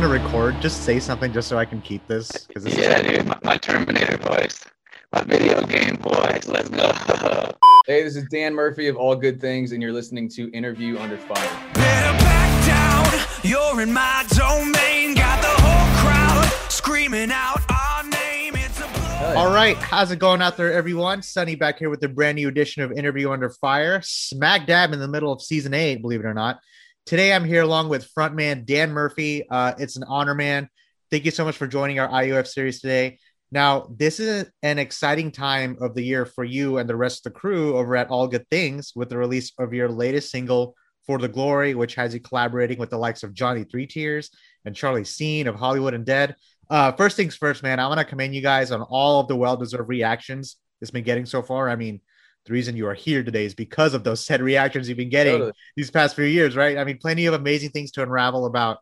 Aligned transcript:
gonna 0.00 0.08
record, 0.08 0.54
just 0.60 0.82
say 0.82 1.00
something 1.00 1.32
just 1.32 1.48
so 1.48 1.56
I 1.56 1.64
can 1.64 1.80
keep 1.80 2.06
this. 2.06 2.30
Because 2.30 2.66
Yeah, 2.66 3.00
dude, 3.00 3.24
my, 3.24 3.38
my 3.42 3.56
Terminator 3.56 4.18
voice, 4.18 4.62
my 5.10 5.22
video 5.22 5.62
game 5.62 5.96
voice. 5.96 6.46
Let's 6.46 6.68
go. 6.68 6.92
Hey, 7.86 8.02
this 8.02 8.16
is 8.16 8.24
Dan 8.24 8.52
Murphy 8.52 8.88
of 8.88 8.96
All 8.96 9.14
Good 9.14 9.40
Things, 9.40 9.70
and 9.70 9.80
you're 9.80 9.92
listening 9.92 10.28
to 10.30 10.50
Interview 10.50 10.98
Under 10.98 11.16
Fire. 11.16 11.72
Better 11.72 12.18
back 12.18 12.66
down. 12.66 13.26
You're 13.44 13.80
in 13.80 13.92
my 13.92 14.26
domain. 14.30 15.14
Got 15.14 15.40
the 15.40 15.62
whole 15.62 16.02
crowd 16.02 16.50
screaming 16.68 17.30
out 17.30 17.60
our 17.70 18.02
name. 18.02 18.54
It's 18.56 18.80
a 18.80 18.88
blow. 18.88 19.34
All 19.36 19.54
right, 19.54 19.76
how's 19.76 20.10
it 20.10 20.18
going 20.18 20.42
out 20.42 20.56
there, 20.56 20.72
everyone? 20.72 21.22
Sunny 21.22 21.54
back 21.54 21.78
here 21.78 21.88
with 21.88 22.00
the 22.00 22.08
brand 22.08 22.36
new 22.36 22.48
edition 22.48 22.82
of 22.82 22.90
Interview 22.90 23.30
Under 23.30 23.50
Fire, 23.50 24.02
smack 24.02 24.66
dab 24.66 24.92
in 24.92 24.98
the 24.98 25.08
middle 25.08 25.32
of 25.32 25.40
season 25.40 25.72
eight, 25.72 26.02
believe 26.02 26.18
it 26.18 26.26
or 26.26 26.34
not. 26.34 26.58
Today, 27.06 27.32
I'm 27.32 27.44
here 27.44 27.62
along 27.62 27.88
with 27.88 28.12
frontman 28.12 28.66
Dan 28.66 28.90
Murphy. 28.90 29.48
Uh, 29.48 29.74
it's 29.78 29.94
an 29.94 30.02
honor, 30.08 30.34
man. 30.34 30.68
Thank 31.08 31.24
you 31.24 31.30
so 31.30 31.44
much 31.44 31.56
for 31.56 31.68
joining 31.68 32.00
our 32.00 32.08
IUF 32.08 32.48
series 32.48 32.80
today. 32.80 33.20
Now, 33.52 33.86
this 33.96 34.18
is 34.18 34.50
an 34.64 34.80
exciting 34.80 35.30
time 35.30 35.76
of 35.80 35.94
the 35.94 36.02
year 36.02 36.26
for 36.26 36.42
you 36.42 36.78
and 36.78 36.90
the 36.90 36.96
rest 36.96 37.24
of 37.24 37.32
the 37.32 37.38
crew 37.38 37.76
over 37.76 37.94
at 37.94 38.10
All 38.10 38.26
Good 38.26 38.44
Things 38.50 38.92
with 38.96 39.08
the 39.08 39.18
release 39.18 39.52
of 39.60 39.72
your 39.72 39.88
latest 39.88 40.32
single, 40.32 40.74
For 41.06 41.18
the 41.18 41.28
Glory, 41.28 41.76
which 41.76 41.94
has 41.94 42.12
you 42.12 42.18
collaborating 42.18 42.80
with 42.80 42.90
the 42.90 42.98
likes 42.98 43.22
of 43.22 43.34
Johnny 43.34 43.62
Three 43.62 43.86
Tears 43.86 44.30
and 44.64 44.74
Charlie 44.74 45.04
Scene 45.04 45.46
of 45.46 45.54
Hollywood 45.54 45.94
Undead. 45.94 46.34
Uh, 46.68 46.90
first 46.90 47.16
things 47.16 47.36
first, 47.36 47.62
man, 47.62 47.78
I 47.78 47.86
want 47.86 48.00
to 48.00 48.04
commend 48.04 48.34
you 48.34 48.42
guys 48.42 48.72
on 48.72 48.82
all 48.82 49.20
of 49.20 49.28
the 49.28 49.36
well 49.36 49.56
deserved 49.56 49.88
reactions 49.88 50.56
it's 50.80 50.90
been 50.90 51.04
getting 51.04 51.26
so 51.26 51.42
far. 51.42 51.68
I 51.68 51.76
mean, 51.76 52.00
the 52.46 52.52
reason 52.52 52.76
you 52.76 52.86
are 52.86 52.94
here 52.94 53.22
today 53.22 53.44
is 53.44 53.54
because 53.54 53.92
of 53.92 54.04
those 54.04 54.24
said 54.24 54.40
reactions 54.40 54.88
you've 54.88 54.96
been 54.96 55.10
getting 55.10 55.34
Totally. 55.34 55.52
these 55.76 55.90
past 55.90 56.14
few 56.14 56.24
years, 56.24 56.56
right? 56.56 56.78
I 56.78 56.84
mean, 56.84 56.98
plenty 56.98 57.26
of 57.26 57.34
amazing 57.34 57.70
things 57.70 57.90
to 57.92 58.02
unravel 58.02 58.46
about 58.46 58.78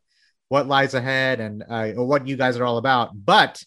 what 0.48 0.68
lies 0.68 0.94
ahead 0.94 1.40
and 1.40 1.64
uh, 1.68 1.88
what 1.92 2.28
you 2.28 2.36
guys 2.36 2.58
are 2.58 2.64
all 2.64 2.76
about. 2.76 3.10
But 3.14 3.62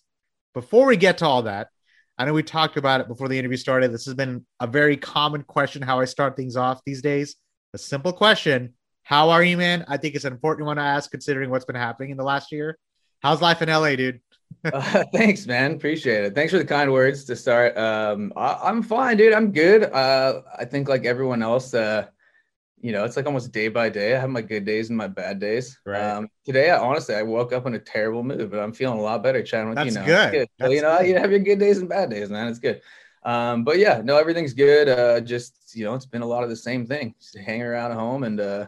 before 0.54 0.86
we 0.86 0.98
get 0.98 1.18
to 1.20 1.26
all 1.26 1.44
that, 1.44 1.70
I 2.18 2.26
know 2.26 2.34
we 2.34 2.44
talked 2.44 2.78
about 2.78 3.02
it 3.02 3.08
before 3.08 3.28
the 3.28 3.38
interview 3.38 3.58
started. 3.58 3.92
This 3.92 4.06
has 4.06 4.14
been 4.14 4.46
a 4.60 4.68
very 4.68 4.98
common 4.98 5.44
question 5.44 5.82
how 5.82 6.00
I 6.00 6.06
start 6.06 6.36
things 6.36 6.56
off 6.56 6.82
these 6.86 7.02
days. 7.02 7.36
A 7.74 7.78
simple 7.78 8.14
question 8.14 8.74
How 9.04 9.32
are 9.32 9.44
you, 9.44 9.58
man? 9.58 9.86
I 9.88 9.98
think 9.98 10.16
it's 10.16 10.26
an 10.26 10.34
important 10.34 10.68
one 10.68 10.78
to 10.78 10.84
ask 10.84 11.10
considering 11.12 11.50
what's 11.50 11.66
been 11.66 11.76
happening 11.76 12.12
in 12.12 12.18
the 12.18 12.24
last 12.24 12.52
year. 12.52 12.78
How's 13.22 13.42
life 13.42 13.62
in 13.62 13.70
LA, 13.70 13.96
dude? 13.96 14.22
Uh, 14.64 15.04
thanks, 15.14 15.46
man. 15.46 15.74
Appreciate 15.74 16.24
it. 16.26 16.36
Thanks 16.36 16.52
for 16.52 16.60
the 16.60 16.66
kind 16.66 16.92
words 16.92 17.24
to 17.26 17.36
start. 17.36 17.78
Um, 17.78 18.34
I, 18.36 18.60
I'm 18.64 18.82
fine, 18.82 19.18
dude. 19.18 19.34
I'm 19.34 19.52
good. 19.52 19.84
Uh, 19.84 20.42
I 20.58 20.66
think 20.66 20.88
like 20.90 21.06
everyone 21.06 21.42
else, 21.42 21.74
uh, 21.74 22.08
you 22.80 22.92
know, 22.92 23.04
it's 23.06 23.18
like 23.18 23.26
almost 23.26 23.52
day 23.52 23.70
by 23.70 23.90
day. 23.90 24.16
I 24.16 24.20
have 24.20 24.30
my 24.30 24.42
good 24.42 24.66
days 24.66 24.90
and 24.90 24.98
my 24.98 25.08
bad 25.08 25.40
days. 25.40 25.80
Right. 25.86 26.02
Um, 26.02 26.30
today, 26.46 26.70
I, 26.70 26.78
honestly, 26.80 27.16
I 27.16 27.24
woke 27.24 27.52
up 27.54 27.66
in 27.66 27.74
a 27.74 27.80
terrible 27.80 28.24
mood, 28.24 28.52
but 28.52 28.60
I'm 28.60 28.74
feeling 28.74 29.00
a 29.00 29.02
lot 29.02 29.24
better 29.24 29.42
chatting 29.42 29.70
with 29.70 29.78
That's 29.78 29.96
you 29.96 30.02
now. 30.02 30.06
good. 30.06 30.34
So, 30.34 30.46
That's 30.60 30.74
you 30.74 30.82
know, 30.82 30.98
good. 31.00 31.08
you 31.08 31.18
have 31.18 31.32
your 31.32 31.40
good 31.40 31.60
days 31.60 31.80
and 31.80 31.90
bad 31.90 32.10
days, 32.10 32.30
man. 32.30 32.48
It's 32.48 32.60
good. 32.60 32.82
Um, 33.24 33.64
but 33.64 33.78
yeah, 33.80 34.02
no, 34.04 34.18
everything's 34.18 34.54
good. 34.54 34.88
Uh, 34.88 35.20
just 35.22 35.76
you 35.76 35.86
know, 35.86 35.96
it's 35.96 36.06
been 36.06 36.22
a 36.22 36.28
lot 36.28 36.44
of 36.44 36.50
the 36.50 36.56
same 36.56 36.86
thing. 36.86 37.16
Just 37.20 37.38
hanging 37.38 37.64
around 37.64 37.92
at 37.92 37.98
home 37.98 38.24
and 38.24 38.40
uh, 38.40 38.68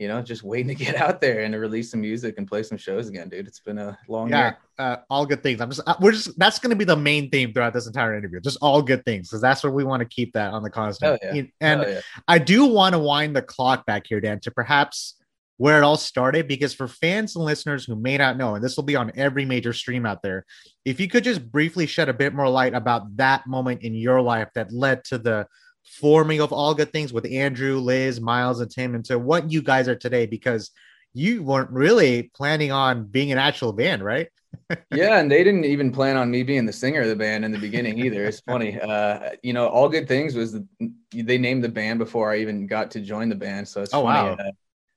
you 0.00 0.08
know, 0.08 0.22
just 0.22 0.42
waiting 0.42 0.74
to 0.74 0.74
get 0.74 0.96
out 1.00 1.20
there 1.20 1.42
and 1.42 1.52
to 1.52 1.58
release 1.58 1.90
some 1.90 2.00
music 2.00 2.36
and 2.38 2.48
play 2.48 2.62
some 2.62 2.78
shows 2.78 3.08
again, 3.08 3.28
dude. 3.28 3.46
It's 3.46 3.60
been 3.60 3.76
a 3.76 3.98
long 4.08 4.30
Yeah, 4.30 4.44
year. 4.44 4.58
uh, 4.78 4.96
all 5.10 5.26
good 5.26 5.42
things. 5.42 5.60
I'm 5.60 5.68
just 5.68 5.82
uh, 5.86 5.94
we're 6.00 6.12
just 6.12 6.36
that's 6.38 6.58
going 6.58 6.70
to 6.70 6.76
be 6.76 6.86
the 6.86 6.96
main 6.96 7.28
theme 7.28 7.52
throughout 7.52 7.74
this 7.74 7.86
entire 7.86 8.16
interview. 8.16 8.40
Just 8.40 8.56
all 8.62 8.80
good 8.80 9.04
things 9.04 9.28
because 9.28 9.42
that's 9.42 9.62
what 9.62 9.74
we 9.74 9.84
want 9.84 10.00
to 10.00 10.08
keep 10.08 10.32
that 10.32 10.54
on 10.54 10.62
the 10.62 10.70
constant. 10.70 11.22
Hell 11.22 11.34
yeah. 11.34 11.42
And 11.60 11.82
yeah. 11.82 12.00
I 12.26 12.38
do 12.38 12.64
want 12.64 12.94
to 12.94 12.98
wind 12.98 13.36
the 13.36 13.42
clock 13.42 13.84
back 13.84 14.06
here, 14.08 14.22
Dan, 14.22 14.40
to 14.40 14.50
perhaps 14.50 15.16
where 15.58 15.76
it 15.76 15.84
all 15.84 15.98
started, 15.98 16.48
because 16.48 16.72
for 16.72 16.88
fans 16.88 17.36
and 17.36 17.44
listeners 17.44 17.84
who 17.84 17.94
may 17.94 18.16
not 18.16 18.38
know, 18.38 18.54
and 18.54 18.64
this 18.64 18.78
will 18.78 18.84
be 18.84 18.96
on 18.96 19.12
every 19.14 19.44
major 19.44 19.74
stream 19.74 20.06
out 20.06 20.22
there, 20.22 20.46
if 20.86 20.98
you 20.98 21.06
could 21.06 21.22
just 21.24 21.52
briefly 21.52 21.86
shed 21.86 22.08
a 22.08 22.14
bit 22.14 22.32
more 22.32 22.48
light 22.48 22.72
about 22.72 23.14
that 23.18 23.46
moment 23.46 23.82
in 23.82 23.92
your 23.94 24.22
life 24.22 24.48
that 24.54 24.72
led 24.72 25.04
to 25.04 25.18
the 25.18 25.46
forming 25.84 26.40
of 26.40 26.52
all 26.52 26.74
good 26.74 26.92
things 26.92 27.12
with 27.12 27.26
Andrew, 27.26 27.78
Liz, 27.78 28.20
Miles, 28.20 28.60
and 28.60 28.70
Tim, 28.70 28.94
into 28.94 29.18
what 29.18 29.50
you 29.50 29.62
guys 29.62 29.88
are 29.88 29.96
today, 29.96 30.26
because 30.26 30.70
you 31.12 31.42
weren't 31.42 31.70
really 31.70 32.30
planning 32.34 32.72
on 32.72 33.04
being 33.04 33.32
an 33.32 33.38
actual 33.38 33.72
band, 33.72 34.04
right? 34.04 34.28
yeah, 34.92 35.18
and 35.18 35.30
they 35.30 35.44
didn't 35.44 35.64
even 35.64 35.92
plan 35.92 36.16
on 36.16 36.30
me 36.30 36.42
being 36.42 36.66
the 36.66 36.72
singer 36.72 37.02
of 37.02 37.08
the 37.08 37.16
band 37.16 37.44
in 37.44 37.52
the 37.52 37.58
beginning 37.58 37.98
either. 37.98 38.24
It's 38.24 38.40
funny. 38.40 38.78
Uh, 38.90 39.30
you 39.42 39.52
know, 39.52 39.68
all 39.68 39.88
good 39.88 40.08
things 40.08 40.34
was 40.34 40.52
the, 40.52 40.66
they 41.12 41.38
named 41.38 41.62
the 41.62 41.68
band 41.68 41.98
before 41.98 42.32
I 42.32 42.38
even 42.38 42.66
got 42.66 42.90
to 42.92 43.00
join 43.00 43.28
the 43.28 43.34
band. 43.34 43.66
So 43.68 43.82
it's 43.82 43.94
Oh, 43.94 44.02
funny. 44.02 44.28
wow. 44.28 44.34
Uh, 44.34 44.50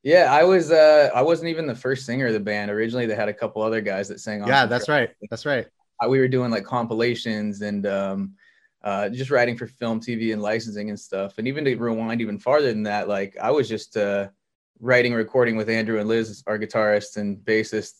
yeah, 0.03 0.27
I 0.31 0.43
was 0.43 0.69
uh 0.71 1.09
I 1.15 1.21
wasn't 1.21 1.49
even 1.49 1.65
the 1.65 1.75
first 1.75 2.05
singer 2.05 2.27
of 2.27 2.33
the 2.33 2.39
band. 2.39 2.69
Originally 2.69 3.05
they 3.05 3.15
had 3.15 3.29
a 3.29 3.33
couple 3.33 3.61
other 3.61 3.81
guys 3.81 4.09
that 4.09 4.19
sang 4.19 4.41
on 4.41 4.49
Yeah, 4.49 4.65
that's 4.65 4.85
tracks. 4.85 5.11
right. 5.11 5.29
That's 5.29 5.45
right. 5.45 5.67
Uh, 6.03 6.09
we 6.09 6.19
were 6.19 6.27
doing 6.27 6.51
like 6.51 6.65
compilations 6.65 7.61
and 7.61 7.85
um 7.85 8.33
uh 8.83 9.09
just 9.09 9.31
writing 9.31 9.57
for 9.57 9.67
film, 9.67 9.99
TV 9.99 10.33
and 10.33 10.41
licensing 10.41 10.89
and 10.89 10.99
stuff. 10.99 11.37
And 11.37 11.47
even 11.47 11.65
to 11.65 11.75
rewind 11.75 12.21
even 12.21 12.39
farther 12.39 12.67
than 12.67 12.83
that, 12.83 13.07
like 13.07 13.37
I 13.41 13.51
was 13.51 13.69
just 13.69 13.97
uh 13.97 14.27
writing, 14.79 15.13
recording 15.13 15.55
with 15.55 15.69
Andrew 15.69 15.99
and 15.99 16.09
Liz, 16.09 16.43
our 16.47 16.59
guitarist 16.59 17.17
and 17.17 17.37
bassist, 17.37 17.93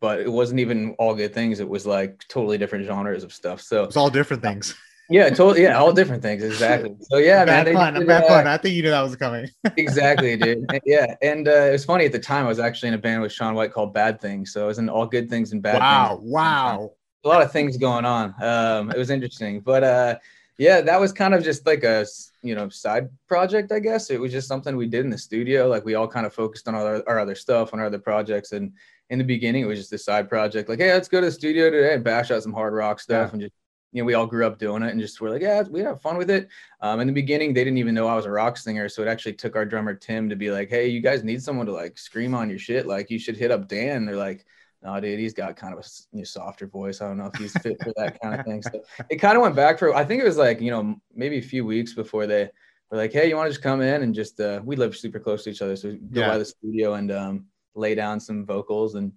but 0.00 0.20
it 0.20 0.30
wasn't 0.30 0.60
even 0.60 0.94
all 0.98 1.14
good 1.14 1.34
things. 1.34 1.60
It 1.60 1.68
was 1.68 1.86
like 1.86 2.24
totally 2.28 2.58
different 2.58 2.86
genres 2.86 3.24
of 3.24 3.32
stuff. 3.32 3.60
So 3.60 3.84
It's 3.84 3.96
all 3.96 4.10
different 4.10 4.42
things. 4.42 4.74
yeah, 5.10 5.28
totally. 5.28 5.62
Yeah, 5.62 5.78
all 5.78 5.92
different 5.92 6.22
things. 6.22 6.42
Exactly. 6.42 6.94
So 7.02 7.18
yeah, 7.18 7.44
man. 7.44 7.46
bad 7.46 7.66
they 7.66 7.72
fun. 7.74 7.94
did, 7.94 8.06
bad 8.06 8.24
uh, 8.24 8.28
fun. 8.28 8.46
I 8.46 8.56
think 8.56 8.74
you 8.74 8.82
knew 8.82 8.90
that 8.90 9.02
was 9.02 9.16
coming. 9.16 9.48
exactly, 9.76 10.36
dude. 10.36 10.64
Yeah, 10.86 11.14
and 11.20 11.46
uh, 11.48 11.50
it 11.50 11.72
was 11.72 11.84
funny 11.84 12.06
at 12.06 12.12
the 12.12 12.18
time. 12.18 12.46
I 12.46 12.48
was 12.48 12.58
actually 12.58 12.88
in 12.88 12.94
a 12.94 12.98
band 12.98 13.22
with 13.22 13.32
Sean 13.32 13.54
White 13.54 13.72
called 13.72 13.92
Bad 13.92 14.20
Things. 14.20 14.52
So 14.52 14.64
I 14.64 14.66
was 14.66 14.78
in 14.78 14.88
all 14.88 15.06
good 15.06 15.28
things 15.28 15.52
and 15.52 15.62
bad 15.62 15.80
wow. 15.80 16.16
things. 16.16 16.30
Wow. 16.30 16.92
A 17.24 17.28
lot 17.28 17.42
of 17.42 17.52
things 17.52 17.76
going 17.76 18.04
on. 18.04 18.34
Um, 18.42 18.90
it 18.90 18.98
was 18.98 19.10
interesting, 19.10 19.60
but 19.60 19.84
uh, 19.84 20.18
yeah, 20.58 20.80
that 20.80 21.00
was 21.00 21.12
kind 21.12 21.34
of 21.34 21.42
just 21.44 21.64
like 21.66 21.84
a 21.84 22.04
you 22.42 22.54
know 22.54 22.68
side 22.68 23.08
project, 23.28 23.70
I 23.72 23.78
guess. 23.78 24.10
It 24.10 24.20
was 24.20 24.32
just 24.32 24.48
something 24.48 24.76
we 24.76 24.86
did 24.86 25.04
in 25.04 25.10
the 25.10 25.18
studio. 25.18 25.68
Like 25.68 25.84
we 25.84 25.94
all 25.94 26.08
kind 26.08 26.26
of 26.26 26.34
focused 26.34 26.66
on 26.68 26.74
our, 26.74 27.02
our 27.08 27.20
other 27.20 27.34
stuff, 27.36 27.72
on 27.72 27.80
our 27.80 27.86
other 27.86 27.98
projects, 28.00 28.52
and 28.52 28.72
in 29.10 29.18
the 29.18 29.24
beginning, 29.24 29.62
it 29.62 29.66
was 29.66 29.78
just 29.78 29.92
a 29.92 29.98
side 29.98 30.28
project. 30.28 30.68
Like, 30.68 30.80
hey, 30.80 30.92
let's 30.92 31.08
go 31.08 31.20
to 31.20 31.26
the 31.26 31.32
studio 31.32 31.70
today 31.70 31.94
and 31.94 32.02
bash 32.02 32.30
out 32.30 32.42
some 32.42 32.52
hard 32.52 32.74
rock 32.74 32.98
stuff, 32.98 33.28
Yeah. 33.28 33.32
and 33.32 33.40
just 33.42 33.52
you 33.94 34.00
know, 34.00 34.06
we 34.06 34.14
all 34.14 34.26
grew 34.26 34.46
up 34.46 34.58
doing 34.58 34.82
it 34.82 34.90
and 34.90 34.98
just 34.98 35.20
were 35.20 35.28
like, 35.28 35.42
yeah, 35.42 35.62
we 35.68 35.80
have 35.80 36.00
fun 36.00 36.16
with 36.16 36.30
it. 36.30 36.48
Um, 36.80 37.00
in 37.00 37.06
the 37.06 37.12
beginning, 37.12 37.52
they 37.52 37.62
didn't 37.62 37.76
even 37.76 37.94
know 37.94 38.06
I 38.08 38.16
was 38.16 38.24
a 38.24 38.30
rock 38.30 38.56
singer, 38.56 38.88
so 38.88 39.02
it 39.02 39.06
actually 39.08 39.34
took 39.34 39.54
our 39.54 39.66
drummer 39.66 39.92
Tim 39.94 40.30
to 40.30 40.34
be 40.34 40.50
like, 40.50 40.70
hey, 40.70 40.88
you 40.88 41.00
guys 41.00 41.22
need 41.22 41.42
someone 41.42 41.66
to 41.66 41.72
like 41.72 41.98
scream 41.98 42.34
on 42.34 42.48
your 42.48 42.58
shit. 42.58 42.86
Like, 42.86 43.10
you 43.10 43.18
should 43.18 43.36
hit 43.36 43.50
up 43.50 43.68
Dan. 43.68 44.06
They're 44.06 44.16
like, 44.16 44.46
no, 44.82 44.98
dude, 45.00 45.18
he's 45.18 45.34
got 45.34 45.56
kind 45.56 45.72
of 45.72 45.78
a 45.80 45.88
you 46.12 46.18
know, 46.18 46.24
softer 46.24 46.66
voice. 46.66 47.00
I 47.00 47.08
don't 47.08 47.18
know 47.18 47.30
if 47.32 47.38
he's 47.40 47.52
fit 47.58 47.76
for 47.82 47.92
that 47.96 48.20
kind 48.20 48.38
of 48.38 48.44
thing. 48.44 48.62
So 48.62 48.82
it 49.10 49.16
kind 49.16 49.36
of 49.36 49.42
went 49.42 49.54
back 49.54 49.78
for, 49.78 49.94
I 49.94 50.04
think 50.04 50.20
it 50.20 50.26
was 50.26 50.36
like, 50.36 50.60
you 50.60 50.70
know, 50.70 50.96
maybe 51.14 51.38
a 51.38 51.42
few 51.42 51.64
weeks 51.64 51.94
before 51.94 52.26
they 52.26 52.50
were 52.90 52.98
like, 52.98 53.12
hey, 53.12 53.28
you 53.28 53.36
want 53.36 53.46
to 53.46 53.52
just 53.52 53.62
come 53.62 53.80
in 53.80 54.02
and 54.02 54.14
just, 54.14 54.40
uh, 54.40 54.60
we 54.64 54.76
live 54.76 54.96
super 54.96 55.20
close 55.20 55.44
to 55.44 55.50
each 55.50 55.62
other. 55.62 55.76
So 55.76 55.90
we 55.90 55.96
go 55.98 56.20
Yeah. 56.20 56.28
by 56.28 56.38
the 56.38 56.44
studio 56.44 56.94
and 56.94 57.12
um, 57.12 57.46
lay 57.74 57.94
down 57.94 58.18
some 58.18 58.44
vocals. 58.44 58.96
And 58.96 59.12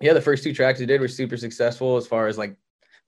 yeah, 0.00 0.12
the 0.12 0.20
first 0.20 0.44
two 0.44 0.52
tracks 0.52 0.78
we 0.78 0.86
did 0.86 1.00
were 1.00 1.08
super 1.08 1.36
successful 1.36 1.96
as 1.96 2.06
far 2.06 2.26
as 2.26 2.36
like 2.36 2.56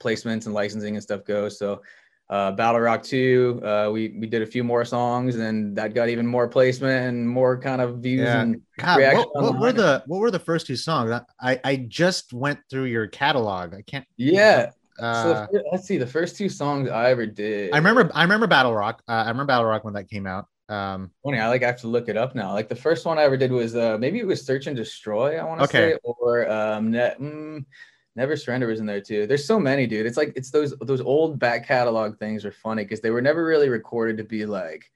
placements 0.02 0.46
and 0.46 0.54
licensing 0.54 0.96
and 0.96 1.02
stuff 1.02 1.24
goes. 1.24 1.58
So 1.58 1.82
uh, 2.30 2.52
Battle 2.52 2.80
Rock 2.80 3.02
2, 3.02 3.60
uh, 3.62 3.90
we, 3.92 4.16
we 4.18 4.26
did 4.28 4.40
a 4.40 4.46
few 4.46 4.62
more 4.64 4.84
songs 4.84 5.34
and 5.36 5.76
that 5.76 5.92
got 5.94 6.08
even 6.08 6.24
more 6.26 6.46
placement 6.48 7.06
and 7.08 7.28
more 7.28 7.58
kind 7.60 7.82
of 7.82 7.98
views 7.98 8.20
Yeah. 8.20 8.40
and 8.42 8.62
God, 8.78 8.98
reaction 8.98 9.24
what, 9.32 9.42
what 9.54 9.58
were 9.60 9.72
the 9.72 10.02
what 10.06 10.20
were 10.20 10.30
the 10.30 10.38
first 10.38 10.66
two 10.66 10.76
songs? 10.76 11.10
I 11.40 11.60
I 11.64 11.76
just 11.88 12.32
went 12.32 12.60
through 12.70 12.84
your 12.84 13.08
catalog. 13.08 13.74
I 13.74 13.82
can't. 13.82 14.06
yeah. 14.16 14.70
Uh, 15.00 15.46
fir- 15.46 15.62
let's 15.72 15.86
see, 15.86 15.96
the 15.96 16.06
first 16.06 16.36
two 16.36 16.48
songs 16.50 16.88
I 16.90 17.10
ever 17.10 17.24
did. 17.26 17.72
I 17.72 17.78
remember. 17.78 18.10
I 18.14 18.22
remember 18.22 18.46
Battle 18.46 18.74
Rock. 18.74 19.02
Uh, 19.08 19.12
I 19.12 19.28
remember 19.28 19.46
Battle 19.46 19.64
Rock 19.64 19.82
when 19.82 19.94
that 19.94 20.08
came 20.10 20.26
out. 20.26 20.46
Um, 20.68 21.10
funny. 21.24 21.38
I 21.40 21.48
like 21.48 21.62
have 21.62 21.80
to 21.80 21.88
look 21.88 22.08
it 22.08 22.16
up 22.18 22.34
now. 22.34 22.52
Like 22.52 22.68
the 22.68 22.76
first 22.76 23.06
one 23.06 23.18
I 23.18 23.22
ever 23.22 23.36
did 23.38 23.50
was 23.50 23.74
uh 23.74 23.96
maybe 23.98 24.18
it 24.20 24.26
was 24.26 24.44
Search 24.44 24.66
and 24.68 24.76
Destroy. 24.76 25.38
I 25.38 25.42
want 25.44 25.58
to 25.60 25.64
Okay. 25.64 25.92
say, 25.94 25.98
or 26.04 26.48
um, 26.50 26.90
ne- 26.92 27.14
mm, 27.18 27.64
Never 28.16 28.36
Surrender 28.36 28.66
was 28.66 28.80
in 28.80 28.86
there 28.86 29.00
too. 29.00 29.26
There's 29.26 29.44
so 29.44 29.60
many, 29.60 29.86
dude. 29.86 30.04
It's 30.06 30.16
like 30.16 30.32
it's 30.34 30.50
those 30.50 30.76
those 30.80 31.00
old 31.00 31.38
back 31.38 31.66
catalog 31.66 32.18
things 32.18 32.44
are 32.44 32.50
funny 32.52 32.82
because 32.84 33.00
they 33.00 33.10
were 33.10 33.22
never 33.22 33.44
really 33.44 33.68
recorded 33.68 34.16
to 34.16 34.24
be 34.24 34.44
like 34.46 34.90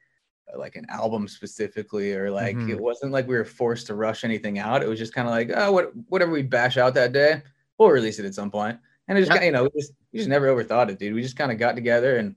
like 0.57 0.77
an 0.77 0.85
album 0.91 1.27
specifically 1.29 2.13
or 2.15 2.31
like 2.31 2.57
Mhm. 2.57 2.71
it 2.71 2.81
wasn't 2.81 3.13
like 3.13 3.27
we 3.27 3.37
were 3.37 3.45
forced 3.45 3.87
to 3.87 3.95
rush 3.95 4.25
anything 4.25 4.59
out. 4.59 4.83
It 4.83 4.89
was 4.89 4.99
just 4.99 5.15
kind 5.15 5.29
of 5.29 5.33
like 5.33 5.51
oh 5.55 5.71
what 5.73 5.93
whatever 6.09 6.33
we 6.33 6.43
bash 6.43 6.77
out 6.77 6.95
that 6.95 7.13
day, 7.13 7.41
we'll 7.79 7.91
release 7.91 8.19
it 8.19 8.27
at 8.27 8.35
some 8.35 8.51
point. 8.51 8.79
And 9.07 9.17
it 9.17 9.21
just 9.23 9.31
kinda, 9.33 9.47
you 9.47 9.53
know 9.53 9.65
we 9.65 9.71
just 9.81 9.93
we 10.13 10.19
just 10.19 10.29
never 10.29 10.49
overthought 10.49 10.91
it, 10.91 10.99
dude. 10.99 11.15
We 11.15 11.23
just 11.23 11.37
kind 11.37 11.53
of 11.53 11.59
got 11.59 11.77
together 11.77 12.17
and 12.17 12.35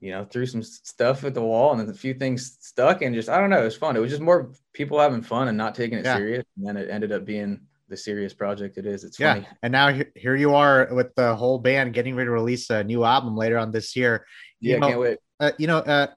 you 0.00 0.10
know, 0.10 0.24
threw 0.26 0.44
some 0.44 0.62
stuff 0.62 1.24
at 1.24 1.32
the 1.32 1.40
wall 1.42 1.70
and 1.72 1.80
then 1.80 1.88
a 1.88 1.94
few 1.96 2.12
things 2.12 2.58
stuck 2.60 3.00
and 3.00 3.14
just, 3.14 3.30
I 3.30 3.38
don't 3.38 3.48
know, 3.48 3.62
it 3.62 3.64
was 3.64 3.76
fun. 3.76 3.96
It 3.96 4.00
was 4.00 4.10
just 4.10 4.20
more 4.20 4.52
people 4.74 4.98
having 5.00 5.22
fun 5.22 5.48
and 5.48 5.56
not 5.56 5.74
taking 5.74 5.96
it 5.98 6.04
Yeah. 6.04 6.16
serious. 6.16 6.44
And 6.58 6.66
then 6.66 6.76
it 6.76 6.90
ended 6.90 7.10
up 7.10 7.24
being 7.24 7.66
the 7.94 8.02
serious 8.02 8.34
project 8.34 8.76
it 8.78 8.86
is. 8.86 9.04
It's 9.04 9.18
yeah, 9.18 9.34
funny. 9.34 9.46
and 9.62 9.72
now 9.72 9.86
here 10.16 10.36
you 10.36 10.54
are 10.54 10.88
with 10.92 11.14
the 11.14 11.34
whole 11.36 11.58
band 11.58 11.94
getting 11.94 12.14
ready 12.16 12.26
to 12.26 12.32
release 12.32 12.68
a 12.70 12.82
new 12.82 13.04
album 13.04 13.36
later 13.36 13.58
on 13.58 13.70
this 13.72 13.94
year. 13.96 14.26
You 14.60 14.72
Yeah, 14.72 14.78
know, 14.80 14.88
can't 14.88 15.00
wait. 15.00 15.18
uh, 15.40 15.52
you 15.58 15.66
know, 15.66 15.78
uh, 15.78 16.08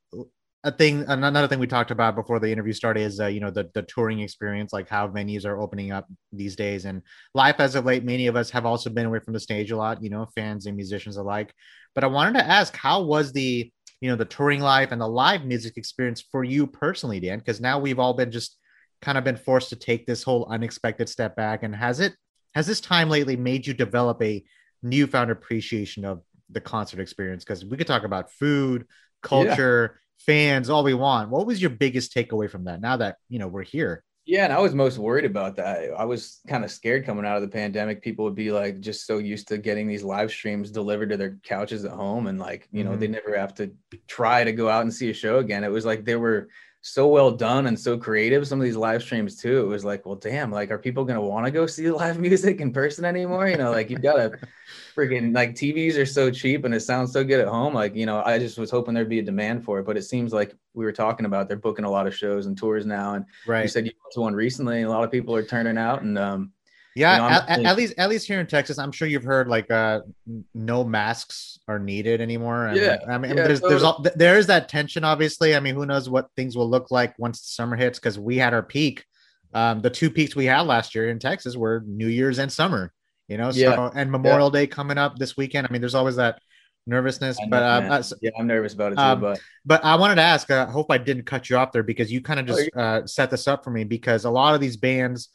a 0.63 0.71
thing 0.71 1.05
another 1.07 1.47
thing 1.47 1.59
we 1.59 1.67
talked 1.67 1.91
about 1.91 2.15
before 2.15 2.39
the 2.39 2.51
interview 2.51 2.73
started 2.73 3.01
is 3.01 3.19
uh, 3.19 3.27
you 3.27 3.39
know 3.39 3.51
the 3.51 3.69
the 3.75 3.83
touring 3.83 4.19
experience 4.21 4.73
like 4.73 4.89
how 4.89 5.07
venues 5.07 5.45
are 5.45 5.59
opening 5.61 5.91
up 5.91 6.07
these 6.33 6.55
days 6.55 6.85
and 6.85 7.03
life 7.35 7.57
as 7.59 7.75
of 7.75 7.85
late 7.85 8.03
many 8.03 8.25
of 8.27 8.35
us 8.35 8.49
have 8.49 8.65
also 8.65 8.89
been 8.89 9.05
away 9.05 9.19
from 9.19 9.33
the 9.33 9.39
stage 9.39 9.71
a 9.71 9.77
lot 9.77 10.03
you 10.03 10.09
know 10.09 10.27
fans 10.35 10.65
and 10.65 10.75
musicians 10.75 11.15
alike 11.15 11.53
but 11.93 12.03
i 12.03 12.07
wanted 12.07 12.33
to 12.39 12.45
ask 12.45 12.75
how 12.75 13.01
was 13.03 13.31
the 13.31 13.71
you 14.01 14.09
know 14.09 14.15
the 14.17 14.25
touring 14.25 14.59
life 14.59 14.91
and 14.91 14.99
the 14.99 15.07
live 15.07 15.45
music 15.45 15.77
experience 15.77 16.23
for 16.31 16.43
you 16.43 16.65
personally 16.65 17.19
dan 17.19 17.37
because 17.37 17.61
now 17.61 17.77
we've 17.79 17.99
all 17.99 18.15
been 18.15 18.31
just 18.31 18.57
kind 19.01 19.17
of 19.17 19.23
been 19.23 19.37
forced 19.37 19.69
to 19.69 19.75
take 19.75 20.05
this 20.05 20.23
whole 20.23 20.45
unexpected 20.49 21.07
step 21.09 21.35
back 21.35 21.63
and 21.63 21.75
has 21.75 21.99
it 21.99 22.13
has 22.55 22.65
this 22.65 22.81
time 22.81 23.09
lately 23.09 23.35
made 23.35 23.67
you 23.67 23.73
develop 23.73 24.21
a 24.21 24.43
newfound 24.83 25.31
appreciation 25.31 26.05
of 26.05 26.21
the 26.49 26.61
concert 26.61 26.99
experience 26.99 27.43
because 27.43 27.63
we 27.65 27.77
could 27.77 27.87
talk 27.87 28.03
about 28.03 28.31
food 28.31 28.85
culture 29.21 29.99
fans 30.19 30.69
all 30.69 30.83
we 30.83 30.93
want 30.93 31.29
what 31.29 31.45
was 31.45 31.61
your 31.61 31.69
biggest 31.69 32.13
takeaway 32.13 32.49
from 32.49 32.63
that 32.65 32.81
now 32.81 32.97
that 32.97 33.17
you 33.29 33.37
know 33.39 33.47
we're 33.47 33.63
here 33.63 34.03
Yeah, 34.25 34.43
and 34.43 34.51
I 34.51 34.59
was 34.59 34.73
most 34.75 34.97
worried 34.97 35.23
about 35.23 35.55
that. 35.55 35.89
I 35.97 36.03
was 36.03 36.41
kind 36.49 36.65
of 36.65 36.71
scared 36.71 37.05
coming 37.05 37.25
out 37.25 37.37
of 37.37 37.43
the 37.43 37.47
pandemic. 37.47 38.01
People 38.01 38.25
would 38.25 38.35
be 38.35 38.51
like 38.51 38.81
just 38.81 39.05
so 39.07 39.19
used 39.19 39.47
to 39.47 39.57
getting 39.57 39.87
these 39.87 40.03
live 40.03 40.31
streams 40.31 40.69
delivered 40.69 41.09
to 41.11 41.17
their 41.17 41.37
couches 41.43 41.85
at 41.85 41.91
home, 41.91 42.27
and 42.27 42.37
like 42.37 42.67
you 42.73 42.83
know 42.83 42.91
Mhm. 42.91 42.99
they 42.99 43.07
never 43.07 43.37
have 43.37 43.53
to 43.55 43.71
try 44.07 44.43
to 44.43 44.51
go 44.51 44.67
out 44.69 44.81
and 44.81 44.93
see 44.93 45.09
a 45.09 45.13
show 45.13 45.37
again. 45.39 45.63
It 45.63 45.71
was 45.71 45.85
like 45.85 46.03
they 46.03 46.17
were 46.17 46.49
so 46.87 47.07
well 47.07 47.31
done 47.31 47.67
and 47.67 47.77
so 47.77 47.97
creative. 47.97 48.47
Some 48.47 48.59
of 48.59 48.63
these 48.63 48.77
live 48.77 49.01
streams 49.01 49.35
too. 49.35 49.59
It 49.59 49.67
was 49.67 49.83
like, 49.83 50.05
well, 50.05 50.15
damn, 50.15 50.51
like 50.51 50.71
are 50.71 50.77
people 50.77 51.03
gonna 51.03 51.21
want 51.21 51.45
to 51.45 51.51
go 51.51 51.67
see 51.67 51.91
live 51.91 52.19
music 52.19 52.61
in 52.61 52.71
person 52.71 53.03
anymore? 53.03 53.47
You 53.47 53.57
know, 53.57 53.71
like 53.71 53.89
you've 53.89 54.01
got 54.01 54.15
to 54.15 54.39
freaking 54.95 55.35
like 55.35 55.53
TVs 55.53 55.97
are 55.97 56.05
so 56.05 56.31
cheap 56.31 56.63
and 56.63 56.73
it 56.73 56.79
sounds 56.79 57.11
so 57.11 57.23
good 57.23 57.41
at 57.41 57.47
home. 57.47 57.73
Like, 57.73 57.93
you 57.95 58.05
know, 58.05 58.23
I 58.25 58.39
just 58.39 58.57
was 58.57 58.71
hoping 58.71 58.93
there'd 58.93 59.09
be 59.09 59.19
a 59.19 59.23
demand 59.23 59.65
for 59.65 59.79
it, 59.79 59.85
but 59.85 59.97
it 59.97 60.03
seems 60.03 60.31
like 60.31 60.55
we 60.73 60.85
were 60.85 60.93
talking 60.93 61.25
about 61.25 61.47
they're 61.47 61.57
booking 61.57 61.85
a 61.85 61.91
lot 61.91 62.07
of 62.07 62.15
shows 62.15 62.45
and 62.45 62.57
tours 62.57 62.85
now. 62.85 63.15
And 63.15 63.25
right. 63.45 63.63
you 63.63 63.67
said 63.67 63.85
you 63.85 63.91
went 64.03 64.13
to 64.13 64.21
one 64.21 64.33
recently, 64.33 64.77
and 64.77 64.87
a 64.87 64.89
lot 64.89 65.03
of 65.03 65.11
people 65.11 65.35
are 65.35 65.43
turning 65.43 65.77
out. 65.77 66.03
And 66.03 66.17
um, 66.17 66.51
yeah 66.97 67.15
you 67.15 67.17
know, 67.17 67.23
at, 67.27 67.49
at- 67.49 67.65
at 67.65 67.77
least 67.77 67.93
at 67.97 68.09
least 68.09 68.27
here 68.27 68.39
in 68.39 68.47
texas 68.47 68.77
i'm 68.79 68.91
sure 68.91 69.07
you've 69.07 69.23
heard 69.23 69.47
like 69.47 69.69
uh 69.71 69.99
no 70.53 70.83
masks 70.83 71.59
are 71.67 71.79
needed 71.79 72.21
anymore 72.21 72.67
and, 72.67 72.81
Yeah, 72.81 72.97
i 73.09 73.17
mean 73.17 73.35
yeah, 73.35 73.43
there's 73.43 73.61
there's 73.65 73.83
all, 73.83 74.03
there 74.15 74.37
is 74.37 74.47
that 74.47 74.69
tension 74.69 75.03
obviously. 75.03 75.55
I 75.55 75.59
mean 75.59 75.75
who 75.75 75.85
knows 75.85 76.09
what 76.09 76.29
things 76.35 76.55
will 76.57 76.69
look 76.69 76.91
like 76.91 77.17
once 77.19 77.41
the 77.41 77.47
summer 77.47 77.75
hits 77.75 77.99
because 77.99 78.19
we 78.19 78.37
had 78.37 78.53
our 78.53 78.63
peak 78.63 79.05
um 79.53 79.81
the 79.81 79.89
two 79.89 80.09
peaks 80.09 80.35
we 80.35 80.45
had 80.45 80.61
last 80.61 80.95
year 80.95 81.09
in 81.09 81.19
texas 81.19 81.55
were 81.55 81.83
new 81.85 82.07
year's 82.07 82.39
and 82.39 82.51
summer 82.51 82.93
you 83.29 83.37
know? 83.37 83.51
So 83.51 83.73
Yeah, 83.73 83.79
and 83.93 84.09
memorial 84.09 84.49
day 84.49 84.67
coming 84.67 84.97
up 84.97 85.17
this 85.17 85.35
weekend. 85.35 85.67
I 85.67 85.71
mean 85.73 85.81
there's 85.81 85.95
always 85.95 86.15
that 86.15 86.39
nervousness 86.85 87.41
know, 87.45 87.47
but 87.49 87.63
um, 87.63 87.91
uh, 87.91 87.97
s- 87.99 88.13
yeah, 88.21 88.31
I'm 88.39 88.47
nervous 88.47 88.73
about 88.73 88.93
it 88.93 88.99
too. 88.99 89.15
Um, 89.15 89.19
but 89.19 89.41
but 89.65 89.83
I 89.85 89.95
wanted 89.95 90.15
to 90.15 90.21
ask. 90.21 90.49
uh, 90.49 90.65
I 90.67 90.71
hope 90.71 90.87
I 90.89 90.97
didn't 90.97 91.25
cut 91.25 91.49
you 91.49 91.57
off 91.57 91.71
there 91.71 91.83
because 91.83 92.11
you 92.11 92.21
kind 92.21 92.39
of 92.39 92.45
Oh, 92.49 92.55
just 92.55 92.69
uh, 92.75 93.05
set 93.05 93.29
this 93.29 93.47
up 93.47 93.63
for 93.63 93.69
me 93.69 93.83
because 93.83 94.25
a 94.25 94.29
lot 94.29 94.55
of 94.55 94.61
these 94.61 94.77
bands 94.77 95.29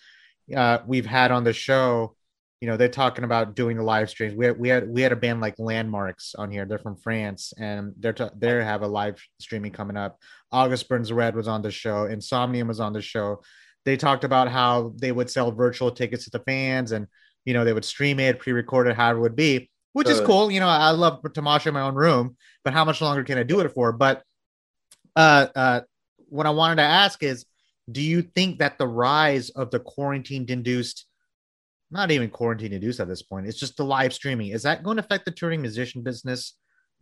uh, 0.54 0.80
we've 0.86 1.06
had 1.06 1.30
on 1.30 1.44
the 1.44 1.52
show, 1.52 2.14
you 2.60 2.68
know, 2.68 2.76
they're 2.76 2.88
talking 2.88 3.24
about 3.24 3.56
doing 3.56 3.76
the 3.76 3.82
live 3.82 4.08
streams. 4.08 4.34
We 4.34 4.46
had, 4.46 4.58
we 4.58 4.68
had 4.68 4.88
we 4.88 5.02
had 5.02 5.10
a 5.12 5.16
band 5.16 5.40
like 5.40 5.56
Landmvrks 5.56 6.34
on 6.38 6.50
here. 6.50 6.64
They're 6.64 6.78
from 6.78 6.96
France 6.96 7.52
and 7.58 7.92
they're 7.98 8.12
t- 8.12 8.28
they 8.38 8.62
have 8.62 8.82
a 8.82 8.86
live 8.86 9.20
streaming 9.40 9.72
coming 9.72 9.96
up. 9.96 10.18
August 10.52 10.88
Burns 10.88 11.12
Red 11.12 11.34
was 11.34 11.48
on 11.48 11.62
the 11.62 11.72
show. 11.72 12.06
Insomnium 12.06 12.68
was 12.68 12.78
on 12.78 12.92
the 12.92 13.02
show. 13.02 13.42
They 13.84 13.96
talked 13.96 14.22
about 14.22 14.48
how 14.48 14.94
they 14.96 15.10
would 15.10 15.28
sell 15.28 15.50
virtual 15.50 15.90
tickets 15.90 16.24
to 16.24 16.30
the 16.30 16.38
fans 16.44 16.92
and 16.92 17.08
you 17.44 17.52
know 17.52 17.64
they 17.64 17.72
would 17.72 17.84
stream 17.84 18.20
it, 18.20 18.38
pre-recorded, 18.38 18.94
however 18.94 19.18
it 19.18 19.22
would 19.22 19.36
be, 19.36 19.68
which 19.92 20.08
is 20.08 20.20
cool. 20.20 20.50
You 20.50 20.60
know, 20.60 20.68
I 20.68 20.90
love 20.90 21.20
to 21.32 21.42
mosh 21.42 21.66
in 21.66 21.74
my 21.74 21.80
own 21.80 21.96
room, 21.96 22.36
but 22.64 22.72
how 22.72 22.84
much 22.84 23.00
longer 23.00 23.24
can 23.24 23.38
I 23.38 23.42
do 23.42 23.58
it 23.58 23.72
for? 23.72 23.92
But 23.92 24.22
uh, 25.16 25.48
uh, 25.54 25.80
what 26.28 26.46
I 26.46 26.50
wanted 26.50 26.76
to 26.76 26.82
ask 26.82 27.22
is, 27.22 27.44
do 27.90 28.00
you 28.00 28.22
think 28.22 28.58
that 28.58 28.78
the 28.78 28.86
rise 28.86 29.50
of 29.50 29.70
the 29.70 29.80
quarantine 29.80 30.46
induced, 30.48 31.06
not 31.90 32.10
even 32.10 32.30
quarantine 32.30 32.72
induced 32.72 33.00
at 33.00 33.08
this 33.08 33.22
point, 33.22 33.46
it's 33.46 33.58
just 33.58 33.76
the 33.76 33.84
live 33.84 34.12
streaming, 34.12 34.48
is 34.48 34.62
that 34.62 34.82
going 34.82 34.96
to 34.96 35.02
affect 35.02 35.24
the 35.24 35.30
touring 35.30 35.60
musician 35.60 36.02
business 36.02 36.54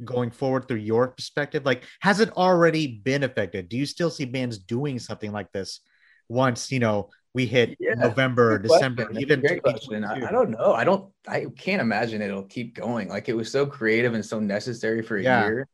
going 0.04 0.30
forward 0.30 0.66
through 0.66 0.78
your 0.78 1.08
perspective? 1.08 1.66
Like, 1.66 1.84
has 2.00 2.20
it 2.20 2.30
already 2.36 3.00
been 3.04 3.22
affected? 3.22 3.68
Do 3.68 3.76
you 3.76 3.86
still 3.86 4.10
see 4.10 4.24
bands 4.24 4.58
doing 4.58 4.98
something 4.98 5.32
like 5.32 5.52
this 5.52 5.80
once, 6.28 6.70
you 6.72 6.78
know, 6.78 7.10
we 7.34 7.46
hit 7.46 7.76
Yeah, 7.78 7.94
November, 7.94 8.58
December, 8.58 9.04
question. 9.04 9.22
even 9.22 9.40
great 9.40 9.62
question. 9.62 10.04
I, 10.04 10.28
I 10.28 10.32
don't 10.32 10.50
know. 10.50 10.72
I 10.72 10.82
don't. 10.82 11.12
I 11.28 11.46
can't 11.56 11.80
imagine 11.80 12.22
it'll 12.22 12.42
keep 12.42 12.74
going. 12.74 13.08
Like 13.08 13.28
it 13.28 13.36
was 13.36 13.52
so 13.52 13.66
creative 13.66 14.14
and 14.14 14.24
so 14.24 14.40
necessary 14.40 15.02
for 15.02 15.16
a 15.16 15.22
Yeah. 15.22 15.44
year. 15.44 15.68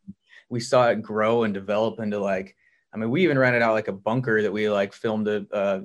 We 0.50 0.60
saw 0.60 0.88
it 0.88 1.00
grow 1.00 1.44
and 1.44 1.54
develop 1.54 1.98
into 2.00 2.18
like. 2.18 2.54
I 2.96 2.98
mean, 2.98 3.10
we 3.10 3.22
even 3.24 3.38
rented 3.38 3.60
out 3.60 3.74
like 3.74 3.88
a 3.88 3.92
bunker 3.92 4.40
that 4.40 4.50
we 4.50 4.70
like 4.70 4.94
filmed 4.94 5.28
a 5.28 5.44
uh, 5.52 5.80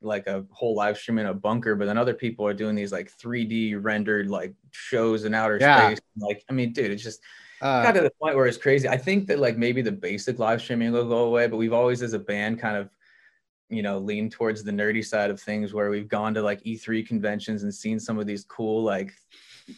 like 0.00 0.26
a 0.26 0.46
whole 0.50 0.74
live 0.74 0.96
stream 0.96 1.18
in 1.18 1.26
a 1.26 1.34
bunker. 1.34 1.74
But 1.76 1.84
then 1.84 1.98
other 1.98 2.14
people 2.14 2.46
are 2.46 2.54
doing 2.54 2.74
these 2.74 2.90
like 2.90 3.12
3D 3.18 3.74
rendered 3.82 4.30
like 4.30 4.54
shows 4.70 5.24
in 5.26 5.34
outer 5.34 5.58
Yeah. 5.60 5.76
space. 5.76 6.00
Like, 6.16 6.42
I 6.48 6.54
mean, 6.54 6.72
dude, 6.72 6.90
it's 6.90 7.02
just 7.02 7.20
Uh, 7.60 7.82
got 7.82 7.92
to 7.92 8.00
the 8.00 8.12
point 8.20 8.34
where 8.34 8.46
it's 8.46 8.56
crazy. 8.56 8.88
I 8.88 8.96
think 8.96 9.26
that 9.26 9.38
like 9.40 9.58
maybe 9.58 9.82
the 9.82 9.92
basic 9.92 10.38
live 10.38 10.62
streaming 10.62 10.92
will 10.92 11.06
go 11.06 11.24
away, 11.24 11.48
but 11.48 11.58
we've 11.58 11.74
always 11.74 12.02
as 12.02 12.14
a 12.14 12.18
band 12.18 12.58
kind 12.58 12.78
of 12.78 12.88
you 13.68 13.82
know 13.82 13.98
leaned 13.98 14.32
towards 14.32 14.62
the 14.64 14.72
nerdy 14.72 15.04
side 15.04 15.30
of 15.30 15.38
things 15.40 15.74
where 15.74 15.90
we've 15.90 16.08
gone 16.08 16.32
to 16.32 16.40
like 16.42 16.62
E3 16.64 17.06
conventions 17.06 17.62
and 17.62 17.74
seen 17.74 18.00
some 18.00 18.18
of 18.18 18.26
these 18.26 18.44
cool 18.44 18.82
like 18.82 19.12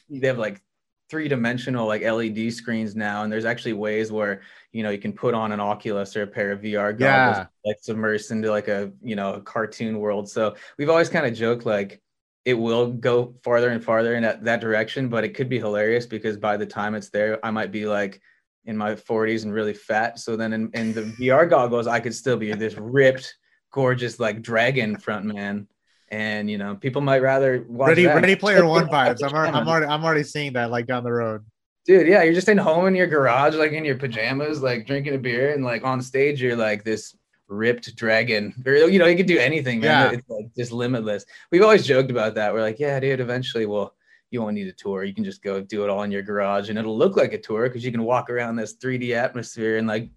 they 0.08 0.26
have 0.28 0.38
like 0.38 0.60
three 1.08 1.28
dimensional 1.28 1.86
like 1.86 2.02
LED 2.02 2.52
screens 2.52 2.96
now 2.96 3.22
and 3.22 3.32
there's 3.32 3.44
actually 3.44 3.72
ways 3.72 4.10
where 4.10 4.42
you 4.72 4.82
know 4.82 4.90
you 4.90 4.98
can 4.98 5.12
put 5.12 5.34
on 5.34 5.52
an 5.52 5.60
Oculus 5.60 6.16
or 6.16 6.22
a 6.22 6.26
pair 6.26 6.50
of 6.52 6.60
VR 6.60 6.96
goggles 6.96 7.38
Yeah. 7.38 7.46
like 7.64 7.76
submersed 7.86 8.30
into 8.30 8.50
like 8.50 8.68
a 8.68 8.90
you 9.02 9.16
know 9.16 9.34
a 9.34 9.40
cartoon 9.40 9.98
world. 9.98 10.28
So 10.28 10.56
we've 10.78 10.90
always 10.90 11.08
kind 11.08 11.26
of 11.26 11.34
joked 11.34 11.64
like 11.64 12.00
it 12.44 12.54
will 12.54 12.92
go 12.92 13.34
farther 13.42 13.70
and 13.70 13.82
farther 13.82 14.14
in 14.14 14.22
that, 14.22 14.44
that 14.44 14.60
direction, 14.60 15.08
but 15.08 15.24
it 15.24 15.34
could 15.34 15.48
be 15.48 15.58
hilarious 15.58 16.06
because 16.06 16.36
by 16.36 16.56
the 16.56 16.64
time 16.66 16.94
it's 16.94 17.10
there, 17.10 17.44
I 17.44 17.50
might 17.50 17.72
be 17.72 17.86
like 17.86 18.20
in 18.66 18.76
my 18.76 18.94
40s 18.94 19.42
and 19.42 19.52
really 19.52 19.74
fat. 19.74 20.20
So 20.20 20.36
then 20.36 20.52
in, 20.52 20.70
in 20.72 20.92
the 20.92 21.02
VR 21.02 21.50
goggles, 21.50 21.88
I 21.88 21.98
could 21.98 22.14
still 22.14 22.36
be 22.36 22.52
this 22.52 22.74
ripped, 22.76 23.34
gorgeous 23.72 24.20
like 24.20 24.42
dragon 24.42 24.96
front 24.96 25.24
man. 25.24 25.66
And 26.08 26.48
you 26.50 26.56
know, 26.58 26.76
people 26.76 27.02
might 27.02 27.20
rather 27.22 27.64
watch 27.68 27.88
ready, 27.88 28.04
that. 28.04 28.14
ready 28.14 28.36
player 28.36 28.64
one 28.78 28.86
vibes. 28.88 29.22
I'm 29.22 29.32
already, 29.34 29.52
I'm 29.56 29.68
already, 29.68 29.86
I'm 29.86 30.04
already 30.04 30.22
seeing 30.22 30.52
that 30.52 30.70
like 30.70 30.86
down 30.86 31.02
the 31.04 31.12
road. 31.12 31.44
dude 31.84 32.06
yeah 32.06 32.22
you're 32.22 32.34
just 32.34 32.48
in 32.48 32.58
home 32.58 32.86
in 32.86 32.94
your 32.94 33.06
garage 33.06 33.54
like 33.56 33.72
in 33.72 33.84
your 33.84 33.96
pajamas 33.96 34.62
like 34.62 34.86
drinking 34.86 35.14
a 35.14 35.18
beer 35.18 35.52
and 35.54 35.64
like 35.64 35.84
on 35.84 36.00
stage 36.02 36.40
you're 36.42 36.56
like 36.56 36.82
this 36.84 37.14
ripped 37.48 37.94
dragon 37.96 38.52
or 38.66 38.72
you 38.74 38.98
know 38.98 39.06
you 39.06 39.16
can 39.16 39.26
do 39.26 39.38
anything 39.38 39.78
man 39.80 40.10
Yeah. 40.12 40.18
it's 40.18 40.28
like 40.28 40.46
just 40.56 40.72
limitless 40.72 41.24
we've 41.52 41.62
always 41.62 41.86
joked 41.86 42.10
about 42.10 42.34
that 42.34 42.52
we're 42.52 42.62
like 42.62 42.80
yeah 42.80 42.98
dude 42.98 43.20
eventually 43.20 43.66
well 43.66 43.94
you 44.32 44.42
won't 44.42 44.54
need 44.54 44.66
a 44.66 44.72
tour 44.72 45.04
you 45.04 45.14
can 45.14 45.22
just 45.22 45.42
go 45.42 45.60
do 45.60 45.84
it 45.84 45.90
all 45.90 46.02
in 46.02 46.10
your 46.10 46.22
garage 46.22 46.70
and 46.70 46.76
it'll 46.78 46.98
look 46.98 47.16
like 47.16 47.32
a 47.32 47.38
tour 47.38 47.68
because 47.68 47.84
you 47.84 47.92
can 47.92 48.02
walk 48.02 48.30
around 48.30 48.56
this 48.56 48.76
3d 48.78 49.14
atmosphere 49.14 49.78
and 49.78 49.86
like 49.86 50.10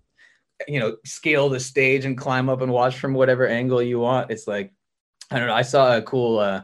you 0.67 0.79
know 0.79 0.95
scale 1.05 1.49
the 1.49 1.59
stage 1.59 2.03
and 2.05 2.17
climb 2.17 2.49
up 2.49 2.61
and 2.61 2.71
watch 2.71 2.97
from 2.97 3.13
whatever 3.13 3.47
angle 3.47 3.81
you 3.81 3.99
want 3.99 4.31
it's 4.31 4.47
like 4.47 4.73
i 5.31 5.37
don't 5.37 5.47
know 5.47 5.53
i 5.53 5.61
saw 5.61 5.97
a 5.97 6.01
cool 6.01 6.39
uh 6.39 6.61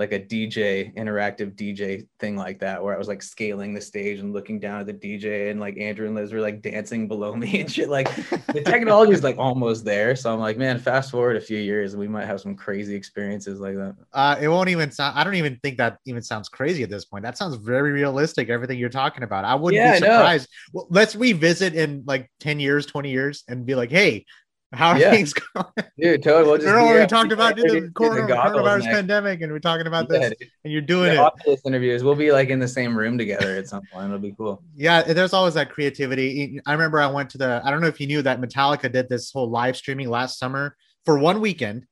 like 0.00 0.12
a 0.12 0.18
DJ 0.18 0.94
interactive 0.96 1.54
DJ 1.54 2.06
thing 2.18 2.34
like 2.34 2.60
that, 2.60 2.82
where 2.82 2.94
I 2.94 2.98
was 2.98 3.06
like 3.06 3.22
scaling 3.22 3.74
the 3.74 3.82
stage 3.82 4.18
and 4.18 4.32
looking 4.32 4.58
down 4.58 4.80
at 4.80 4.86
the 4.86 4.94
DJ, 4.94 5.50
and 5.50 5.60
like 5.60 5.76
Andrew 5.78 6.06
and 6.06 6.14
Liz 6.14 6.32
were 6.32 6.40
like 6.40 6.62
dancing 6.62 7.06
below 7.06 7.34
me 7.36 7.60
and 7.60 7.70
shit. 7.70 7.90
Like 7.90 8.14
the 8.52 8.62
technology 8.64 9.12
is 9.12 9.22
like 9.22 9.36
almost 9.36 9.84
there, 9.84 10.16
so 10.16 10.32
I'm 10.32 10.40
like, 10.40 10.56
man, 10.56 10.78
fast 10.78 11.10
forward 11.10 11.36
a 11.36 11.40
few 11.40 11.58
years, 11.58 11.96
we 11.96 12.08
might 12.08 12.24
have 12.24 12.40
some 12.40 12.56
crazy 12.56 12.94
experiences 12.94 13.60
like 13.60 13.74
that. 13.74 13.94
Uh, 14.14 14.36
it 14.40 14.48
won't 14.48 14.70
even 14.70 14.90
sound. 14.90 15.18
I 15.18 15.22
don't 15.22 15.34
even 15.34 15.58
think 15.62 15.76
that 15.76 15.98
even 16.06 16.22
sounds 16.22 16.48
crazy 16.48 16.82
at 16.82 16.88
this 16.88 17.04
point. 17.04 17.22
That 17.22 17.36
sounds 17.36 17.56
very 17.56 17.92
realistic. 17.92 18.48
Everything 18.48 18.78
you're 18.78 18.88
talking 18.88 19.22
about. 19.22 19.44
I 19.44 19.54
wouldn't 19.54 19.84
Yeah, 19.84 19.92
be 19.92 19.98
surprised. 19.98 20.48
Well, 20.72 20.86
let's 20.88 21.14
revisit 21.14 21.74
in 21.74 22.04
like 22.06 22.30
ten 22.40 22.58
years, 22.58 22.86
twenty 22.86 23.10
years, 23.10 23.44
and 23.48 23.66
be 23.66 23.74
like, 23.74 23.90
"Hey, 23.90 24.24
how 24.72 24.90
are 24.90 24.98
Yeah. 24.98 25.10
things 25.10 25.32
going?" 25.32 25.66
Dude, 25.98 26.22
totally. 26.22 26.44
We'll 26.48 26.56
just 26.58 26.66
Remember 26.68 26.94
yeah, 26.94 27.00
we 27.00 27.06
talked 27.06 27.32
about 27.32 27.56
we'll 27.56 27.66
the 27.80 27.90
corona, 27.94 28.26
coronavirus 28.34 28.80
next. 28.84 28.94
pandemic, 28.94 29.40
and 29.42 29.52
we're 29.52 29.58
talking 29.58 29.86
about 29.86 30.06
Yeah, 30.10 30.18
this, 30.18 30.28
dude. 30.38 30.50
and 30.64 30.72
you're 30.72 30.82
doing 30.82 31.14
The 31.16 31.32
it. 31.46 31.60
Interviews, 31.64 32.02
we'll 32.04 32.14
be 32.14 32.32
like 32.32 32.48
in 32.48 32.58
the 32.58 32.68
same 32.68 32.96
room 32.96 33.18
together 33.18 33.56
at 33.56 33.68
some 33.68 33.82
point. 33.92 34.06
It'll 34.06 34.18
be 34.18 34.32
cool. 34.36 34.62
Yeah, 34.76 35.02
there's 35.02 35.32
always 35.32 35.54
that 35.54 35.70
creativity. 35.70 36.60
I 36.66 36.72
remember 36.72 37.00
I 37.00 37.06
went 37.08 37.30
to 37.30 37.38
the. 37.38 37.60
I 37.64 37.70
don't 37.70 37.80
know 37.80 37.88
if 37.88 38.00
you 38.00 38.06
knew 38.06 38.22
that 38.22 38.40
Metallica 38.40 38.90
did 38.90 39.08
this 39.08 39.30
whole 39.32 39.50
live 39.50 39.76
streaming 39.76 40.08
last 40.08 40.38
summer 40.38 40.76
for 41.04 41.18
one 41.18 41.40
weekend 41.40 41.86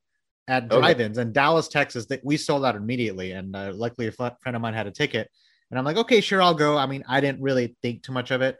at 0.47 0.63
Okay. 0.63 0.77
drive-ins 0.79 1.17
in 1.17 1.31
Dallas, 1.31 1.67
Texas. 1.67 2.07
That 2.07 2.21
we 2.23 2.37
sold 2.37 2.65
out 2.65 2.75
immediately, 2.75 3.33
and 3.33 3.55
uh, 3.55 3.71
luckily 3.75 4.07
a 4.07 4.11
friend 4.11 4.35
of 4.55 4.61
mine 4.61 4.73
had 4.73 4.87
a 4.87 4.91
ticket, 4.91 5.29
and 5.69 5.77
I'm 5.77 5.85
like, 5.85 5.97
okay, 5.97 6.21
sure, 6.21 6.41
I'll 6.41 6.55
go. 6.55 6.77
I 6.77 6.85
mean, 6.87 7.03
I 7.07 7.21
didn't 7.21 7.41
really 7.41 7.75
think 7.83 8.03
too 8.03 8.11
much 8.13 8.31
of 8.31 8.41
it. 8.41 8.57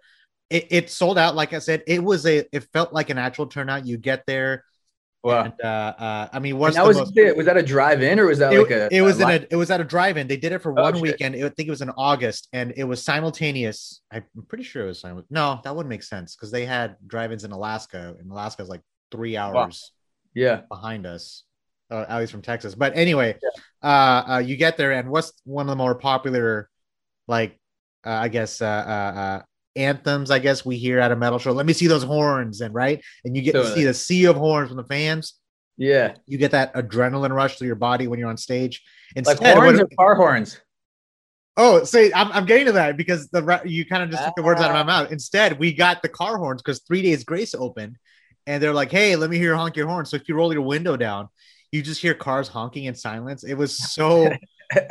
It, 0.50 0.68
it 0.72 0.90
sold 0.90 1.18
out, 1.18 1.36
like 1.36 1.54
I 1.54 1.60
said. 1.60 1.84
It 1.88 2.04
was 2.04 2.26
a. 2.26 2.46
It 2.56 2.64
felt 2.74 2.92
like 2.94 3.10
an 3.10 3.18
actual 3.18 3.48
turnout. 3.48 3.86
You 3.86 3.98
get 3.98 4.24
there, 4.26 4.64
Wow. 5.22 5.44
And, 5.44 5.54
uh, 5.62 5.68
uh, 5.68 6.28
I 6.32 6.40
mean, 6.40 6.58
what's 6.58 6.78
that 6.78 6.84
the 6.84 6.88
was 6.88 6.98
most? 6.98 7.18
it. 7.18 7.36
Was 7.36 7.46
that 7.46 7.58
a 7.58 7.62
drive-in 7.64 8.20
or 8.20 8.28
was 8.28 8.40
that 8.40 8.54
it, 8.54 8.60
like 8.60 8.72
a? 8.72 8.88
it 8.90 9.02
was 9.02 9.20
a 9.20 9.24
in 9.24 9.30
a 9.44 9.48
it 9.52 9.56
was 9.58 9.70
at 9.70 9.82
a 9.82 9.84
drive-in. 9.84 10.28
They 10.28 10.38
did 10.38 10.54
it 10.54 10.60
for 10.60 10.72
Oh, 10.72 10.82
one 10.82 10.94
shit. 10.94 11.02
weekend. 11.02 11.36
It- 11.36 11.44
I 11.46 11.50
think 11.50 11.68
it 11.68 11.72
was 11.72 11.82
in 11.82 11.90
August, 11.92 12.48
and 12.54 12.74
it 12.78 12.86
was 12.86 13.04
simultaneous. 13.04 14.02
I'm 14.12 14.24
pretty 14.48 14.64
sure 14.64 14.84
it 14.84 14.88
was 14.88 15.00
simultaneous. 15.02 15.30
No, 15.32 15.60
that 15.66 15.76
wouldn't 15.76 15.90
make 15.90 16.04
sense 16.04 16.36
because 16.36 16.52
they 16.52 16.66
had 16.66 16.96
drive-ins 17.06 17.44
in 17.44 17.52
Alaska, 17.52 18.16
and 18.18 18.32
Alaska 18.32 18.62
is 18.64 18.70
like 18.70 18.82
three 19.12 19.36
hours 19.36 19.92
Yeah. 20.34 20.62
behind 20.70 21.06
us. 21.06 21.44
Uh, 21.92 22.06
at 22.08 22.20
least 22.20 22.32
from 22.32 22.42
Texas. 22.44 22.74
But 22.76 22.96
anyway, 22.96 23.36
uh, 23.84 24.24
uh, 24.28 24.38
you 24.46 24.56
get 24.56 24.78
there, 24.78 24.92
and 24.94 25.10
what's 25.10 25.34
one 25.44 25.66
of 25.66 25.70
the 25.70 25.76
more 25.76 25.96
popular, 25.96 26.70
like, 27.28 27.60
uh, 28.06 28.12
I 28.12 28.28
guess, 28.30 28.62
uh, 28.62 28.66
uh, 28.66 29.20
uh, 29.20 29.42
anthems? 29.80 30.30
I 30.32 30.40
guess 30.40 30.66
we 30.66 30.78
hear 30.78 31.00
at 31.00 31.12
a 31.12 31.16
metal 31.16 31.40
show. 31.40 31.52
Let 31.52 31.66
me 31.66 31.74
see 31.74 31.88
those 31.88 32.04
horns, 32.04 32.62
and 32.62 32.74
right, 32.74 33.02
and 33.26 33.36
you 33.36 33.42
get 33.42 33.54
to 33.54 33.74
see 33.74 33.84
the 33.86 33.94
sea 33.94 34.26
of 34.26 34.36
horns 34.36 34.68
from 34.70 34.78
the 34.78 34.84
fans. 34.84 35.34
Yeah. 35.78 36.16
You 36.28 36.38
get 36.38 36.52
that 36.52 36.74
adrenaline 36.74 37.34
rush 37.34 37.58
through 37.58 37.68
your 37.68 37.76
body 37.78 38.08
when 38.08 38.20
you're 38.20 38.30
on 38.30 38.38
stage. 38.38 38.84
Like 39.16 39.28
Instead, 39.30 39.58
horns 39.58 39.80
what- 39.80 39.88
or 39.92 39.96
car 39.98 40.16
horns. 40.16 40.60
Oh, 41.58 41.84
say 41.84 42.12
I'm, 42.14 42.32
I'm 42.32 42.46
getting 42.46 42.68
to 42.68 42.72
that 42.74 42.96
because 42.96 43.28
the 43.30 43.62
you 43.66 43.86
kind 43.86 44.04
of 44.04 44.10
just 44.10 44.24
took 44.24 44.36
the 44.36 44.44
words 44.44 44.62
out 44.62 44.70
of 44.70 44.74
my 44.76 44.82
Ah. 44.82 45.02
mouth. 45.02 45.12
Instead, 45.12 45.60
we 45.60 45.74
got 45.74 46.02
the 46.02 46.08
car 46.10 46.38
horns 46.38 46.62
because 46.62 46.80
Three 46.88 47.02
Days 47.02 47.24
Grace 47.26 47.54
opened, 47.54 47.98
and 48.48 48.62
they're 48.64 48.74
like, 48.74 48.92
"Hey, 48.92 49.16
let 49.18 49.30
me 49.30 49.38
hear 49.38 49.52
you 49.52 49.58
honk 49.58 49.76
your 49.76 49.88
horn." 49.88 50.06
So 50.06 50.16
if 50.16 50.30
you 50.30 50.36
roll 50.36 50.54
your 50.54 50.62
window 50.62 50.96
down, 50.96 51.28
you 51.74 51.82
just 51.82 52.02
hear 52.02 52.14
cars 52.14 52.48
honking 52.48 52.86
in 52.86 52.96
silence. 52.96 53.44
It 53.44 53.56
was 53.56 53.76
so. 53.94 54.32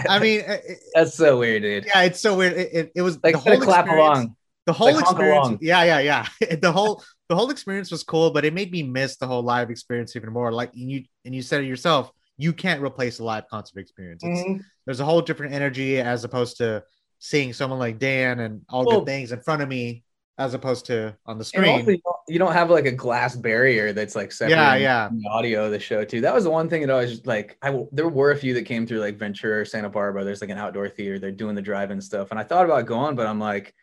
I 0.08 0.18
mean, 0.20 0.40
it- 0.40 0.78
That's 0.94 1.14
so 1.14 1.38
weird, 1.38 1.62
dude. 1.62 1.86
yeah, 1.86 2.02
it's 2.02 2.20
so 2.20 2.36
weird. 2.36 2.52
It, 2.54 2.68
it, 2.74 2.92
it 2.96 3.02
was 3.02 3.18
Like 3.22 3.34
the 3.34 3.38
whole 3.40 3.60
clap 3.60 3.88
along. 3.88 4.36
The 4.68 4.74
whole 4.74 4.92
like 4.92 5.00
experience, 5.00 5.58
yeah, 5.62 5.82
yeah, 5.82 5.98
yeah. 6.40 6.56
the 6.60 6.70
whole 6.70 7.02
the 7.30 7.34
whole 7.34 7.48
experience 7.50 7.90
was 7.90 8.02
cool, 8.02 8.30
but 8.30 8.44
it 8.44 8.52
made 8.52 8.70
me 8.70 8.82
miss 8.82 9.16
the 9.16 9.26
whole 9.26 9.40
live 9.42 9.70
experience 9.70 10.14
even 10.14 10.30
more. 10.30 10.52
Like 10.52 10.70
you 10.74 11.04
and 11.24 11.34
you 11.34 11.40
said 11.40 11.62
it 11.62 11.66
yourself, 11.66 12.12
you 12.36 12.52
can't 12.52 12.82
replace 12.82 13.18
a 13.18 13.24
live 13.24 13.48
concert 13.48 13.80
experience. 13.80 14.22
It's, 14.22 14.42
Mhm. 14.46 14.60
there's 14.84 15.00
a 15.00 15.06
whole 15.06 15.22
different 15.22 15.54
energy 15.54 15.98
as 16.02 16.22
opposed 16.22 16.58
to 16.58 16.84
seeing 17.18 17.54
someone 17.54 17.78
like 17.78 17.98
Dan 17.98 18.40
and 18.40 18.60
all 18.68 18.84
Well- 18.84 18.98
good 19.00 19.06
things 19.06 19.32
in 19.32 19.40
front 19.40 19.62
of 19.62 19.70
me, 19.70 20.04
as 20.36 20.52
opposed 20.52 20.84
to 20.86 21.16
on 21.24 21.38
the 21.38 21.46
screen. 21.46 21.70
also, 21.70 21.90
you 21.92 21.98
don't, 22.04 22.16
you 22.28 22.38
don't 22.38 22.52
have 22.52 22.68
like 22.68 22.84
a 22.84 22.92
glass 22.92 23.34
barrier 23.36 23.94
that's 23.94 24.14
like 24.14 24.28
Yeah, 24.32 24.48
separating 24.48 24.82
yeah. 24.82 25.08
the 25.10 25.28
audio 25.30 25.64
of 25.64 25.70
the 25.72 25.80
show 25.80 26.04
too. 26.04 26.20
That 26.20 26.34
was 26.34 26.44
the 26.44 26.50
one 26.50 26.68
thing 26.68 26.82
that 26.82 26.90
I 26.90 27.00
was 27.00 27.24
like, 27.24 27.56
i 27.62 27.74
there 27.90 28.10
were 28.10 28.32
a 28.32 28.36
few 28.36 28.52
that 28.52 28.66
came 28.66 28.86
through 28.86 29.00
like 29.00 29.16
Ventura, 29.16 29.64
Santa 29.64 29.88
Barbara. 29.88 30.24
There's 30.24 30.42
like 30.42 30.50
an 30.50 30.58
outdoor 30.58 30.90
theater. 30.90 31.18
They're 31.18 31.30
doing 31.32 31.54
the 31.54 31.62
drive-in 31.62 32.02
stuff, 32.02 32.32
and 32.32 32.38
I 32.38 32.42
thought 32.42 32.66
about 32.66 32.84
going, 32.84 33.16
but 33.16 33.26
I'm 33.26 33.40
like, 33.40 33.74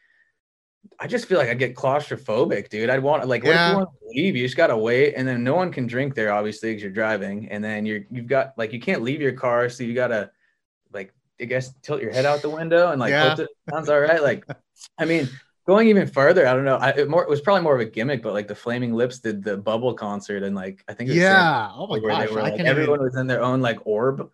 I 0.99 1.07
just 1.07 1.25
feel 1.27 1.37
like 1.37 1.49
I 1.49 1.53
get 1.53 1.75
claustrophobic, 1.75 2.69
dude. 2.69 2.89
I'd 2.89 3.01
want 3.03 3.27
like, 3.27 3.43
what 3.43 3.49
if 3.51 3.55
Yeah. 3.55 3.69
you 3.71 3.75
want 3.77 3.89
to 3.89 4.07
leave? 4.09 4.35
You 4.35 4.43
just 4.45 4.57
gotta 4.57 4.77
wait, 4.77 5.13
and 5.15 5.27
then 5.27 5.43
no 5.43 5.55
one 5.55 5.71
can 5.71 5.87
drink 5.87 6.15
there, 6.15 6.31
obviously, 6.31 6.69
because 6.71 6.83
you're 6.83 6.91
driving, 6.91 7.49
and 7.49 7.63
then 7.63 7.85
you're 7.85 8.01
you've 8.11 8.27
got 8.27 8.53
like 8.57 8.71
you 8.73 8.79
can't 8.79 9.01
leave 9.01 9.21
your 9.21 9.33
car, 9.33 9.69
so 9.69 9.83
you 9.83 9.93
gotta 9.93 10.31
like 10.93 11.13
I 11.41 11.45
guess 11.45 11.73
tilt 11.81 12.01
your 12.01 12.11
head 12.11 12.25
out 12.25 12.41
the 12.41 12.49
window 12.49 12.91
and 12.91 12.99
like 12.99 13.11
Yeah. 13.11 13.35
it 13.37 13.49
sounds 13.69 13.89
all 13.89 13.99
right. 13.99 14.21
Like, 14.23 14.45
I 14.97 15.05
mean, 15.05 15.27
going 15.67 15.87
even 15.87 16.07
further, 16.07 16.47
I 16.47 16.53
don't 16.53 16.65
know. 16.65 16.77
I, 16.77 16.89
it 16.91 17.09
more 17.09 17.23
it 17.23 17.29
was 17.29 17.41
probably 17.41 17.63
more 17.63 17.75
of 17.75 17.81
a 17.81 17.85
gimmick, 17.85 18.21
but 18.23 18.33
like 18.33 18.47
the 18.47 18.55
Flaming 18.55 18.93
Lips 18.93 19.19
did 19.19 19.43
the 19.43 19.57
Bubble 19.57 19.93
concert, 19.93 20.43
and 20.43 20.55
like 20.55 20.83
I 20.87 20.93
think 20.93 21.09
it 21.09 21.13
was 21.13 21.21
San 21.21 21.31
yeah. 21.31 21.71
Oh 21.73 21.87
my 21.87 21.99
gosh. 21.99 22.27
they 22.29 22.33
were 22.33 22.41
like 22.41 22.59
everyone 22.59 22.99
even. 22.99 23.05
was 23.05 23.15
in 23.17 23.27
their 23.27 23.41
own 23.41 23.61
like 23.61 23.79
orb, 23.85 24.29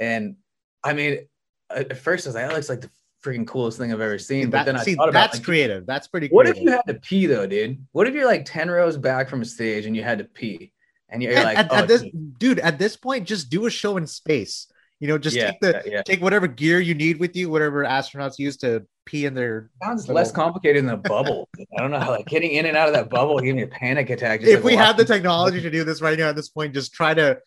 and 0.00 0.36
I 0.84 0.92
mean, 0.92 1.26
at 1.70 1.90
at 1.92 1.96
first 1.98 2.26
I 2.26 2.28
was 2.30 2.34
like, 2.34 2.48
that 2.48 2.54
looks 2.54 2.68
like 2.68 2.80
the 2.82 2.90
freaking 3.22 3.46
coolest 3.46 3.78
thing 3.78 3.92
I've 3.92 4.00
ever 4.00 4.18
seen. 4.18 4.50
but 4.50 4.58
That, 4.58 4.66
then 4.66 4.76
I 4.76 4.82
see, 4.82 4.94
thought 4.94 5.08
about 5.08 5.20
that's 5.20 5.36
like, 5.36 5.44
creative. 5.44 5.86
That's 5.86 6.08
pretty 6.08 6.28
cool. 6.28 6.36
what 6.36 6.48
if 6.48 6.58
you 6.58 6.70
had 6.70 6.82
to 6.88 6.94
pee 6.94 7.26
though, 7.26 7.46
dude? 7.46 7.84
What 7.92 8.06
if 8.06 8.14
you're 8.14 8.26
like 8.26 8.44
ten 8.44 8.70
rows 8.70 8.96
back 8.96 9.28
from 9.28 9.42
a 9.42 9.44
stage 9.44 9.86
and 9.86 9.96
you 9.96 10.02
had 10.02 10.18
to 10.18 10.24
pee, 10.24 10.72
and 11.08 11.22
you're 11.22 11.32
at, 11.34 11.44
like, 11.44 11.58
at- 11.58 11.68
oh, 11.70 11.76
at 11.76 11.88
this 11.88 12.04
dude, 12.38 12.58
at 12.58 12.78
this 12.78 12.96
point, 12.96 13.26
just 13.26 13.50
do 13.50 13.66
a 13.66 13.70
show 13.70 13.96
in 13.96 14.06
space. 14.06 14.66
You 15.00 15.08
know, 15.08 15.18
just 15.18 15.34
yeah, 15.36 15.50
take 15.50 15.60
the 15.60 15.82
yeah, 15.84 15.92
yeah. 15.94 16.02
take 16.02 16.22
whatever 16.22 16.46
gear 16.46 16.78
you 16.78 16.94
need 16.94 17.18
with 17.18 17.34
you, 17.34 17.50
whatever 17.50 17.84
astronauts 17.84 18.38
use 18.38 18.56
to 18.58 18.86
pee 19.04 19.26
in 19.26 19.34
their. 19.34 19.68
Sounds 19.82 20.02
little- 20.02 20.14
less 20.14 20.30
complicated 20.30 20.84
than 20.84 20.90
a 20.94 20.96
bubble. 20.96 21.48
I 21.76 21.80
don't 21.82 21.90
know, 21.90 21.98
how 21.98 22.10
like 22.10 22.26
getting 22.26 22.52
in 22.52 22.66
and 22.66 22.76
out 22.76 22.86
of 22.86 22.94
that 22.94 23.10
bubble 23.10 23.40
gave 23.40 23.56
me 23.56 23.62
a 23.62 23.66
panic 23.66 24.10
attack. 24.10 24.42
If 24.42 24.62
like, 24.62 24.64
we 24.64 24.76
have 24.76 24.96
the 24.96 25.04
technology 25.04 25.60
to 25.60 25.70
do 25.70 25.82
this 25.82 26.00
right 26.00 26.16
now 26.16 26.28
at 26.28 26.36
this 26.36 26.48
point, 26.48 26.72
just 26.72 26.92
try 26.94 27.14
to 27.14 27.38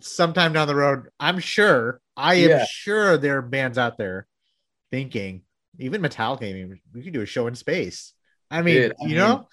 sometime 0.00 0.54
down 0.54 0.66
the 0.66 0.74
road. 0.74 1.08
I'm 1.20 1.40
sure, 1.40 2.00
I 2.16 2.36
am 2.36 2.64
sure 2.70 3.18
there 3.18 3.36
are 3.38 3.42
bands 3.42 3.76
out 3.76 3.98
there 3.98 4.26
thinking, 4.94 5.42
even 5.80 6.00
Metallica, 6.00 6.48
I 6.48 6.52
mean, 6.52 6.80
we 6.94 7.02
could 7.02 7.12
do 7.12 7.22
a 7.22 7.26
show 7.26 7.48
in 7.48 7.56
space. 7.56 8.12
I 8.48 8.62
mean, 8.62 8.74
Dude, 8.76 8.92
I 8.92 9.02
you 9.02 9.08
mean, 9.08 9.18
know, 9.18 9.48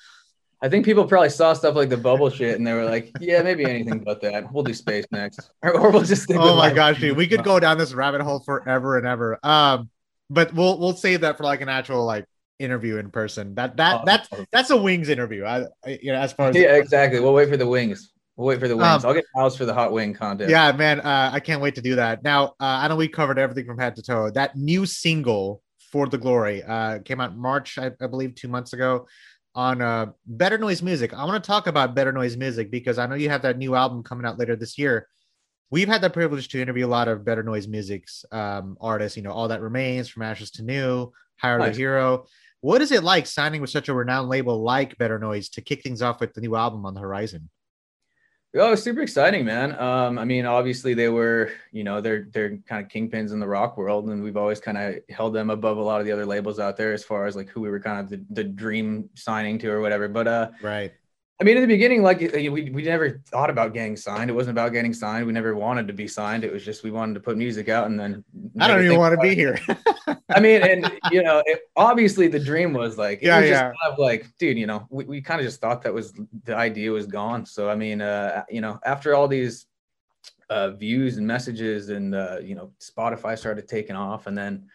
I 0.62 0.70
think 0.70 0.86
people 0.86 1.06
probably 1.06 1.30
saw 1.30 1.54
stuff 1.54 1.76
like 1.76 1.90
the 1.90 1.98
bubble 1.98 2.30
shit 2.30 2.60
and 2.60 2.68
they 2.68 2.74
were 2.74 2.86
like, 2.86 3.12
yeah, 3.20 3.42
maybe 3.42 3.66
anything 3.66 4.04
but 4.04 4.22
that. 4.22 4.54
We'll 4.54 4.64
do 4.64 4.76
space 4.76 5.06
next. 5.12 5.50
Or, 5.64 5.72
or 5.80 5.90
we'll 5.90 6.04
just 6.04 6.32
oh 6.32 6.56
my 6.56 6.72
gosh, 6.72 7.00
dude, 7.00 7.18
we 7.18 7.28
could 7.28 7.44
go 7.44 7.60
down 7.60 7.80
this 7.80 7.92
rabbit 7.92 8.22
hole 8.22 8.40
forever 8.42 9.00
and 9.00 9.08
ever. 9.08 9.40
Um, 9.44 9.90
but 10.30 10.54
we'll 10.54 10.78
we'll 10.78 10.94
save 10.96 11.22
that 11.22 11.38
for 11.38 11.44
like 11.44 11.62
an 11.62 11.70
actual 11.70 12.06
like 12.06 12.26
interview 12.60 12.98
in 12.98 13.10
person. 13.10 13.56
That 13.56 13.78
that 13.78 14.02
Oh, 14.02 14.04
that's 14.06 14.30
that's 14.52 14.70
a 14.70 14.78
wings 14.78 15.10
interview. 15.10 15.44
I, 15.44 15.66
I 15.84 16.00
you 16.04 16.12
know 16.12 16.20
as 16.20 16.34
far 16.34 16.50
as 16.50 16.56
yeah, 16.56 16.76
exactly. 16.76 17.20
We'll 17.20 17.34
wait 17.34 17.50
for 17.50 17.58
the 17.58 17.68
wings. 17.68 18.12
We'll 18.42 18.48
wait 18.48 18.60
for 18.60 18.68
the 18.68 18.76
wings. 18.76 19.06
Um, 19.06 19.10
I'll 19.10 19.14
get 19.14 19.26
house 19.36 19.56
for 19.56 19.66
the 19.66 19.74
hot 19.74 19.92
wing 19.92 20.16
contest. 20.16 20.50
yeah, 20.50 20.72
man, 20.72 21.00
uh, 21.02 21.30
I 21.32 21.40
can't 21.40 21.62
wait 21.62 21.76
to 21.76 21.82
do 21.82 21.94
that. 21.98 22.24
Now, 22.24 22.56
uh, 22.60 22.82
I 22.82 22.88
know 22.88 22.96
we 22.96 23.08
covered 23.08 23.38
everything 23.38 23.68
from 23.68 23.78
head 23.78 23.96
to 23.98 24.02
toe. 24.02 24.32
That 24.32 24.58
new 24.58 24.88
single 24.88 25.62
for 25.92 26.08
the 26.08 26.18
glory 26.18 26.64
uh, 26.64 27.00
came 27.06 27.22
out 27.22 27.38
March, 27.38 27.78
I, 27.78 27.92
I 28.02 28.08
believe, 28.08 28.34
two 28.34 28.48
months 28.48 28.74
ago 28.74 29.06
on 29.54 29.84
uh, 29.84 30.08
Better 30.26 30.58
Noise 30.58 30.82
Music. 30.82 31.14
I 31.14 31.24
want 31.24 31.44
to 31.44 31.48
talk 31.48 31.68
about 31.68 31.94
Better 31.94 32.12
Noise 32.12 32.36
Music 32.36 32.72
because 32.72 32.98
I 32.98 33.06
know 33.06 33.14
you 33.14 33.30
have 33.30 33.44
that 33.44 33.60
new 33.60 33.76
album 33.76 34.02
coming 34.02 34.26
out 34.26 34.40
later 34.40 34.56
this 34.56 34.76
year. 34.76 35.08
We've 35.70 35.88
had 35.88 36.02
the 36.02 36.10
privilege 36.10 36.48
to 36.50 36.62
interview 36.64 36.88
a 36.88 36.90
lot 36.90 37.10
of 37.10 37.24
Better 37.24 37.44
Noise 37.44 37.68
Music's 37.68 38.26
um, 38.32 38.76
artists. 38.82 39.18
You 39.18 39.22
know, 39.22 39.34
All 39.34 39.50
That 39.50 39.62
Remains, 39.62 40.10
From 40.10 40.24
Ashes 40.24 40.50
to 40.54 40.64
New, 40.64 41.12
Hyro 41.44 41.60
Nice. 41.60 41.76
the 41.76 41.78
Hero. 41.78 42.26
What 42.62 42.82
is 42.82 42.92
it 42.92 43.04
like 43.04 43.28
signing 43.28 43.62
with 43.62 43.70
such 43.70 43.88
a 43.88 43.94
renowned 43.94 44.30
label 44.30 44.64
like 44.64 44.98
Better 44.98 45.20
Noise 45.20 45.50
to 45.50 45.62
kick 45.62 45.84
things 45.84 46.02
off 46.02 46.22
with 46.22 46.34
the 46.34 46.42
new 46.42 46.56
album 46.56 46.88
on 46.88 46.96
the 46.96 47.02
horizon? 47.02 47.48
Oh, 48.54 48.76
super 48.76 49.00
exciting, 49.00 49.46
man. 49.46 49.80
Um, 49.80 50.20
I 50.20 50.26
mean, 50.26 50.46
obviously 50.46 50.94
they 50.94 51.08
were, 51.08 51.52
you 51.72 51.86
know, 51.86 52.02
they're 52.02 52.28
they're 52.32 52.58
kind 52.68 52.84
of 52.84 52.92
kingpins 52.92 53.32
in 53.32 53.40
the 53.40 53.48
rock 53.48 53.78
world, 53.78 54.10
and 54.10 54.22
we've 54.22 54.36
always 54.36 54.60
kind 54.60 54.78
of 54.78 54.96
held 55.10 55.34
them 55.34 55.50
above 55.50 55.78
a 55.78 55.82
lot 55.82 56.02
of 56.02 56.06
the 56.06 56.12
other 56.12 56.26
labels 56.26 56.60
out 56.60 56.76
there 56.76 56.92
as 56.92 57.02
far 57.02 57.28
as 57.28 57.36
like 57.38 57.48
who 57.48 57.62
we 57.62 57.70
were 57.70 57.80
kind 57.80 58.00
of 58.02 58.10
the, 58.10 58.26
the 58.32 58.44
dream 58.44 59.10
signing 59.16 59.58
to 59.60 59.70
or 59.72 59.80
whatever. 59.80 60.10
But 60.10 60.28
uh, 60.28 60.52
Right. 60.62 60.92
I 61.42 61.44
mean, 61.44 61.58
in 61.58 61.64
the 61.64 61.68
beginning, 61.68 62.04
like 62.04 62.20
we, 62.20 62.50
we 62.50 62.84
never 62.84 63.20
thought 63.26 63.50
about 63.50 63.74
getting 63.74 63.96
signed. 63.96 64.30
It 64.30 64.34
wasn't 64.34 64.52
about 64.60 64.74
getting 64.74 64.94
signed. 64.94 65.26
We 65.26 65.34
never 65.34 65.56
wanted 65.56 65.88
to 65.88 65.94
be 65.94 66.08
signed. 66.08 66.44
It 66.44 66.54
was 66.54 66.64
just 66.64 66.84
we 66.84 66.92
wanted 66.92 67.16
to 67.16 67.20
put 67.20 67.36
music 67.36 67.68
out 67.68 67.88
and 67.88 68.00
then. 68.00 68.24
I 68.60 68.68
don't 68.68 68.86
even 68.86 69.00
want 69.00 69.16
to 69.16 69.22
be 69.22 69.30
it. 69.30 69.38
here. 69.38 69.60
I 70.30 70.40
mean, 70.40 70.62
and 70.70 71.00
you 71.10 71.24
know, 71.24 71.42
it, 71.48 71.62
obviously 71.76 72.28
the 72.28 72.40
dream 72.40 72.74
was 72.74 73.00
like, 73.00 73.24
it 73.24 73.26
Yeah, 73.26 73.40
was 73.40 73.50
just 73.50 73.60
yeah. 73.60 73.64
kind 73.64 73.92
of 73.92 73.98
like, 73.98 74.28
dude, 74.38 74.56
you 74.56 74.68
know, 74.68 74.86
we, 74.92 75.06
we 75.06 75.20
kind 75.20 75.42
of 75.42 75.48
just 75.48 75.60
thought 75.60 75.82
that 75.82 75.92
was 75.92 76.14
the 76.44 76.56
idea 76.56 76.92
was 76.92 77.08
gone. 77.08 77.48
So 77.48 77.72
I 77.72 77.76
mean, 77.76 78.02
uh, 78.04 78.44
you 78.48 78.62
know, 78.62 78.80
after 78.86 79.16
all 79.16 79.28
these 79.28 79.66
uh, 80.52 80.70
views 80.72 81.18
and 81.18 81.26
messages, 81.26 81.90
and 81.90 82.14
uh, 82.14 82.38
you 82.40 82.54
know, 82.54 82.70
Spotify 82.80 83.36
started 83.36 83.68
taking 83.68 83.96
off, 83.96 84.28
and 84.28 84.38
then 84.38 84.68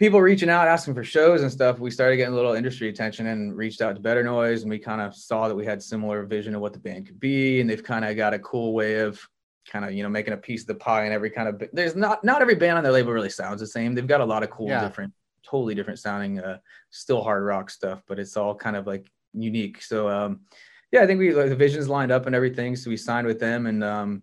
people 0.00 0.20
reaching 0.22 0.48
out 0.48 0.66
asking 0.66 0.94
for 0.94 1.04
shows 1.04 1.42
and 1.42 1.52
stuff, 1.52 1.78
we 1.78 1.90
started 1.90 2.16
getting 2.16 2.32
a 2.32 2.36
little 2.36 2.54
industry 2.54 2.88
attention 2.88 3.26
and 3.26 3.54
reached 3.54 3.82
out 3.82 3.94
to 3.94 4.00
Better 4.00 4.24
Noise, 4.24 4.62
and 4.62 4.70
we 4.70 4.78
kind 4.78 5.02
of 5.02 5.14
saw 5.14 5.46
that 5.46 5.54
we 5.54 5.66
had 5.66 5.80
similar 5.82 6.24
vision 6.24 6.54
of 6.54 6.62
what 6.62 6.72
the 6.72 6.78
band 6.78 7.06
could 7.06 7.20
be, 7.20 7.60
and 7.60 7.68
they've 7.68 7.84
kind 7.84 8.04
of 8.06 8.16
got 8.16 8.32
a 8.32 8.38
cool 8.38 8.72
way 8.72 9.00
of 9.00 9.20
kind 9.70 9.84
of 9.84 9.92
you 9.92 10.02
know 10.02 10.08
making 10.08 10.32
a 10.32 10.38
piece 10.38 10.62
of 10.62 10.68
the 10.68 10.74
pie 10.74 11.04
and 11.04 11.12
every 11.12 11.30
kind 11.30 11.46
of 11.46 11.62
there's 11.74 11.94
not 11.94 12.24
not 12.24 12.40
every 12.40 12.54
band 12.54 12.78
on 12.78 12.82
their 12.82 12.92
label 12.92 13.12
really 13.12 13.28
sounds 13.28 13.60
the 13.60 13.66
same 13.66 13.94
they've 13.94 14.06
got 14.06 14.22
a 14.22 14.24
lot 14.24 14.42
of 14.42 14.50
cool 14.50 14.66
Yeah. 14.68 14.80
different 14.80 15.12
totally 15.44 15.74
different 15.74 15.98
sounding 15.98 16.40
uh 16.40 16.58
still 16.88 17.22
hard 17.22 17.44
rock 17.44 17.68
stuff 17.68 18.02
but 18.08 18.18
it's 18.18 18.38
all 18.38 18.54
kind 18.54 18.74
of 18.74 18.86
like 18.86 19.06
unique 19.34 19.82
so 19.82 20.08
um 20.08 20.40
yeah 20.92 21.02
i 21.02 21.06
think 21.06 21.18
we 21.20 21.32
like 21.34 21.50
the 21.50 21.56
visions 21.56 21.88
lined 21.88 22.10
up 22.10 22.26
and 22.26 22.34
everything 22.34 22.74
so 22.74 22.88
we 22.88 22.96
signed 22.96 23.26
with 23.26 23.38
them 23.38 23.66
and 23.66 23.84
um 23.84 24.22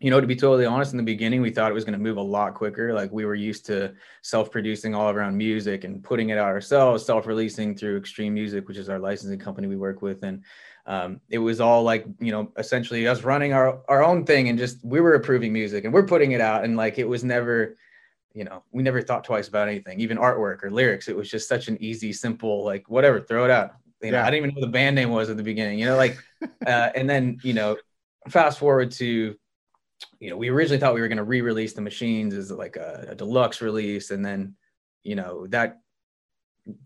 you 0.00 0.10
know 0.10 0.20
to 0.20 0.26
be 0.26 0.36
totally 0.36 0.64
honest 0.64 0.92
in 0.92 0.96
the 0.96 1.02
beginning 1.02 1.40
we 1.40 1.50
thought 1.50 1.70
it 1.70 1.74
was 1.74 1.84
going 1.84 1.98
to 1.98 2.02
move 2.02 2.16
a 2.18 2.22
lot 2.22 2.54
quicker. 2.54 2.94
Like 2.94 3.10
we 3.10 3.24
were 3.24 3.34
used 3.34 3.66
to 3.66 3.94
self-producing 4.22 4.94
all 4.94 5.08
own 5.22 5.36
music 5.36 5.84
and 5.84 6.02
putting 6.04 6.28
it 6.30 6.38
out 6.38 6.46
ourselves 6.46 7.04
self-releasing 7.04 7.76
through 7.76 7.96
extreme 7.98 8.32
music 8.34 8.68
which 8.68 8.76
is 8.76 8.88
our 8.88 8.98
licensing 8.98 9.38
company 9.38 9.66
we 9.66 9.76
work 9.76 10.00
with. 10.02 10.22
And 10.22 10.44
um, 10.86 11.20
it 11.28 11.38
was 11.38 11.60
all 11.60 11.82
like 11.82 12.06
you 12.20 12.30
know 12.32 12.52
essentially 12.56 13.06
us 13.08 13.22
running 13.22 13.52
our 13.52 13.80
our 13.88 14.02
own 14.04 14.24
thing 14.24 14.48
and 14.48 14.58
just 14.58 14.84
we 14.84 15.00
were 15.00 15.14
approving 15.14 15.52
music 15.52 15.84
and 15.84 15.92
we're 15.92 16.06
putting 16.06 16.32
it 16.32 16.40
out. 16.40 16.64
And 16.64 16.76
like 16.76 16.98
it 16.98 17.08
was 17.08 17.24
never 17.24 17.76
you 18.34 18.44
know 18.44 18.62
we 18.70 18.82
never 18.84 19.02
thought 19.02 19.24
twice 19.24 19.48
about 19.48 19.66
anything 19.68 20.00
even 20.00 20.16
artwork 20.16 20.62
or 20.62 20.70
lyrics. 20.70 21.08
It 21.08 21.16
was 21.16 21.28
just 21.28 21.48
such 21.48 21.66
an 21.66 21.76
easy 21.82 22.12
simple 22.12 22.64
like 22.64 22.88
whatever 22.88 23.20
throw 23.20 23.44
it 23.44 23.50
out. 23.50 23.72
You 24.00 24.12
know 24.12 24.18
Yeah. 24.18 24.26
i 24.26 24.30
didn't 24.30 24.44
even 24.46 24.54
know 24.54 24.60
the 24.60 24.72
band 24.72 24.94
name 24.94 25.10
was 25.10 25.28
at 25.28 25.36
the 25.36 25.42
beginning 25.42 25.80
you 25.80 25.86
know 25.86 25.96
like 25.96 26.16
uh, 26.64 26.90
and 26.94 27.10
then 27.10 27.38
you 27.42 27.52
know 27.52 27.76
fast 28.28 28.60
forward 28.60 28.92
to 28.92 29.34
you 30.20 30.30
know 30.30 30.36
we 30.36 30.48
originally 30.48 30.78
thought 30.78 30.94
we 30.94 31.00
were 31.00 31.08
going 31.08 31.18
to 31.18 31.24
re-release 31.24 31.72
the 31.72 31.80
machines 31.80 32.34
as 32.34 32.50
like 32.50 32.76
a, 32.76 33.08
a 33.10 33.14
deluxe 33.14 33.60
release 33.60 34.10
and 34.10 34.24
then 34.24 34.54
you 35.02 35.14
know 35.14 35.46
that 35.48 35.80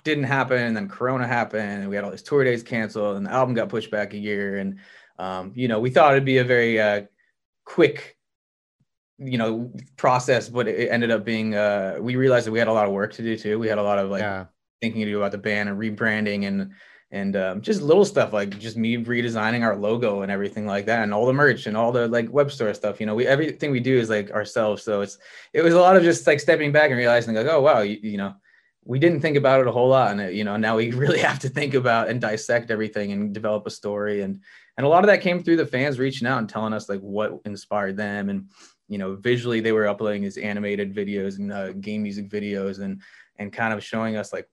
didn't 0.05 0.25
happen 0.25 0.59
and 0.59 0.77
then 0.77 0.89
corona 0.89 1.27
happened 1.27 1.83
and 1.83 1.89
we 1.89 1.97
had 1.97 2.05
all 2.05 2.11
these 2.11 2.23
tour 2.23 2.45
days 2.45 2.63
canceled 2.63 3.17
and 3.17 3.27
the 3.27 3.31
album 3.31 3.55
got 3.55 3.69
pushed 3.69 3.91
back 3.91 4.15
a 4.15 4.19
year 4.19 4.59
and 4.59 4.79
um, 5.19 5.53
you 5.55 5.69
know, 5.69 5.79
we 5.79 5.91
thought 5.91 6.13
it'd 6.13 6.25
be 6.25 6.39
a 6.39 6.45
very 6.45 6.81
uh, 6.81 7.03
quick, 7.65 8.17
you 9.19 9.39
know, 9.39 9.73
process, 9.97 10.49
but 10.49 10.67
it 10.67 10.89
ended 10.91 11.11
up 11.11 11.25
being. 11.25 11.55
Uh, 11.55 11.99
we 12.01 12.17
realized 12.17 12.47
that 12.47 12.53
we 12.53 12.59
had 12.59 12.69
a 12.69 12.73
lot 12.73 12.87
of 12.87 12.93
work 12.93 13.13
to 13.15 13.23
do 13.23 13.37
too. 13.37 13.59
We 13.59 13.69
had 13.69 13.79
a 13.79 13.83
lot 13.83 13.99
of 13.99 14.11
like 14.11 14.23
yeah. 14.23 14.47
thinking 14.81 15.03
to 15.03 15.11
do 15.11 15.19
about 15.19 15.33
the 15.33 15.39
band 15.39 15.69
and 15.69 15.79
rebranding 15.79 16.47
and 16.47 16.73
and 17.13 17.37
um, 17.37 17.61
just 17.61 17.83
little 17.83 18.07
stuff 18.07 18.33
like 18.33 18.59
just 18.59 18.77
me 18.77 18.97
redesigning 18.97 19.63
our 19.63 19.77
logo 19.77 20.23
and 20.23 20.33
everything 20.33 20.67
like 20.67 20.87
that 20.87 21.03
and 21.03 21.13
all 21.13 21.27
the 21.27 21.33
merch 21.33 21.67
and 21.67 21.77
all 21.77 21.93
the 21.93 22.09
like 22.09 22.33
web 22.33 22.51
store 22.51 22.73
stuff 22.73 22.99
you 22.99 23.07
know 23.07 23.15
we 23.15 23.27
everything 23.27 23.71
we 23.71 23.81
do 23.81 23.97
is 23.99 24.11
like 24.11 24.31
ourselves 24.31 24.83
so 24.83 25.03
it's 25.03 25.19
it 25.53 25.63
was 25.63 25.75
a 25.75 25.81
lot 25.81 25.97
of 25.97 26.03
just 26.03 26.27
like 26.27 26.41
stepping 26.41 26.73
back 26.73 26.91
and 26.91 26.99
realizing 26.99 27.35
like 27.35 27.47
oh 27.47 27.61
wow 27.61 27.81
you, 27.81 27.99
you 28.03 28.17
know 28.17 28.35
we 28.85 28.99
didn't 28.99 29.21
think 29.21 29.37
about 29.37 29.61
it 29.61 29.69
a 29.69 29.73
whole 29.73 29.89
lot 29.89 30.19
and 30.19 30.35
you 30.35 30.43
know 30.43 30.57
now 30.57 30.77
we 30.77 30.91
really 31.03 31.19
have 31.19 31.39
to 31.39 31.49
think 31.49 31.75
about 31.75 32.09
and 32.09 32.21
dissect 32.21 32.71
everything 32.71 33.13
and 33.13 33.33
develop 33.33 33.67
a 33.67 33.71
story 33.71 34.23
and 34.23 34.41
and 34.79 34.87
a 34.87 34.89
lot 34.89 35.05
of 35.05 35.09
that 35.09 35.21
came 35.21 35.43
through 35.43 35.57
the 35.57 35.67
fans 35.67 35.99
reaching 35.99 36.27
out 36.27 36.39
and 36.39 36.49
telling 36.49 36.73
us 36.73 36.89
like 36.89 37.01
what 37.01 37.39
inspired 37.45 37.97
them 37.97 38.31
and 38.31 38.49
you 38.89 38.97
know 38.97 39.17
visually 39.17 39.61
they 39.61 39.73
were 39.73 39.87
uploading 39.87 40.23
these 40.23 40.39
animated 40.39 40.95
videos 40.95 41.39
and 41.39 41.53
uh, 41.53 41.73
game 41.73 42.03
music 42.03 42.31
videos 42.31 42.81
and 42.81 43.03
and 43.39 43.53
kind 43.53 43.75
of 43.75 43.85
showing 43.85 44.17
us 44.17 44.33
like 44.33 44.49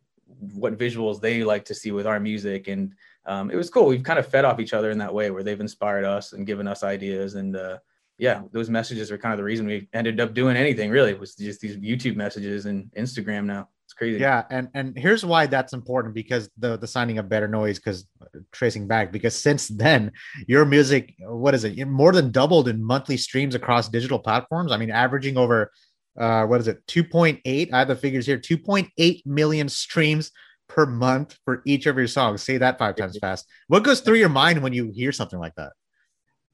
what 0.53 0.77
visuals 0.77 1.19
they 1.19 1.43
like 1.43 1.65
to 1.65 1.75
see 1.75 1.91
with 1.91 2.07
our 2.07 2.19
music 2.19 2.67
and 2.67 2.93
um, 3.25 3.51
it 3.51 3.55
was 3.55 3.69
cool. 3.69 3.85
We've 3.85 4.01
kind 4.01 4.17
of 4.17 4.27
fed 4.27 4.45
off 4.45 4.59
each 4.59 4.73
other 4.73 4.89
in 4.89 4.97
that 4.99 5.13
way 5.13 5.29
where 5.29 5.43
they've 5.43 5.59
inspired 5.59 6.03
us 6.03 6.33
and 6.33 6.47
given 6.47 6.67
us 6.67 6.83
ideas 6.83 7.35
and 7.35 7.55
uh, 7.55 7.77
yeah 8.17 8.41
those 8.51 8.69
messages 8.69 9.11
are 9.11 9.17
kind 9.17 9.33
of 9.33 9.37
the 9.37 9.43
reason 9.43 9.65
we 9.65 9.87
ended 9.93 10.19
up 10.19 10.33
doing 10.33 10.57
anything 10.57 10.89
really 10.91 11.13
was 11.13 11.35
just 11.35 11.61
these 11.61 11.77
youtube 11.77 12.15
messages 12.15 12.65
and 12.65 12.91
instagram 12.97 13.45
now. 13.45 13.67
It's 13.89 13.95
crazy. 13.95 14.19
Yeah, 14.19 14.43
and 14.51 14.67
and 14.75 14.95
here's 14.95 15.25
why 15.25 15.47
that's 15.47 15.73
important 15.73 16.13
because 16.13 16.47
the 16.59 16.77
the 16.77 16.85
signing 16.85 17.17
of 17.17 17.27
Better 17.27 17.47
Noise 17.47 17.79
because 17.79 18.05
tracing 18.51 18.87
back 18.87 19.11
because 19.11 19.35
since 19.35 19.67
then 19.67 20.11
your 20.45 20.63
music 20.63 21.15
what 21.21 21.55
is 21.55 21.63
It 21.63 21.85
more 21.85 22.11
than 22.11 22.29
doubled 22.29 22.67
in 22.67 22.83
monthly 22.83 23.17
streams 23.17 23.55
across 23.55 23.89
digital 23.89 24.19
platforms. 24.19 24.71
I 24.71 24.77
mean, 24.77 24.91
averaging 24.91 25.37
over 25.37 25.71
uh 26.17 26.45
what 26.45 26.59
is 26.59 26.67
it 26.67 26.85
2.8? 26.87 27.73
I 27.73 27.79
have 27.79 27.87
the 27.87 27.95
figures 27.95 28.25
here 28.25 28.37
2.8 28.37 29.25
million 29.25 29.69
streams 29.69 30.31
per 30.67 30.85
month 30.85 31.37
for 31.43 31.61
each 31.65 31.87
of 31.87 31.97
your 31.97 32.07
songs. 32.07 32.43
Say 32.43 32.57
that 32.57 32.77
five 32.79 32.95
times 32.95 33.17
fast. 33.17 33.45
What 33.67 33.83
goes 33.83 34.01
through 34.01 34.17
your 34.17 34.29
mind 34.29 34.61
when 34.61 34.73
you 34.73 34.91
hear 34.91 35.11
something 35.11 35.39
like 35.39 35.55
that? 35.55 35.73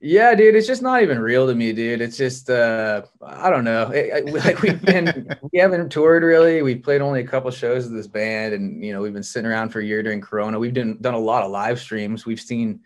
Yeah, 0.01 0.35
dude, 0.35 0.55
it's 0.55 0.67
just 0.67 0.81
not 0.81 1.01
even 1.01 1.19
real 1.19 1.47
to 1.47 1.55
me, 1.55 1.73
dude. 1.73 2.01
It's 2.01 2.17
just 2.17 2.49
uh 2.49 3.03
I 3.21 3.49
don't 3.49 3.63
know. 3.63 3.91
It, 3.91 4.25
like 4.33 4.61
we've 4.61 4.81
been 4.81 5.35
we 5.51 5.59
haven't 5.59 5.89
toured 5.89 6.23
really. 6.23 6.61
We've 6.61 6.83
played 6.83 7.01
only 7.01 7.21
a 7.21 7.27
couple 7.27 7.49
shows 7.51 7.85
of 7.85 7.91
this 7.91 8.07
band 8.07 8.53
and 8.53 8.83
you 8.83 8.93
know, 8.93 9.01
we've 9.01 9.13
been 9.13 9.23
sitting 9.23 9.49
around 9.49 9.69
for 9.69 9.79
a 9.79 9.85
year 9.85 10.03
during 10.03 10.21
corona. 10.21 10.59
We've 10.59 10.73
done 10.73 10.97
done 11.01 11.13
a 11.13 11.19
lot 11.19 11.43
of 11.43 11.51
live 11.51 11.79
streams. 11.79 12.25
We've 12.25 12.39
seen 12.39 12.81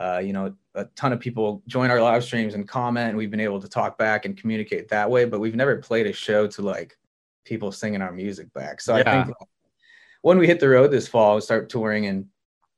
uh, 0.00 0.18
you 0.18 0.32
know, 0.32 0.54
a 0.74 0.86
ton 0.96 1.12
of 1.12 1.20
people 1.20 1.62
join 1.66 1.90
our 1.90 2.00
live 2.00 2.24
streams 2.24 2.54
and 2.54 2.66
comment 2.66 3.10
and 3.10 3.18
we've 3.18 3.30
been 3.30 3.38
able 3.40 3.60
to 3.60 3.68
talk 3.68 3.98
back 3.98 4.24
and 4.24 4.36
communicate 4.36 4.88
that 4.88 5.10
way, 5.10 5.26
but 5.26 5.40
we've 5.40 5.54
never 5.54 5.76
played 5.76 6.06
a 6.06 6.12
show 6.12 6.46
to 6.46 6.62
like 6.62 6.96
people 7.44 7.70
singing 7.70 8.00
our 8.00 8.10
music 8.10 8.52
back. 8.54 8.80
So 8.80 8.96
Yeah. 8.96 9.02
I 9.20 9.24
think 9.24 9.36
when 10.22 10.38
we 10.38 10.46
hit 10.46 10.58
the 10.58 10.68
road 10.70 10.90
this 10.90 11.06
fall, 11.06 11.34
we 11.34 11.42
start 11.42 11.68
touring 11.68 12.06
and 12.06 12.26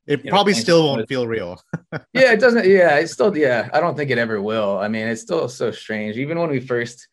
It 0.06 0.24
You 0.24 0.30
know, 0.30 0.34
probably 0.34 0.54
still 0.54 0.84
won't 0.88 1.08
feel 1.08 1.28
real. 1.28 1.62
yeah, 2.12 2.32
it 2.32 2.40
doesn't. 2.40 2.66
Yeah, 2.66 2.96
it's 2.96 3.12
still. 3.12 3.36
Yeah, 3.36 3.68
I 3.72 3.78
don't 3.78 3.96
think 3.96 4.10
it 4.10 4.18
ever 4.18 4.42
will. 4.42 4.76
I 4.78 4.88
mean, 4.88 5.06
it's 5.06 5.22
still 5.22 5.48
so 5.48 5.70
strange. 5.70 6.16
Even 6.16 6.40
when 6.40 6.50
we 6.50 6.58
first, 6.58 7.06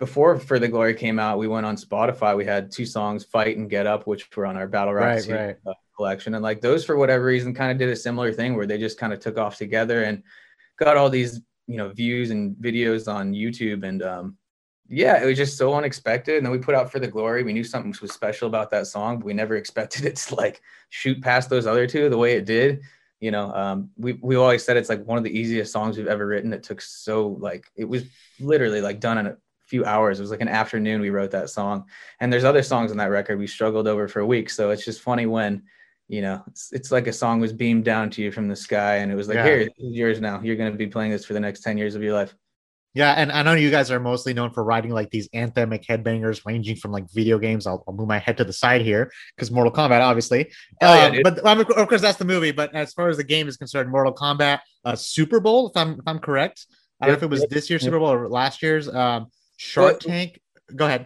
before 0.00 0.40
For 0.40 0.58
the 0.58 0.66
Glory 0.66 0.94
came 0.94 1.20
out, 1.20 1.38
we 1.38 1.46
went 1.46 1.66
on 1.66 1.76
Spotify. 1.76 2.36
We 2.36 2.44
had 2.44 2.72
two 2.72 2.84
songs, 2.84 3.22
"Fight" 3.24 3.56
and 3.56 3.70
"Get 3.70 3.86
Up," 3.86 4.08
which 4.08 4.28
were 4.36 4.44
on 4.44 4.56
our 4.56 4.66
Battle 4.66 4.94
Rock 4.94 5.04
Right, 5.04 5.28
right. 5.28 5.56
uh, 5.64 5.74
collection, 5.96 6.34
and 6.34 6.42
like 6.42 6.60
those, 6.60 6.84
for 6.84 6.96
whatever 6.96 7.24
reason, 7.24 7.54
kind 7.54 7.72
of 7.72 7.78
did 7.78 7.88
a 7.88 7.96
similar 7.96 8.32
thing 8.32 8.54
where 8.54 8.66
they 8.66 8.78
just 8.78 8.98
kind 8.98 9.12
of 9.12 9.20
took 9.20 9.38
off 9.38 9.56
together 9.56 10.04
and 10.04 10.22
got 10.78 10.96
all 10.96 11.10
these, 11.10 11.40
you 11.66 11.76
know, 11.76 11.88
views 11.88 12.30
and 12.30 12.56
videos 12.56 13.12
on 13.12 13.32
YouTube. 13.32 13.84
And 13.84 14.02
um, 14.02 14.36
yeah, 14.88 15.22
it 15.22 15.26
was 15.26 15.36
just 15.36 15.56
so 15.56 15.74
unexpected. 15.74 16.36
And 16.36 16.46
then 16.46 16.52
we 16.52 16.58
put 16.58 16.74
out 16.74 16.92
For 16.92 16.98
the 16.98 17.08
Glory. 17.08 17.42
We 17.42 17.52
knew 17.52 17.64
something 17.64 17.94
was 18.00 18.12
special 18.12 18.48
about 18.48 18.70
that 18.70 18.86
song, 18.86 19.18
but 19.18 19.26
we 19.26 19.34
never 19.34 19.56
expected 19.56 20.04
it 20.04 20.16
to 20.16 20.34
like 20.34 20.60
shoot 20.90 21.22
past 21.22 21.50
those 21.50 21.66
other 21.66 21.86
two 21.86 22.08
the 22.08 22.18
way 22.18 22.36
it 22.36 22.44
did 22.44 22.82
you 23.20 23.30
know 23.30 23.52
um 23.54 23.90
we 23.96 24.14
we 24.22 24.36
always 24.36 24.64
said 24.64 24.76
it's 24.76 24.88
like 24.88 25.04
one 25.04 25.18
of 25.18 25.24
the 25.24 25.38
easiest 25.38 25.72
songs 25.72 25.96
we've 25.96 26.06
ever 26.06 26.26
written 26.26 26.52
it 26.52 26.62
took 26.62 26.80
so 26.80 27.28
like 27.40 27.66
it 27.76 27.84
was 27.84 28.04
literally 28.40 28.80
like 28.80 29.00
done 29.00 29.18
in 29.18 29.26
a 29.26 29.36
few 29.66 29.84
hours 29.84 30.18
it 30.18 30.22
was 30.22 30.30
like 30.30 30.40
an 30.40 30.48
afternoon 30.48 31.00
we 31.00 31.10
wrote 31.10 31.30
that 31.30 31.50
song 31.50 31.84
and 32.20 32.32
there's 32.32 32.44
other 32.44 32.62
songs 32.62 32.90
on 32.90 32.96
that 32.96 33.10
record 33.10 33.38
we 33.38 33.46
struggled 33.46 33.88
over 33.88 34.06
for 34.06 34.20
a 34.20 34.26
week 34.26 34.48
so 34.50 34.70
it's 34.70 34.84
just 34.84 35.00
funny 35.00 35.26
when 35.26 35.62
you 36.08 36.22
know 36.22 36.42
it's, 36.46 36.72
it's 36.72 36.92
like 36.92 37.06
a 37.06 37.12
song 37.12 37.40
was 37.40 37.52
beamed 37.52 37.84
down 37.84 38.08
to 38.10 38.22
you 38.22 38.30
from 38.30 38.46
the 38.48 38.54
sky 38.56 38.96
and 38.96 39.10
it 39.10 39.14
was 39.16 39.26
like 39.28 39.36
Yeah. 39.36 39.44
here 39.44 39.58
this 39.64 39.74
is 39.78 39.92
yours 39.96 40.20
now 40.20 40.40
you're 40.42 40.56
going 40.56 40.70
to 40.70 40.78
be 40.78 40.86
playing 40.86 41.10
this 41.10 41.24
for 41.24 41.32
the 41.34 41.40
next 41.40 41.60
10 41.62 41.76
years 41.78 41.94
of 41.96 42.02
your 42.02 42.12
life 42.14 42.34
Yeah, 42.94 43.12
and 43.12 43.30
I 43.30 43.42
know 43.42 43.52
you 43.52 43.70
guys 43.70 43.90
are 43.90 44.00
mostly 44.00 44.32
known 44.32 44.50
for 44.52 44.64
writing 44.64 44.90
like 44.90 45.10
these 45.10 45.28
anthemic 45.34 45.84
headbangers, 45.84 46.46
ranging 46.46 46.76
from 46.76 46.92
like 46.92 47.04
video 47.12 47.38
games. 47.38 47.66
I'll, 47.66 47.84
I'll 47.86 47.92
move 47.92 48.08
my 48.08 48.18
head 48.18 48.38
to 48.38 48.44
the 48.44 48.54
side 48.54 48.80
here 48.80 49.10
because 49.36 49.50
Mortal 49.50 49.70
Kombat, 49.70 50.00
obviously. 50.00 50.50
Hell 50.80 50.96
yeah, 51.12 51.18
Uh, 51.18 51.22
but 51.22 51.44
um, 51.44 51.60
of 51.60 51.88
course, 51.90 52.00
that's 52.00 52.16
the 52.16 52.24
movie. 52.24 52.52
But 52.52 52.74
as 52.74 52.94
far 52.94 53.10
as 53.10 53.18
the 53.18 53.24
game 53.34 53.48
is 53.48 53.58
concerned, 53.58 53.90
Mortal 53.90 54.14
Kombat, 54.14 54.60
uh, 54.86 54.96
Super 54.96 55.40
Bowl, 55.40 55.68
if 55.68 55.76
I'm 55.76 55.90
if 56.00 56.06
I'm 56.06 56.18
correct. 56.20 56.64
I 56.98 57.06
don't 57.06 57.12
know 57.12 57.16
if 57.18 57.22
it 57.24 57.28
was 57.30 57.40
Yep, 57.42 57.50
this 57.50 57.68
year's 57.68 57.82
yep. 57.82 57.88
Super 57.88 57.98
Bowl 57.98 58.12
or 58.12 58.28
last 58.30 58.62
year's. 58.62 58.88
Um, 58.88 59.26
Shark 59.58 59.86
Well- 59.92 59.98
Tank. 59.98 60.40
Go 60.74 60.86
ahead. 60.86 61.04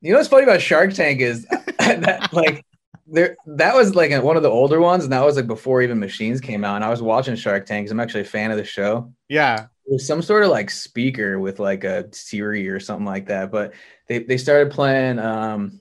You 0.00 0.12
know 0.12 0.18
what's 0.18 0.28
funny 0.28 0.44
about 0.44 0.60
Shark 0.62 0.94
Tank 0.94 1.20
is 1.20 1.44
that 1.80 2.32
like 2.32 2.64
there 3.10 3.36
that 3.46 3.74
was 3.74 3.94
like 3.94 4.10
one 4.22 4.36
of 4.36 4.42
the 4.42 4.50
older 4.50 4.80
ones, 4.80 5.04
and 5.04 5.12
that 5.12 5.24
was 5.24 5.36
like 5.36 5.46
before 5.46 5.82
even 5.82 5.98
machines 5.98 6.40
came 6.40 6.64
out. 6.64 6.76
And 6.76 6.84
I 6.84 6.90
was 6.90 7.02
watching 7.02 7.36
Shark 7.36 7.66
Tank 7.66 7.86
'cause 7.86 7.92
I'm 7.92 8.00
actually 8.00 8.22
a 8.22 8.24
fan 8.24 8.50
of 8.50 8.56
the 8.56 8.64
show. 8.64 9.12
Yeah, 9.28 9.66
It 9.86 9.92
was 9.94 10.06
some 10.06 10.22
sort 10.22 10.44
of 10.44 10.50
like 10.50 10.70
speaker 10.70 11.38
with 11.38 11.58
like 11.60 11.84
a 11.84 12.08
Siri 12.12 12.68
or 12.68 12.80
something 12.80 13.06
like 13.06 13.26
that. 13.26 13.50
But 13.50 13.74
they 14.08 14.20
they 14.20 14.36
started 14.38 14.72
playing 14.72 15.18
um 15.18 15.80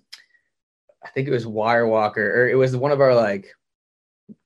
I 1.04 1.10
think 1.10 1.28
it 1.28 1.32
was 1.32 1.48
Wire 1.48 1.88
Walker, 1.88 2.44
or 2.44 2.50
it 2.50 2.56
was 2.56 2.76
one 2.76 2.92
of 2.92 3.02
our 3.02 3.16
like 3.16 3.54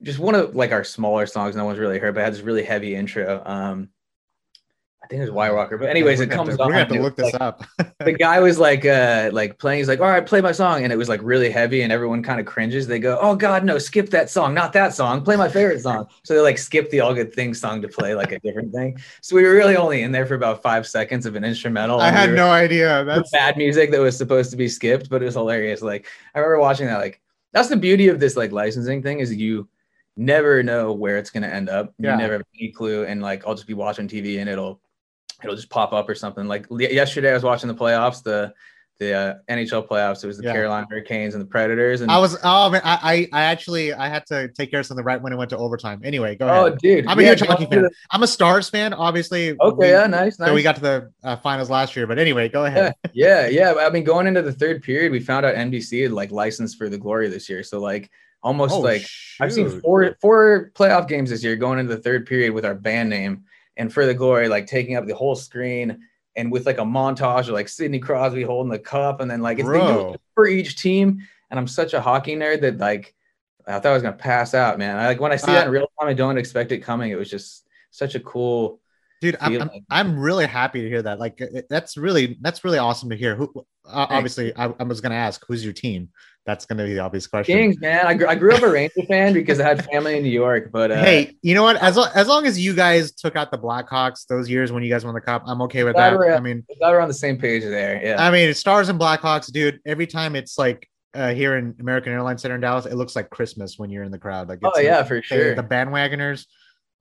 just 0.04 0.20
one 0.20 0.36
of 0.36 0.56
like 0.56 0.72
our 0.72 0.84
smaller 0.84 1.26
songs 1.26 1.56
no 1.56 1.66
one's 1.66 1.80
really 1.80 2.00
heard, 2.00 2.16
but 2.16 2.22
it 2.22 2.26
had 2.26 2.34
this 2.34 2.42
really 2.42 2.64
heavy 2.64 2.96
intro. 2.96 3.42
Um 3.46 3.90
I 5.04 5.08
think 5.08 5.18
it 5.20 5.24
was 5.24 5.32
Wire 5.32 5.56
Walker. 5.56 5.78
But 5.78 5.90
anyways, 5.90 6.20
it 6.22 6.30
comes 6.30 6.56
to- 6.56 6.62
on. 6.64 6.70
We're 6.70 6.76
have 6.76 6.88
to 6.90 7.02
look 7.02 7.16
this 7.16 7.34
like, 7.34 7.42
up. 7.42 7.64
the 8.00 8.14
guy 8.14 8.40
was 8.40 8.60
like 8.60 8.86
uh 8.86 9.30
like 9.34 9.58
playing 9.58 9.80
he's 9.80 9.88
like 9.88 10.00
all 10.00 10.08
right 10.08 10.26
play 10.26 10.42
my 10.42 10.52
song 10.52 10.84
and 10.84 10.94
it 10.94 10.96
was 10.96 11.10
like 11.10 11.20
really 11.24 11.50
heavy 11.52 11.82
and 11.82 11.92
everyone 11.92 12.22
kind 12.24 12.40
of 12.40 12.46
cringes 12.46 12.88
they 12.88 13.00
go 13.00 13.18
oh 13.22 13.36
god 13.36 13.64
no 13.64 13.78
skip 13.78 14.10
that 14.10 14.30
song 14.30 14.54
not 14.54 14.74
that 14.74 14.94
song 14.94 15.24
play 15.24 15.36
my 15.36 15.50
favorite 15.50 15.80
song 15.82 16.08
so 16.24 16.34
they 16.34 16.40
like 16.40 16.58
skip 16.58 16.90
the 16.92 17.00
all 17.00 17.14
good 17.14 17.34
things 17.34 17.60
song 17.60 17.82
to 17.82 17.88
play 17.88 18.16
like 18.16 18.32
a 18.32 18.40
different 18.40 18.72
thing 18.74 18.98
so 19.22 19.36
we 19.36 19.44
were 19.44 19.54
really 19.54 19.76
only 19.76 20.02
in 20.04 20.12
there 20.12 20.26
for 20.26 20.36
about 20.36 20.62
five 20.64 20.88
seconds 20.88 21.26
of 21.26 21.36
an 21.36 21.44
instrumental 21.44 22.00
I 22.00 22.10
had 22.12 22.30
we 22.32 22.36
no 22.38 22.50
idea. 22.50 23.04
the 23.04 23.16
That's 23.16 23.32
bad 23.32 23.58
music 23.58 23.92
that 23.92 24.00
was 24.00 24.18
supposed 24.18 24.50
to 24.52 24.58
be 24.58 24.68
skipped 24.68 25.10
but 25.10 25.22
it 25.22 25.26
was 25.26 25.36
hilarious 25.36 25.82
like 25.82 26.08
i 26.34 26.40
remember 26.40 26.60
watching 26.60 26.88
that 26.88 26.98
like 27.00 27.22
that's 27.54 27.70
the 27.70 27.78
beauty 27.78 28.08
of 28.08 28.20
this 28.20 28.36
like 28.38 28.52
licensing 28.52 29.02
thing 29.04 29.20
is 29.20 29.34
you 29.36 29.68
never 30.18 30.64
know 30.64 30.92
where 30.94 31.18
it's 31.18 31.30
going 31.30 31.44
to 31.44 31.54
end 31.54 31.70
up 31.70 31.94
Yeah. 32.00 32.14
you 32.14 32.18
never 32.18 32.34
have 32.34 32.44
any 32.60 32.72
clue 32.72 33.04
and 33.06 33.22
like 33.22 33.46
i'll 33.46 33.56
just 33.56 33.68
be 33.68 33.74
watching 33.74 34.08
tv 34.08 34.40
and 34.40 34.50
it'll 34.50 34.80
it'll 35.44 35.56
just 35.56 35.70
pop 35.70 35.94
up 35.94 36.08
or 36.10 36.16
something 36.16 36.48
like 36.48 36.66
yesterday 36.72 37.32
i 37.32 37.34
was 37.34 37.44
watching 37.44 37.68
the 37.68 37.76
playoffs 37.76 38.24
the 38.24 38.54
the 39.00 39.14
uh, 39.16 39.34
nhl 39.50 39.88
playoffs 39.88 40.24
it 40.24 40.28
was 40.28 40.38
the 40.38 40.44
Yeah. 40.44 40.52
carolina 40.54 40.86
hurricanes 40.88 41.34
and 41.34 41.42
the 41.42 41.48
predators 41.48 42.02
and 42.02 42.12
I 42.12 42.20
was. 42.20 42.38
Oh 42.44 42.70
man, 42.70 42.82
I, 42.84 43.28
I 43.34 43.42
I 43.42 43.44
actually 43.46 43.94
I 43.94 44.08
had 44.10 44.28
to 44.28 44.50
take 44.50 44.70
care 44.70 44.82
of 44.82 44.86
something 44.86 45.04
right 45.04 45.20
when 45.20 45.34
it 45.34 45.38
went 45.38 45.50
to 45.50 45.58
overtime. 45.58 46.02
Anyway, 46.04 46.36
go 46.36 46.48
oh 46.48 46.68
ahead. 46.68 46.78
dude 46.78 47.08
I'm 47.08 47.18
a 47.18 47.24
yeah, 47.24 47.30
huge 47.30 47.42
hockey 47.42 47.66
fan. 47.66 47.82
the- 47.82 47.92
I'm 48.12 48.22
a 48.22 48.28
Stars 48.28 48.70
fan, 48.70 48.94
obviously. 48.94 49.60
okay 49.60 49.76
we- 49.76 49.88
yeah 49.90 50.06
nice 50.06 50.38
nice 50.38 50.50
So 50.50 50.54
we 50.54 50.62
got 50.62 50.76
to 50.76 50.82
the 50.82 51.12
uh, 51.24 51.36
finals 51.38 51.68
last 51.72 51.96
year, 51.96 52.06
but 52.06 52.20
anyway, 52.20 52.48
go 52.48 52.66
ahead. 52.66 52.94
yeah, 53.14 53.48
yeah. 53.48 53.74
I 53.80 53.90
mean, 53.90 54.04
going 54.04 54.28
into 54.28 54.44
the 54.44 54.54
third 54.54 54.84
period, 54.84 55.12
we 55.12 55.20
found 55.20 55.48
out 55.48 55.56
NBC 55.56 56.04
had 56.04 56.12
like 56.12 56.30
licensed 56.32 56.78
for 56.78 56.88
the 56.88 57.00
glory 57.00 57.28
this 57.28 57.50
year. 57.50 57.64
So 57.64 57.80
like 57.80 58.12
almost 58.44 58.76
Oh, 58.76 58.82
like 58.82 59.04
I've 59.40 59.52
seen 59.52 59.82
four 59.82 60.16
four 60.22 60.70
playoff 60.76 61.08
games 61.08 61.32
this 61.32 61.44
year 61.44 61.56
going 61.56 61.80
into 61.80 61.96
the 61.96 62.02
third 62.04 62.28
period 62.28 62.54
with 62.54 62.66
our 62.66 62.76
band 62.76 63.10
name 63.10 63.46
and 63.82 63.92
for 63.92 64.06
the 64.06 64.14
glory, 64.14 64.48
like 64.48 64.68
taking 64.68 64.96
up 64.96 65.08
the 65.08 65.16
whole 65.16 65.34
screen 65.34 66.02
and 66.36 66.52
with 66.52 66.68
like 66.68 66.78
a 66.78 66.84
montage 66.84 67.48
of 67.48 67.56
like 67.56 67.68
Sidney 67.68 67.98
Crosby 67.98 68.44
holding 68.44 68.72
the 68.72 68.78
cup 68.78 69.22
and 69.22 69.30
then 69.30 69.42
like 69.42 69.58
it's 69.58 69.68
they 69.68 69.80
do 69.80 69.86
Bro. 69.86 70.14
it 70.14 70.22
for 70.36 70.48
each 70.48 70.80
team. 70.80 71.20
And 71.50 71.60
I'm 71.60 71.66
such 71.68 71.96
a 71.96 72.00
hockey 72.00 72.36
nerd 72.36 72.62
that 72.62 72.78
like 72.78 73.16
I 73.66 73.80
thought 73.80 73.88
I 73.88 73.94
was 73.94 74.04
gonna 74.04 74.16
pass 74.16 74.54
out, 74.54 74.78
man. 74.78 74.98
I, 74.98 75.08
like 75.08 75.20
when 75.20 75.32
I 75.32 75.36
see 75.36 75.52
that 75.52 75.64
in 75.64 75.70
Uh, 75.70 75.72
real 75.72 75.88
time, 76.00 76.10
I 76.10 76.14
don't 76.14 76.38
expect 76.38 76.72
it 76.72 76.78
coming. 76.78 77.10
It 77.10 77.16
was 77.16 77.28
just 77.28 77.66
such 77.90 78.14
a 78.14 78.20
cool. 78.20 78.80
dude 79.20 79.36
I'm, 79.42 79.62
I'm. 79.64 79.70
I'm 79.90 80.20
really 80.20 80.46
happy 80.46 80.84
to 80.84 80.88
hear 80.88 81.02
that 81.02 81.20
like 81.20 81.42
that's 81.68 81.98
really 81.98 82.38
that's 82.40 82.64
really 82.64 82.78
awesome 82.78 83.10
to 83.10 83.16
hear 83.16 83.36
who 83.36 83.52
uh, 83.86 84.06
obviously 84.10 84.56
I, 84.56 84.66
I 84.80 84.84
was 84.84 85.02
gonna 85.02 85.16
ask 85.16 85.44
who's 85.48 85.64
your 85.64 85.74
team 85.74 86.10
that's 86.46 86.66
gonna 86.66 86.86
be 86.86 86.94
the 86.94 87.00
obvious 87.00 87.28
question 87.28 87.56
Kings, 87.56 87.80
man. 87.80 88.06
I, 88.08 88.14
gr- 88.14 88.28
I 88.28 88.36
grew 88.36 88.54
up 88.54 88.64
a 88.64 88.70
Ranger 88.70 89.04
fan 89.08 89.34
because 89.34 89.60
I 89.60 89.68
had 89.68 89.86
family 89.86 90.18
in 90.18 90.24
New 90.24 90.30
York, 90.30 90.72
but 90.72 90.92
uh, 90.92 91.02
hey 91.02 91.38
you 91.42 91.54
know 91.54 91.64
what 91.64 91.78
as, 91.78 91.98
lo- 91.98 92.10
as 92.14 92.28
long 92.28 92.46
as 92.46 92.60
you 92.60 92.74
guys 92.74 93.12
took 93.12 93.36
out 93.36 93.52
the 93.52 93.58
blackhawks 93.58 94.26
those 94.28 94.50
years 94.50 94.72
when 94.72 94.84
you 94.84 94.90
guys 94.90 95.06
won 95.06 95.14
the 95.14 95.22
cup 95.22 95.44
i'm 95.46 95.62
okay 95.62 95.84
with 95.84 95.96
that 95.96 96.14
i 96.14 96.40
mean 96.40 96.64
glad 96.80 96.92
we're 96.92 97.00
on 97.00 97.08
the 97.08 97.14
same 97.14 97.38
page 97.38 97.64
there. 97.64 98.02
Yeah. 98.04 98.26
i 98.26 98.32
mean 98.32 98.54
stars 98.54 98.90
and 98.90 99.00
blackhawks 99.00 99.52
dude 99.52 99.80
every 99.86 100.08
time 100.08 100.36
it's 100.36 100.58
like 100.58 100.88
uh, 101.14 101.34
here 101.34 101.58
in 101.58 101.76
american 101.80 102.14
airlines 102.14 102.42
center 102.42 102.56
in 102.56 102.62
dallas 102.62 102.86
it 102.86 102.96
looks 102.96 103.16
like 103.16 103.30
christmas 103.30 103.78
when 103.78 103.90
you're 103.90 104.04
in 104.04 104.12
the 104.12 104.20
crowd 104.20 104.48
like 104.48 104.60
oh 104.64 104.80
yeah, 104.80 104.98
like, 104.98 105.08
for 105.08 105.22
sure. 105.22 105.56
the 105.56 105.64
bandwagoners 105.64 106.46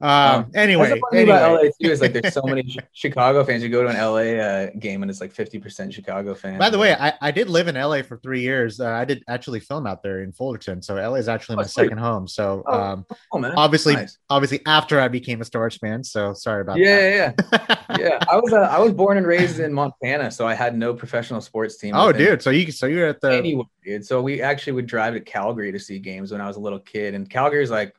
Um, 0.02 0.50
anyway, 0.54 0.88
That's 0.88 1.00
the 1.00 1.06
funny 1.10 1.22
about. 1.24 1.52
LA 1.52 1.60
too 1.80 1.90
is 1.92 2.00
like 2.00 2.14
there's 2.14 2.32
so 2.32 2.40
many 2.42 2.78
Chicago 2.92 3.44
fans. 3.44 3.62
You 3.62 3.68
go 3.68 3.82
to 3.82 3.88
an 3.88 3.96
LA 3.96 4.42
uh, 4.42 4.70
game 4.78 5.02
and 5.02 5.10
it's 5.10 5.20
like 5.20 5.34
50% 5.34 5.92
Chicago 5.92 6.34
fans. 6.34 6.58
By 6.58 6.70
the 6.70 6.78
way, 6.78 6.94
I, 6.94 7.12
I 7.20 7.30
did 7.30 7.50
live 7.50 7.68
in 7.68 7.74
LA 7.74 8.00
for 8.02 8.16
three 8.16 8.40
years. 8.40 8.80
Uh, 8.80 8.88
I 8.92 9.04
did 9.04 9.22
actually 9.28 9.60
film 9.60 9.86
out 9.86 10.02
there 10.02 10.22
in 10.22 10.32
Fullerton, 10.32 10.80
so 10.80 10.94
LA 10.94 11.16
is 11.16 11.28
actually 11.28 11.56
Oh, 11.56 11.56
my 11.58 11.62
sweet. 11.64 11.84
second 11.84 11.98
home. 11.98 12.26
So 12.26 12.62
Oh, 12.66 12.80
um, 12.80 13.06
oh 13.32 13.52
obviously, 13.56 13.94
Nice. 13.94 14.16
obviously 14.30 14.60
after 14.66 14.98
I 15.00 15.08
became 15.08 15.42
a 15.42 15.44
Stars 15.44 15.76
fan. 15.76 16.02
So 16.02 16.32
sorry 16.32 16.62
about 16.62 16.78
yeah, 16.78 17.08
yeah, 17.08 17.32
that. 17.50 17.84
yeah, 17.90 17.96
yeah. 17.98 18.18
I 18.30 18.36
was 18.36 18.52
uh, 18.54 18.60
I 18.60 18.78
was 18.78 18.92
born 18.92 19.18
and 19.18 19.26
raised 19.26 19.60
in 19.60 19.72
Montana, 19.72 20.30
so 20.30 20.46
I 20.46 20.54
had 20.54 20.78
no 20.78 20.94
professional 20.94 21.42
sports 21.42 21.76
team. 21.76 21.94
oh, 21.94 22.10
dude. 22.10 22.40
So 22.40 22.48
you 22.48 22.72
so 22.72 22.86
you're 22.86 23.08
at 23.08 23.20
the 23.20 23.32
anywhere, 23.36 23.66
dude. 23.84 24.06
So 24.06 24.22
we 24.22 24.40
actually 24.40 24.72
would 24.74 24.86
drive 24.86 25.12
to 25.12 25.20
Calgary 25.20 25.72
to 25.72 25.78
see 25.78 25.98
games 25.98 26.32
when 26.32 26.40
I 26.40 26.46
was 26.46 26.56
a 26.56 26.60
little 26.60 26.78
kid. 26.80 27.12
And 27.14 27.28
Calgary's 27.28 27.70
like, 27.70 27.94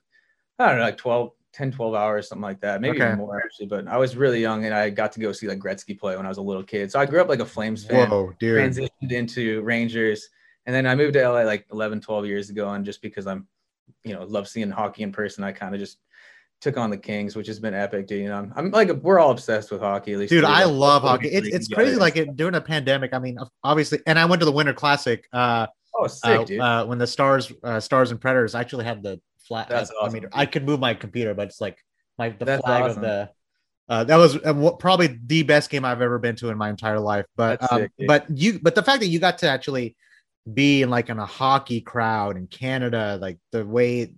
I 0.57 0.69
don't 0.69 0.77
know, 0.77 0.83
like 0.85 0.97
12, 0.97 1.31
10, 1.53 1.71
12 1.71 1.93
hours, 1.95 2.29
something 2.29 2.41
like 2.43 2.61
that. 2.61 2.81
Maybe 2.81 2.97
Okay. 2.97 3.07
even 3.07 3.17
more 3.17 3.41
actually. 3.43 3.65
But 3.67 3.87
I 3.87 3.97
was 3.97 4.15
really 4.15 4.39
young 4.41 4.65
and 4.65 4.73
I 4.73 4.89
got 4.89 5.11
to 5.13 5.19
go 5.19 5.31
see 5.31 5.47
like 5.47 5.59
Gretzky 5.59 5.97
play 5.99 6.15
when 6.15 6.25
I 6.25 6.29
was 6.29 6.37
a 6.37 6.41
little 6.41 6.63
kid. 6.63 6.91
So 6.91 6.99
I 6.99 7.05
grew 7.05 7.19
up 7.21 7.29
like 7.29 7.39
a 7.39 7.45
Flames 7.45 7.85
fan, 7.85 8.09
whoa, 8.09 8.33
dude. 8.39 8.57
transitioned 8.57 9.11
into 9.11 9.61
Rangers. 9.61 10.29
And 10.65 10.75
then 10.75 10.85
I 10.87 10.95
moved 10.95 11.13
to 11.13 11.27
LA 11.27 11.41
like 11.43 11.65
11, 11.71 12.01
12 12.01 12.25
years 12.25 12.49
ago. 12.49 12.69
And 12.69 12.85
just 12.85 13.01
because 13.01 13.27
I'm, 13.27 13.47
you 14.03 14.13
know, 14.13 14.23
love 14.23 14.47
seeing 14.47 14.69
hockey 14.71 15.03
in 15.03 15.11
person, 15.11 15.43
I 15.43 15.51
kind 15.51 15.73
of 15.75 15.79
just 15.81 15.97
took 16.61 16.77
on 16.77 16.89
the 16.91 16.97
Kings, 16.97 17.35
which 17.35 17.47
has 17.47 17.59
been 17.59 17.73
epic, 17.73 18.07
dude. 18.07 18.21
You 18.21 18.29
know, 18.29 18.37
I'm, 18.37 18.53
I'm 18.55 18.71
like, 18.71 18.89
we're 19.01 19.19
all 19.19 19.31
obsessed 19.31 19.71
with 19.71 19.81
hockey, 19.81 20.13
at 20.13 20.19
least. 20.19 20.29
Dude, 20.29 20.43
I 20.45 20.63
love 20.65 21.01
hockey. 21.01 21.27
It's 21.29 21.47
it's 21.47 21.67
crazy. 21.67 21.95
Like 21.97 22.15
it, 22.17 22.35
during 22.35 22.53
a 22.55 22.61
pandemic. 22.61 23.13
I 23.13 23.19
mean, 23.19 23.37
obviously, 23.63 23.99
and 24.05 24.17
I 24.19 24.25
went 24.25 24.39
to 24.41 24.45
the 24.45 24.51
Winter 24.51 24.73
Classic. 24.73 25.27
Uh, 25.33 25.65
oh, 25.95 26.05
sick, 26.07 26.23
uh, 26.29 26.43
dude. 26.43 26.59
uh, 26.61 26.85
when 26.85 26.99
the 26.99 27.07
Stars, 27.07 27.51
uh, 27.63 27.79
Stars 27.79 28.11
and 28.11 28.21
Predators 28.21 28.53
actually 28.53 28.85
had 28.85 29.01
the 29.01 29.19
That's 29.69 29.91
I 30.01 30.09
mean, 30.09 30.25
awesome. 30.25 30.29
I 30.33 30.45
could 30.45 30.65
move 30.65 30.79
my 30.79 30.93
computer, 30.93 31.33
but 31.33 31.47
it's 31.47 31.61
like 31.61 31.77
my 32.17 32.29
the 32.29 32.45
That's 32.45 32.63
flag 32.63 32.83
awesome. 32.83 32.97
of 32.97 33.01
the. 33.01 33.29
Uh, 33.89 34.03
that 34.05 34.15
was 34.15 34.37
uh, 34.37 34.71
probably 34.79 35.19
the 35.25 35.43
best 35.43 35.69
game 35.69 35.83
I've 35.83 36.01
ever 36.01 36.17
been 36.17 36.35
to 36.37 36.49
in 36.49 36.57
my 36.57 36.69
entire 36.69 36.99
life. 36.99 37.25
But 37.35 37.61
um, 37.71 37.81
sick, 37.81 37.91
but 38.07 38.25
you 38.29 38.59
but 38.61 38.73
the 38.73 38.83
fact 38.83 39.01
that 39.01 39.07
you 39.07 39.19
got 39.19 39.39
to 39.39 39.49
actually 39.49 39.97
be 40.51 40.81
in 40.81 40.89
like 40.89 41.09
in 41.09 41.19
a 41.19 41.25
hockey 41.25 41.81
crowd 41.81 42.37
in 42.37 42.47
Canada, 42.47 43.17
like 43.21 43.37
the 43.51 43.65
way 43.65 44.13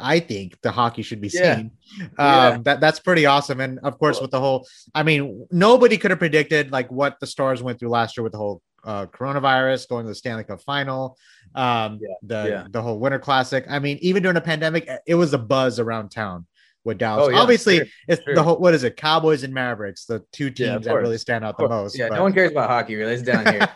I 0.00 0.20
think 0.20 0.60
the 0.62 0.72
hockey 0.72 1.02
should 1.02 1.20
be 1.20 1.28
Yeah. 1.32 1.56
seen. 1.56 1.70
Yeah. 2.18 2.48
Um, 2.48 2.62
that 2.64 2.80
that's 2.80 2.98
pretty 2.98 3.26
awesome. 3.26 3.60
And 3.60 3.78
of 3.80 3.98
course, 3.98 4.20
with 4.20 4.30
the 4.30 4.40
whole, 4.40 4.66
I 4.94 5.02
mean, 5.02 5.46
nobody 5.50 5.98
could 5.98 6.10
have 6.10 6.18
predicted 6.18 6.72
like 6.72 6.90
what 6.90 7.20
the 7.20 7.26
Stars 7.26 7.62
went 7.62 7.78
through 7.78 7.90
last 7.90 8.16
year 8.16 8.24
with 8.24 8.32
the 8.32 8.38
whole 8.38 8.62
uh, 8.84 9.06
coronavirus, 9.06 9.88
going 9.88 10.04
to 10.04 10.08
the 10.08 10.14
Stanley 10.14 10.44
Cup 10.44 10.62
final, 10.62 11.16
um, 11.54 11.98
Yeah. 12.00 12.08
the 12.22 12.48
Yeah. 12.48 12.66
the 12.70 12.82
whole 12.82 12.98
Winter 12.98 13.18
Classic. 13.18 13.64
I 13.68 13.78
mean, 13.78 13.98
even 14.00 14.22
during 14.22 14.36
a 14.36 14.40
pandemic, 14.42 14.88
it 15.06 15.14
was 15.14 15.32
a 15.34 15.38
buzz 15.38 15.78
around 15.78 16.10
town 16.10 16.46
with 16.84 16.98
Dallas. 16.98 17.26
Oh, 17.28 17.30
yeah, 17.30 17.38
Obviously, 17.38 17.76
sure, 17.78 17.86
it's 18.08 18.22
sure. 18.24 18.34
the 18.34 18.42
whole 18.42 18.58
what 18.58 18.74
is 18.74 18.82
it? 18.84 18.96
Cowboys 18.96 19.42
and 19.44 19.54
Mavericks, 19.54 20.04
the 20.04 20.24
two 20.32 20.50
teams 20.50 20.86
that 20.86 20.94
really 20.94 21.18
stand 21.18 21.44
out 21.44 21.56
the 21.58 21.68
most. 21.68 21.96
Yeah, 21.96 22.08
but- 22.08 22.16
no 22.16 22.22
one 22.22 22.32
cares 22.32 22.50
about 22.50 22.68
hockey, 22.68 22.96
really. 22.96 23.14
It's 23.14 23.22
down 23.22 23.46
here. 23.46 23.68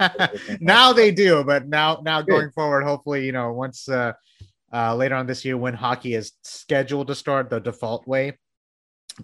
now 0.60 0.92
they 0.92 1.10
do, 1.10 1.44
but 1.44 1.68
now 1.68 2.00
now 2.02 2.20
Good. 2.22 2.30
going 2.30 2.50
forward, 2.50 2.82
hopefully, 2.84 3.24
you 3.24 3.32
know, 3.32 3.52
once 3.52 3.88
uh, 3.88 4.12
uh, 4.72 4.94
later 4.96 5.14
on 5.14 5.26
this 5.26 5.44
year 5.44 5.56
when 5.56 5.74
hockey 5.74 6.14
is 6.14 6.32
scheduled 6.42 7.06
to 7.08 7.14
start 7.14 7.48
the 7.50 7.60
default 7.60 8.06
way. 8.06 8.36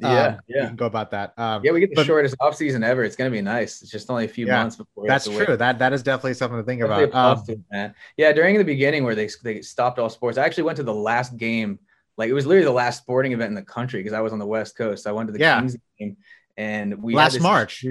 Yeah, 0.00 0.08
um, 0.26 0.38
yeah. 0.48 0.66
can 0.68 0.76
go 0.76 0.86
about 0.86 1.10
that. 1.10 1.34
Um, 1.36 1.62
Yeah, 1.64 1.72
we 1.72 1.80
get 1.80 1.90
the 1.90 1.96
But- 1.96 2.06
shortest 2.06 2.34
off 2.40 2.56
season 2.56 2.82
ever. 2.82 3.04
It's 3.04 3.16
gonna 3.16 3.30
be 3.30 3.42
nice. 3.42 3.82
It's 3.82 3.90
just 3.90 4.10
only 4.10 4.24
a 4.24 4.28
few 4.28 4.46
Yeah, 4.46 4.58
months 4.62 4.76
before. 4.76 5.04
that's 5.06 5.24
to 5.26 5.30
wait. 5.36 5.44
true. 5.46 5.56
That 5.56 5.78
that 5.80 5.92
is 5.92 6.02
definitely 6.02 6.34
something 6.34 6.58
to 6.58 6.64
think 6.64 6.80
Definitely 6.80 7.04
about. 7.04 7.48
Um, 7.48 7.64
man. 7.70 7.94
Yeah, 8.16 8.32
during 8.32 8.56
the 8.58 8.64
beginning 8.64 9.04
where 9.04 9.14
they 9.14 9.28
they 9.42 9.60
stopped 9.62 9.98
all 9.98 10.08
sports, 10.08 10.38
I 10.38 10.44
actually 10.46 10.64
went 10.64 10.76
to 10.76 10.82
the 10.82 10.94
last 10.94 11.36
game. 11.36 11.78
Like 12.16 12.28
it 12.30 12.34
was 12.34 12.46
literally 12.46 12.64
the 12.66 12.72
last 12.72 13.02
sporting 13.02 13.32
event 13.32 13.48
in 13.48 13.54
the 13.54 13.62
country 13.62 14.00
because 14.00 14.12
I 14.14 14.20
was 14.20 14.32
on 14.32 14.38
the 14.38 14.46
West 14.46 14.76
Coast. 14.76 15.06
I 15.06 15.12
went 15.12 15.28
to 15.28 15.32
the 15.32 15.38
Yeah. 15.40 15.58
Kings 15.60 15.76
game, 15.98 16.16
and 16.56 17.02
we 17.02 17.14
Last 17.14 17.40
March. 17.40 17.84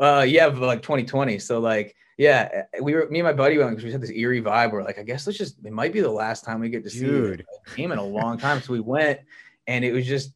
Uh, 0.00 0.24
yeah, 0.26 0.48
but 0.48 0.60
like 0.62 0.82
2020. 0.82 1.38
So 1.38 1.58
like, 1.60 1.94
yeah, 2.16 2.62
we 2.80 2.94
were 2.94 3.08
me 3.10 3.18
and 3.20 3.26
my 3.26 3.32
buddy 3.32 3.58
went 3.58 3.70
because 3.70 3.84
we 3.84 3.92
had 3.92 4.00
this 4.00 4.10
eerie 4.10 4.40
vibe. 4.40 4.72
Where 4.72 4.82
like, 4.84 4.98
I 4.98 5.02
guess 5.02 5.26
let's 5.26 5.38
just. 5.38 5.56
It 5.64 5.72
might 5.72 5.92
be 5.92 6.00
the 6.00 6.10
last 6.10 6.44
time 6.44 6.60
we 6.60 6.68
get 6.68 6.84
to 6.84 6.90
see 6.90 7.00
Dude. 7.00 7.40
a 7.70 7.70
game 7.76 7.90
in 7.92 7.98
a 7.98 8.04
long 8.04 8.38
time. 8.38 8.60
So 8.60 8.72
we 8.72 8.80
went, 8.80 9.20
and 9.66 9.84
it 9.84 9.92
was 9.92 10.06
just, 10.06 10.32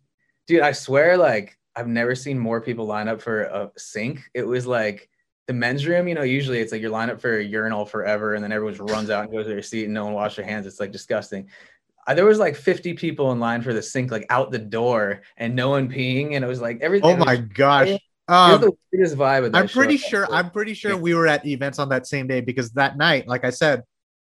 dude. 0.49 0.63
I 0.63 0.73
swear, 0.73 1.17
like 1.17 1.57
I've 1.77 1.87
never 1.87 2.15
seen 2.15 2.39
more 2.39 2.61
people 2.61 2.87
line 2.87 3.07
up 3.07 3.23
for 3.23 3.43
a 3.43 3.71
sink. 3.77 4.23
It 4.35 4.43
was 4.43 4.67
like 4.67 5.09
the 5.47 5.53
men's 5.53 5.87
room. 5.87 6.09
You 6.09 6.15
know, 6.15 6.23
usually 6.23 6.59
it's 6.59 6.73
like 6.73 6.81
you're 6.81 6.91
lined 6.91 7.11
up 7.13 7.21
for 7.21 7.39
a 7.39 7.45
urinal 7.45 7.85
forever, 7.85 8.35
and 8.35 8.43
then 8.43 8.51
everyone 8.51 8.75
just 8.75 8.91
runs 8.91 9.11
out 9.11 9.25
and 9.25 9.33
goes 9.33 9.45
to 9.45 9.51
their 9.51 9.63
seat, 9.63 9.85
and 9.85 9.95
no 9.95 10.07
one 10.07 10.15
washes 10.15 10.37
their 10.37 10.47
hands. 10.47 10.67
It's 10.67 10.81
like 10.81 10.91
disgusting. 10.91 11.49
There 12.13 12.25
was 12.25 12.39
like 12.39 12.57
50 12.57 12.95
people 12.95 13.33
in 13.33 13.39
line 13.39 13.61
for 13.61 13.75
the 13.75 13.83
sink, 13.83 14.11
like 14.11 14.27
out 14.31 14.51
the 14.51 14.59
door, 14.59 15.21
and 15.37 15.55
no 15.55 15.69
one 15.69 15.89
peeing, 15.91 16.35
and 16.35 16.45
it 16.45 16.49
was 16.49 16.61
like 16.61 16.81
everything. 16.81 17.21
oh 17.21 17.25
my 17.25 17.37
gosh. 17.37 17.89
It 17.89 18.03
Um, 18.29 18.61
the 18.61 18.73
weirdest 18.93 19.17
vibe. 19.17 19.55
I'm 19.55 19.69
pretty 19.69 19.97
sure. 19.97 20.27
I'm 20.33 20.51
pretty 20.51 20.75
sure 20.75 20.97
we 20.97 21.15
were 21.15 21.27
at 21.27 21.47
events 21.47 21.79
on 21.79 21.91
that 21.91 22.07
same 22.07 22.27
day 22.27 22.41
because 22.41 22.73
that 22.73 22.97
night, 22.97 23.29
like 23.29 23.45
I 23.45 23.51
said, 23.51 23.85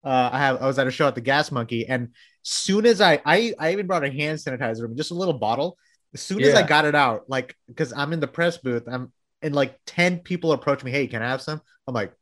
uh, 0.03 0.30
I 0.32 0.39
have 0.39 0.62
I 0.62 0.67
was 0.67 0.77
at 0.80 0.88
a 0.88 0.91
show 0.91 1.08
at 1.08 1.15
the 1.15 1.21
Gas 1.21 1.51
Monkey, 1.51 1.88
and 1.88 2.10
soon 2.43 2.86
as 2.86 3.01
I 3.01 3.21
I, 3.25 3.53
I 3.60 3.71
even 3.71 3.88
brought 3.88 4.03
a 4.03 4.12
hand 4.12 4.39
sanitizer, 4.39 4.95
just 4.95 5.12
a 5.12 5.15
little 5.15 5.34
bottle. 5.34 5.77
As 6.13 6.21
soon 6.21 6.41
as 6.41 6.53
I 6.55 6.63
got 6.63 6.85
it 6.85 6.95
out, 6.95 7.29
like 7.29 7.55
because 7.67 7.93
I'm 7.93 8.13
in 8.13 8.19
the 8.19 8.27
press 8.27 8.57
booth, 8.57 8.83
I'm 8.87 9.11
and 9.41 9.53
like 9.55 9.77
ten 9.85 10.19
people 10.19 10.51
approach 10.53 10.83
me. 10.83 10.91
Hey, 10.91 11.07
can 11.07 11.21
I 11.21 11.29
have 11.29 11.41
some? 11.41 11.61
I'm 11.87 11.93
like, 11.93 12.13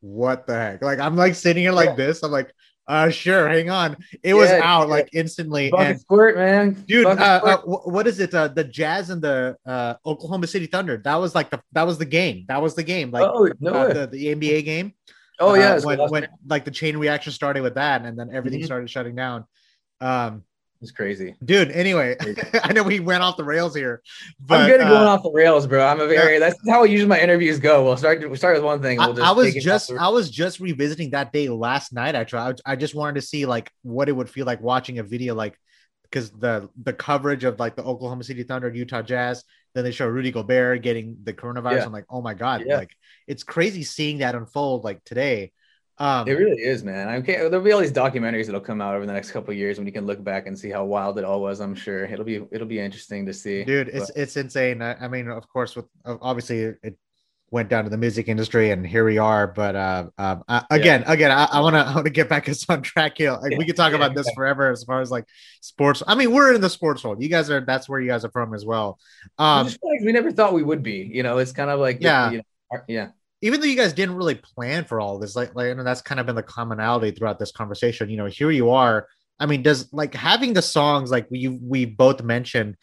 what 0.00 0.46
the 0.46 0.54
heck? 0.54 0.82
Like 0.82 0.98
I'm 0.98 1.16
like 1.16 1.34
sitting 1.34 1.62
here 1.62 1.72
like 1.72 1.90
Yeah. 1.90 1.94
this. 1.96 2.22
I'm 2.22 2.30
like, 2.32 2.52
uh, 2.86 3.08
sure, 3.10 3.48
hang 3.48 3.70
on. 3.70 3.96
It 4.22 4.34
was 4.34 4.50
out 4.50 4.88
yeah. 4.88 4.94
like 4.94 5.08
instantly, 5.14 5.70
Bucket 5.70 5.86
and 5.86 6.00
squirt, 6.00 6.36
man. 6.36 6.72
dude 6.86 7.06
uh, 7.06 7.10
uh, 7.10 7.56
what 7.62 8.06
is 8.06 8.20
it 8.20 8.34
uh, 8.34 8.48
the 8.48 8.64
jazz 8.64 9.08
and 9.10 9.22
the 9.22 9.56
uh, 9.64 9.94
oklahoma 10.04 10.46
city 10.46 10.66
thunder 10.66 10.98
that 11.04 11.16
was 11.16 11.34
like 11.34 11.48
the 11.50 11.60
that 11.72 11.86
was 11.86 11.96
the 11.96 12.04
game 12.04 12.44
that 12.48 12.60
was 12.60 12.74
the 12.74 12.82
game 12.82 13.10
like 13.10 13.24
oh 13.24 13.48
no 13.60 13.72
uh, 13.72 13.92
the, 13.94 14.06
the 14.08 14.26
nba 14.34 14.62
game 14.64 14.92
oh 15.40 15.52
uh, 15.52 15.54
yeah, 15.54 15.78
so 15.78 15.86
when, 15.86 15.98
when 16.10 16.28
like 16.46 16.66
the 16.66 16.70
chain 16.70 16.96
reaction 16.98 17.32
started 17.32 17.62
with 17.62 17.74
that 17.76 18.04
and 18.04 18.18
then 18.18 18.28
everything 18.34 18.60
Mhm. 18.60 18.66
started 18.66 18.90
shutting 18.90 19.14
down 19.14 19.44
um 20.02 20.42
it's 20.84 20.92
crazy. 20.92 21.34
dude 21.44 21.70
anyway 21.72 22.16
i 22.62 22.72
know 22.72 22.82
we 22.82 23.00
went 23.00 23.22
off 23.22 23.36
the 23.36 23.44
rails 23.44 23.74
here 23.74 24.02
but 24.38 24.60
I'm 24.60 24.68
good 24.68 24.80
at 24.80 24.88
going 24.88 25.02
uh, 25.02 25.06
off 25.06 25.22
the 25.22 25.30
rails, 25.30 25.66
bro. 25.66 25.84
I'm 25.86 26.00
a 26.00 26.06
very. 26.06 26.38
That's 26.38 26.58
how 26.68 26.84
usually 26.84 27.08
my 27.08 27.20
interviews 27.20 27.58
go. 27.58 27.84
We'll 27.84 27.96
start. 27.96 28.20
We'll 28.20 28.36
start 28.36 28.56
with 28.56 28.64
one 28.64 28.82
thing. 28.82 29.00
I, 29.00 29.06
We'll 29.06 29.16
just 29.16 29.26
I 29.26 29.32
was 29.32 29.46
take 29.46 29.56
it 29.56 29.58
off 29.60 29.64
just 29.64 29.88
the- 29.88 29.96
I 29.96 30.08
was 30.08 30.30
just 30.30 30.60
revisiting 30.60 31.10
that 31.10 31.32
day 31.32 31.48
last 31.48 31.92
night. 31.92 32.14
Actually, 32.14 32.54
I, 32.66 32.72
I 32.72 32.76
just 32.76 32.94
wanted 32.94 33.16
to 33.16 33.22
see 33.22 33.46
like 33.46 33.70
what 33.82 34.08
it 34.08 34.12
would 34.12 34.28
feel 34.28 34.46
like 34.46 34.60
watching 34.60 34.98
a 34.98 35.02
video 35.02 35.34
like 35.34 35.58
because 36.02 36.30
the 36.30 36.68
the 36.82 36.92
coverage 36.92 37.44
of 37.44 37.58
like 37.58 37.76
the 37.76 37.84
Oklahoma 37.84 38.24
City 38.24 38.42
Thunder, 38.42 38.68
Utah 38.68 39.02
Jazz. 39.02 39.44
Then 39.74 39.82
they 39.84 39.90
show 39.90 40.06
Rudy 40.06 40.30
Gobert 40.30 40.82
getting 40.82 41.16
the 41.24 41.32
coronavirus. 41.32 41.78
Yeah. 41.78 41.84
I'm 41.86 41.92
like, 41.92 42.06
oh 42.10 42.22
my 42.22 42.34
god, 42.34 42.62
Yeah. 42.66 42.76
like 42.76 42.90
it's 43.26 43.42
crazy 43.42 43.82
seeing 43.82 44.18
that 44.18 44.34
unfold 44.34 44.84
like 44.84 45.02
today. 45.04 45.52
Um, 45.98 46.26
It 46.26 46.32
really 46.32 46.60
is, 46.62 46.82
man. 46.82 47.08
I 47.08 47.20
can't. 47.20 47.50
There'll 47.50 47.64
be 47.64 47.72
all 47.72 47.80
these 47.80 47.92
documentaries 47.92 48.46
that'll 48.46 48.60
come 48.60 48.80
out 48.80 48.94
over 48.96 49.06
the 49.06 49.12
next 49.12 49.30
couple 49.30 49.52
of 49.52 49.56
years 49.56 49.78
when 49.78 49.86
you 49.86 49.92
can 49.92 50.06
look 50.06 50.22
back 50.24 50.46
and 50.46 50.58
see 50.58 50.70
how 50.70 50.84
wild 50.84 51.18
it 51.18 51.24
all 51.24 51.40
was. 51.40 51.60
I'm 51.60 51.74
sure 51.74 52.04
it'll 52.04 52.24
be 52.24 52.44
it'll 52.50 52.66
be 52.66 52.80
interesting 52.80 53.26
to 53.26 53.32
see. 53.32 53.64
dude, 53.64 53.88
it's 53.88 54.10
But- 54.10 54.16
it's 54.22 54.36
insane. 54.36 54.82
I, 54.82 54.94
I 55.04 55.08
mean, 55.08 55.28
of 55.28 55.48
course, 55.48 55.76
with 55.76 55.86
obviously 56.04 56.60
it 56.82 56.98
went 57.50 57.68
down 57.68 57.84
to 57.84 57.90
the 57.90 57.96
music 57.96 58.26
industry, 58.26 58.70
and 58.72 58.84
here 58.84 59.04
we 59.04 59.18
are. 59.18 59.46
But 59.46 59.76
uh, 59.76 60.06
um, 60.18 60.42
I, 60.48 60.64
again, 60.70 61.04
again, 61.06 61.30
I, 61.30 61.60
want 61.60 61.74
to 61.76 61.80
I 61.86 61.94
want 61.94 62.06
to 62.06 62.10
get 62.10 62.28
back 62.28 62.48
us 62.48 62.68
on 62.68 62.82
track 62.82 63.18
here. 63.18 63.30
Like, 63.30 63.50
we 63.52 63.58
Yeah, 63.58 63.64
could 63.66 63.76
talk 63.76 63.90
yeah, 63.92 63.96
about 63.98 64.16
this 64.16 64.28
forever 64.34 64.72
as 64.72 64.82
far 64.82 65.00
as 65.00 65.12
like 65.12 65.26
sports. 65.60 66.02
I 66.08 66.16
mean, 66.16 66.32
we're 66.32 66.52
in 66.54 66.60
the 66.60 66.70
sports 66.70 67.04
world. 67.04 67.22
You 67.22 67.28
guys 67.28 67.50
are. 67.50 67.60
That's 67.60 67.88
where 67.88 68.00
you 68.00 68.08
guys 68.08 68.24
are 68.24 68.30
from 68.30 68.52
as 68.54 68.64
well. 68.64 68.98
Um, 69.38 69.68
we 70.02 70.10
never 70.10 70.32
thought 70.32 70.54
we 70.54 70.64
would 70.64 70.82
be. 70.82 71.08
You 71.14 71.22
know, 71.22 71.38
it's 71.38 71.52
kind 71.52 71.70
of 71.70 71.78
like 71.78 71.98
Yeah. 72.00 72.30
you 72.32 72.36
know, 72.38 72.42
our- 72.72 72.84
yeah. 72.88 73.08
Even 73.42 73.60
though 73.60 73.66
you 73.66 73.76
guys 73.76 73.92
didn't 73.92 74.16
really 74.16 74.36
plan 74.36 74.84
for 74.84 75.00
all 75.00 75.18
this, 75.18 75.36
like, 75.36 75.54
like 75.54 75.68
and 75.68 75.86
that's 75.86 76.02
kind 76.02 76.20
of 76.20 76.26
been 76.26 76.36
the 76.36 76.42
commonality 76.42 77.10
throughout 77.10 77.38
this 77.38 77.52
conversation. 77.52 78.08
You 78.08 78.16
know, 78.16 78.26
here 78.26 78.50
you 78.50 78.70
are. 78.70 79.08
I 79.38 79.46
mean, 79.46 79.62
does 79.62 79.92
like 79.92 80.14
having 80.14 80.52
the 80.52 80.62
songs 80.62 81.10
like 81.10 81.30
we 81.30 81.48
we 81.48 81.84
both 81.84 82.22
mentioned, 82.22 82.76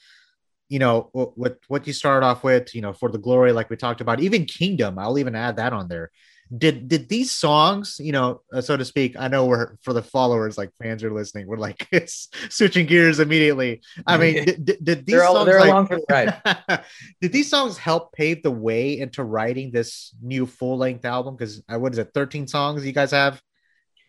you 0.70 0.80
know, 0.80 1.10
wh- 1.14 1.38
what 1.38 1.58
what 1.68 1.88
you 1.88 1.94
started 1.94 2.26
off 2.26 2.44
with, 2.44 2.76
you 2.76 2.82
know, 2.82 2.94
for 2.94 3.10
the 3.10 3.18
glory, 3.18 3.54
like 3.54 3.70
we 3.70 3.78
talked 3.78 4.02
about, 4.02 4.20
even 4.20 4.46
Kingdom. 4.46 5.00
I'll 5.00 5.18
even 5.18 5.36
add 5.36 5.56
that 5.58 5.74
on 5.74 5.88
there. 5.88 6.12
Did 6.56 6.90
did 6.90 7.08
these 7.08 7.32
songs, 7.32 7.96
you 8.00 8.12
know, 8.12 8.42
uh, 8.54 8.60
so 8.60 8.76
to 8.76 8.84
speak? 8.84 9.16
I 9.18 9.30
know 9.30 9.46
we're 9.46 9.78
for 9.84 9.94
the 9.94 10.02
followers, 10.04 10.58
like 10.58 10.70
fans 10.84 11.02
are 11.02 11.12
listening. 11.14 11.48
We're 11.48 11.56
like 11.58 11.88
it's 11.94 12.28
switching 12.50 12.88
gears 12.88 13.20
immediately. 13.22 13.82
I 14.06 14.18
mean, 14.18 14.44
did, 14.46 14.66
did, 14.66 14.84
did 14.84 15.06
these 15.06 15.22
all 15.22 15.36
songs 15.36 15.46
they're 15.46 15.60
like, 15.62 15.70
along 15.70 15.88
for 15.88 15.96
the 15.96 16.06
ride. 16.10 16.84
did 17.22 17.32
these 17.32 17.50
songs 17.50 17.78
help 17.78 18.12
pave 18.12 18.44
the 18.44 18.52
way 18.52 19.00
into 19.00 19.24
writing 19.24 19.72
this 19.72 20.14
new 20.22 20.46
full 20.46 20.78
length 20.78 21.06
album? 21.06 21.38
Because 21.38 21.64
uh, 21.74 21.80
what 21.80 21.94
is 21.94 22.00
it, 22.00 22.12
13 22.14 22.48
songs 22.48 22.86
you 22.86 22.92
guys 22.92 23.12
have? 23.12 23.42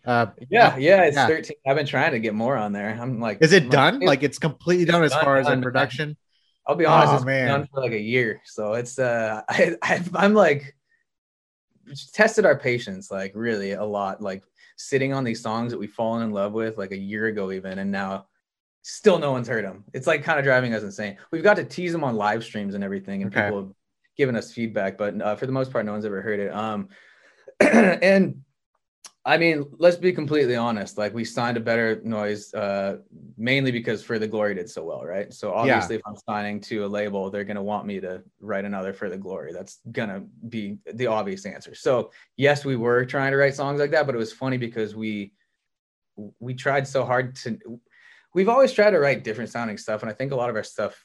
Uh, 0.05 0.26
Yeah, 0.50 0.76
yeah. 0.78 1.02
It's 1.05 1.14
Yeah. 1.16 1.28
13. 1.28 1.57
I've 1.64 1.76
been 1.76 1.87
trying 1.87 2.11
to 2.11 2.18
get 2.18 2.35
more 2.35 2.57
on 2.57 2.72
there. 2.72 2.98
I'm 3.00 3.20
like, 3.20 3.38
is 3.40 3.52
it 3.52 3.64
I'm 3.64 3.68
done? 3.70 3.94
it's- 3.96 4.09
Like 4.09 4.24
it's 4.24 4.38
completely 4.40 4.85
done 4.85 5.05
as 5.05 5.12
done, 5.12 5.24
far 5.24 5.37
as 5.37 5.44
done, 5.46 5.52
in 5.55 5.59
man. 5.61 5.64
production? 5.64 6.16
I'll 6.66 6.74
be 6.74 6.87
honest, 6.87 7.12
Oh, 7.12 7.16
it's 7.16 7.24
man. 7.24 7.48
done 7.48 7.68
for 7.72 7.81
like 7.81 7.92
a 7.92 8.00
year. 8.00 8.40
So 8.46 8.72
it's 8.72 8.98
uh 8.98 9.42
I, 9.48 9.76
I 9.81 10.02
I'm 10.16 10.35
like 10.35 10.74
tested 12.12 12.44
our 12.44 12.57
patience 12.59 13.11
like 13.11 13.33
really 13.35 13.72
a 13.72 13.85
lot, 13.85 14.20
like 14.20 14.42
sitting 14.76 15.12
on 15.12 15.24
these 15.24 15.40
songs 15.40 15.72
that 15.72 15.78
we've 15.78 15.92
fallen 15.92 16.22
in 16.22 16.31
love 16.31 16.52
with 16.52 16.78
like 16.78 16.92
a 16.92 16.96
year 16.96 17.26
ago 17.26 17.52
even 17.52 17.78
and 17.78 17.90
now 17.90 18.26
still 18.83 19.18
no 19.18 19.33
one's 19.33 19.48
heard 19.48 19.64
them. 19.64 19.85
It's 19.92 20.07
like 20.07 20.24
kind 20.24 20.38
of 20.38 20.44
driving 20.44 20.74
us 20.74 20.83
insane. 20.83 21.16
We've 21.31 21.42
got 21.42 21.55
to 21.57 21.64
tease 21.64 21.92
them 21.92 22.05
on 22.05 22.16
live 22.16 22.42
streams 22.44 22.74
and 22.74 22.83
everything, 22.85 23.22
and 23.22 23.33
Okay. 23.33 23.44
people 23.44 23.62
have 23.62 23.72
given 24.16 24.37
us 24.37 24.52
feedback, 24.52 24.98
but 24.98 25.20
uh, 25.20 25.37
for 25.37 25.46
the 25.46 25.52
most 25.52 25.72
part, 25.72 25.87
no 25.87 25.92
one's 25.92 26.05
ever 26.05 26.20
heard 26.20 26.40
it. 26.40 26.52
Um, 26.52 26.88
and 27.61 28.42
I 29.24 29.38
mean, 29.38 29.66
let's 29.78 29.96
be 29.96 30.12
completely 30.12 30.56
honest. 30.56 30.98
Like 30.98 31.14
we 31.14 31.24
signed 31.24 31.56
a 31.56 31.61
better 31.61 32.00
noise, 32.02 32.52
uh, 32.54 32.98
mainly 33.38 33.70
because 33.70 34.02
For 34.02 34.18
the 34.18 34.26
Glory 34.26 34.54
did 34.56 34.68
so 34.68 34.82
well, 34.82 35.04
right? 35.04 35.32
So 35.32 35.52
obviously, 35.52 35.94
if 35.96 36.02
I'm 36.06 36.16
signing 36.28 36.61
to 36.62 36.85
a 36.85 36.88
label, 36.88 37.30
they're 37.30 37.44
gonna 37.44 37.62
want 37.62 37.87
me 37.87 38.00
to 38.00 38.22
write 38.40 38.64
another 38.64 38.92
For 38.92 39.08
the 39.08 39.16
Glory. 39.16 39.52
That's 39.52 39.78
gonna 39.92 40.24
be 40.48 40.78
the 40.92 41.06
obvious 41.06 41.46
answer. 41.46 41.74
So 41.74 42.11
yes, 42.37 42.64
we 42.64 42.74
were 42.74 43.04
trying 43.04 43.30
to 43.30 43.37
write 43.37 43.54
songs 43.54 43.78
like 43.78 43.92
that, 43.92 44.06
but 44.06 44.14
it 44.16 44.18
was 44.18 44.32
funny 44.32 44.56
because 44.56 44.96
we 44.96 45.32
we 46.40 46.54
tried 46.54 46.88
so 46.88 47.04
hard 47.04 47.37
to. 47.37 47.58
We've 48.35 48.48
always 48.48 48.72
tried 48.72 48.90
to 48.90 48.98
write 48.98 49.22
different 49.22 49.50
sounding 49.50 49.78
stuff, 49.78 50.02
and 50.02 50.11
I 50.11 50.14
think 50.14 50.32
a 50.32 50.37
lot 50.37 50.50
of 50.50 50.56
our 50.56 50.64
stuff 50.64 51.04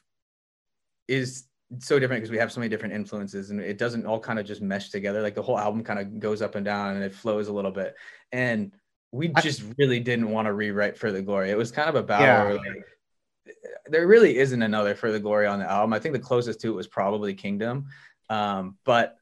is 1.06 1.47
so 1.78 1.98
different 1.98 2.22
because 2.22 2.30
we 2.30 2.38
have 2.38 2.50
so 2.50 2.60
many 2.60 2.68
different 2.70 2.94
influences 2.94 3.50
and 3.50 3.60
it 3.60 3.76
doesn't 3.78 4.06
all 4.06 4.18
kind 4.20 4.38
of 4.38 4.46
just 4.46 4.62
mesh 4.62 4.88
together. 4.90 5.20
Like 5.22 5.34
the 5.34 5.42
whole 5.42 5.58
album 5.58 5.84
kind 5.84 5.98
of 5.98 6.18
goes 6.18 6.40
up 6.40 6.54
and 6.54 6.64
down 6.64 6.94
and 6.96 7.04
it 7.04 7.14
flows 7.14 7.48
a 7.48 7.52
little 7.52 7.70
bit. 7.70 7.94
And 8.32 8.72
we 9.12 9.30
I- 9.34 9.40
just 9.40 9.62
really 9.78 10.00
didn't 10.00 10.30
want 10.30 10.46
to 10.46 10.52
rewrite 10.52 10.96
for 10.96 11.12
the 11.12 11.20
glory. 11.22 11.50
It 11.50 11.58
was 11.58 11.70
kind 11.70 11.88
of 11.88 11.94
a 11.94 12.02
battle 12.02 12.54
Yeah. 12.54 12.60
like, 12.60 13.54
there 13.86 14.06
really 14.06 14.36
isn't 14.38 14.62
another 14.62 14.94
for 14.94 15.10
the 15.10 15.20
glory 15.20 15.46
on 15.46 15.58
the 15.58 15.70
album. 15.70 15.92
I 15.94 15.98
think 15.98 16.12
the 16.14 16.18
closest 16.20 16.60
to 16.60 16.68
it 16.68 16.76
was 16.76 16.86
probably 16.86 17.34
kingdom 17.34 17.86
um, 18.30 18.76
but 18.84 19.16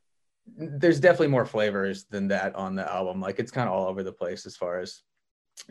there's 0.56 1.00
definitely 1.00 1.28
more 1.28 1.44
flavors 1.44 2.04
than 2.04 2.28
that 2.28 2.54
on 2.54 2.74
the 2.76 2.88
album. 2.90 3.20
Like 3.20 3.38
it's 3.40 3.50
kind 3.52 3.68
of 3.68 3.74
all 3.74 3.86
over 3.88 4.02
the 4.04 4.12
place 4.12 4.46
as 4.46 4.56
far 4.56 4.78
as 4.80 5.02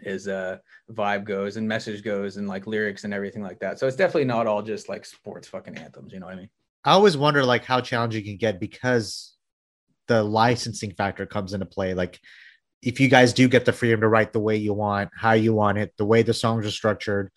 his 0.01 0.27
uh 0.27 0.57
vibe 0.91 1.23
goes 1.25 1.57
and 1.57 1.67
message 1.67 2.03
goes 2.03 2.37
and 2.37 2.47
like 2.47 2.65
lyrics 2.67 3.03
and 3.05 3.13
everything 3.13 3.41
like 3.43 3.59
that. 3.59 3.77
So 3.79 3.87
it's 3.87 3.95
definitely 3.95 4.25
not 4.25 4.47
all 4.47 4.61
just 4.61 4.89
like 4.89 5.05
sports 5.05 5.47
fucking 5.47 5.77
anthems 5.77 6.11
you 6.11 6.19
know 6.19 6.25
what 6.25 6.33
i 6.35 6.37
mean 6.39 6.49
I 6.85 6.91
always 6.91 7.17
wonder 7.17 7.43
like 7.43 7.65
how 7.65 7.81
challenging 7.81 8.21
it 8.21 8.25
can 8.25 8.37
get 8.37 8.59
because 8.59 9.35
the 10.07 10.23
licensing 10.23 10.91
factor 10.91 11.25
comes 11.25 11.53
into 11.53 11.65
play. 11.65 11.95
Like 11.95 12.19
if 12.81 12.99
you 12.99 13.07
guys 13.07 13.33
do 13.33 13.47
get 13.47 13.65
the 13.65 13.73
freedom 13.73 14.01
to 14.01 14.07
write 14.07 14.31
the 14.31 14.39
way 14.39 14.55
you 14.55 14.73
want, 14.73 15.09
how 15.15 15.33
you 15.33 15.53
want 15.53 15.79
it, 15.79 15.93
the 15.97 16.05
way 16.05 16.21
the 16.21 16.33
songs 16.33 16.65
are 16.65 16.71
structured. 16.71 17.31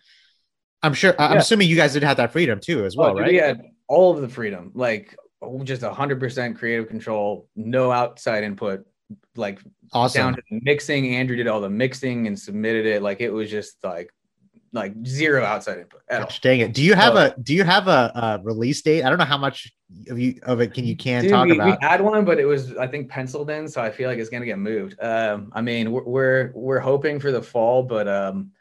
I'm 0.83 0.93
sure 0.93 1.13
I'm 1.19 1.37
assuming 1.37 1.67
you 1.67 1.75
guys 1.75 1.93
did 1.93 2.03
have 2.03 2.17
that 2.17 2.31
freedom 2.31 2.59
too 2.59 2.85
as 2.85 2.95
oh, 2.95 3.01
well, 3.01 3.09
Oh, 3.09 3.19
right? 3.19 3.31
We 3.31 3.37
had 3.37 3.61
all 3.87 4.15
of 4.15 4.21
the 4.21 4.29
freedom, 4.29 4.71
like 4.75 5.17
just 5.63 5.81
hundred 5.81 6.19
percent 6.19 6.57
creative 6.57 6.87
control, 6.87 7.49
no 7.55 7.91
outside 7.91 8.43
input, 8.43 8.85
like 9.35 9.59
Awesome. 9.91 10.21
down 10.21 10.35
to 10.35 10.41
the 10.49 10.59
mixing. 10.63 11.15
Andrew 11.15 11.35
did 11.35 11.47
all 11.47 11.59
the 11.59 11.69
mixing 11.69 12.27
and 12.27 12.39
submitted 12.39 12.85
it. 12.85 13.01
Like 13.01 13.19
it 13.19 13.31
was 13.31 13.49
just 13.49 13.83
like 13.83 14.13
like 14.71 14.93
zero 15.05 15.43
outside 15.43 15.79
input 15.79 16.01
at 16.09 16.21
all. 16.21 16.29
Dang 16.41 16.59
it. 16.59 16.73
Do 16.73 16.83
you 16.83 16.93
have 16.93 17.13
So- 17.15 17.33
a 17.35 17.39
do 17.41 17.53
you 17.53 17.63
have 17.63 17.87
a, 17.87 18.11
a 18.15 18.39
release 18.43 18.81
date? 18.81 19.03
I 19.03 19.09
don't 19.09 19.17
know 19.17 19.25
how 19.25 19.37
much 19.37 19.71
of 20.09 20.19
you 20.19 20.39
of 20.43 20.61
it 20.61 20.73
can 20.73 20.85
you 20.85 20.95
can 20.95 21.23
Dude, 21.23 21.31
talk 21.31 21.45
we, 21.45 21.53
we 21.53 21.57
about. 21.59 21.81
had 21.83 22.01
one, 22.01 22.23
but 22.25 22.39
it 22.39 22.45
was 22.45 22.75
I 22.77 22.85
think 22.87 23.09
penciled 23.09 23.49
in, 23.49 23.67
so 23.67 23.81
I 23.81 23.89
feel 23.89 24.09
like 24.09 24.19
it's 24.19 24.29
gonna 24.29 24.45
get 24.45 24.59
moved. 24.59 24.95
Um, 25.01 25.51
I 25.55 25.61
mean, 25.61 25.91
we're 25.91 26.03
we're, 26.03 26.51
we're 26.53 26.79
hoping 26.79 27.19
for 27.19 27.31
the 27.31 27.41
fall, 27.41 27.81
but 27.83 28.07
um, 28.07 28.51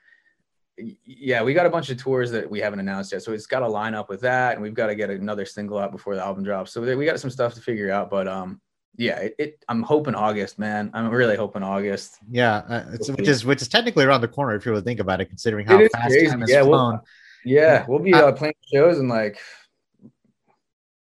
yeah, 1.05 1.43
we 1.43 1.55
got 1.55 1.67
a 1.67 1.71
bunch 1.71 1.91
of 1.91 1.99
tours 1.99 2.31
that 2.31 2.49
we 2.49 2.61
haven't 2.61 2.79
announced 2.79 3.13
yet, 3.13 3.23
so 3.23 3.33
it's 3.33 3.47
got 3.47 3.61
to 3.61 3.69
line 3.69 3.95
up 3.95 4.09
with 4.09 4.21
that, 4.21 4.53
and 4.55 4.63
we've 4.63 4.75
got 4.75 4.87
to 4.87 4.95
get 4.95 5.11
another 5.11 5.45
single 5.45 5.77
out 5.77 5.91
before 5.91 6.15
the 6.15 6.23
album 6.23 6.45
drops. 6.45 6.73
So 6.73 6.81
we 6.97 7.05
got 7.05 7.19
some 7.19 7.31
stuff 7.31 7.55
to 7.55 7.61
figure 7.61 7.91
out, 7.91 8.11
but 8.11 8.29
um, 8.29 8.61
yeah, 8.97 9.19
it, 9.21 9.35
it 9.39 9.65
I'm 9.69 9.83
hoping 9.83 10.15
August, 10.15 10.59
man. 10.59 10.91
I'm 10.95 11.09
really 11.11 11.37
hoping 11.37 11.63
August. 11.63 12.17
yeah, 12.31 12.57
uh, 12.69 12.85
it's, 12.93 13.09
We'll 13.09 13.17
which 13.17 13.29
is 13.29 13.45
which 13.45 13.63
is 13.63 13.69
technically 13.69 14.05
around 14.05 14.21
the 14.23 14.29
corner 14.29 14.55
if 14.57 14.65
you 14.67 14.73
really 14.73 14.83
think 14.85 15.01
about 15.01 15.21
it, 15.21 15.27
considering 15.27 15.67
how 15.67 15.79
It 15.79 15.93
fast 15.93 16.09
crazy. 16.09 16.27
time 16.29 16.41
has 16.41 16.51
Yeah, 16.51 16.63
we'll- 16.63 16.71
flown. 16.79 17.01
Yeah, 17.45 17.87
we'll 17.89 18.01
be 18.01 18.13
uh, 18.13 18.33
playing 18.33 18.55
shows 18.73 18.99
and 18.99 19.09
like, 19.09 19.39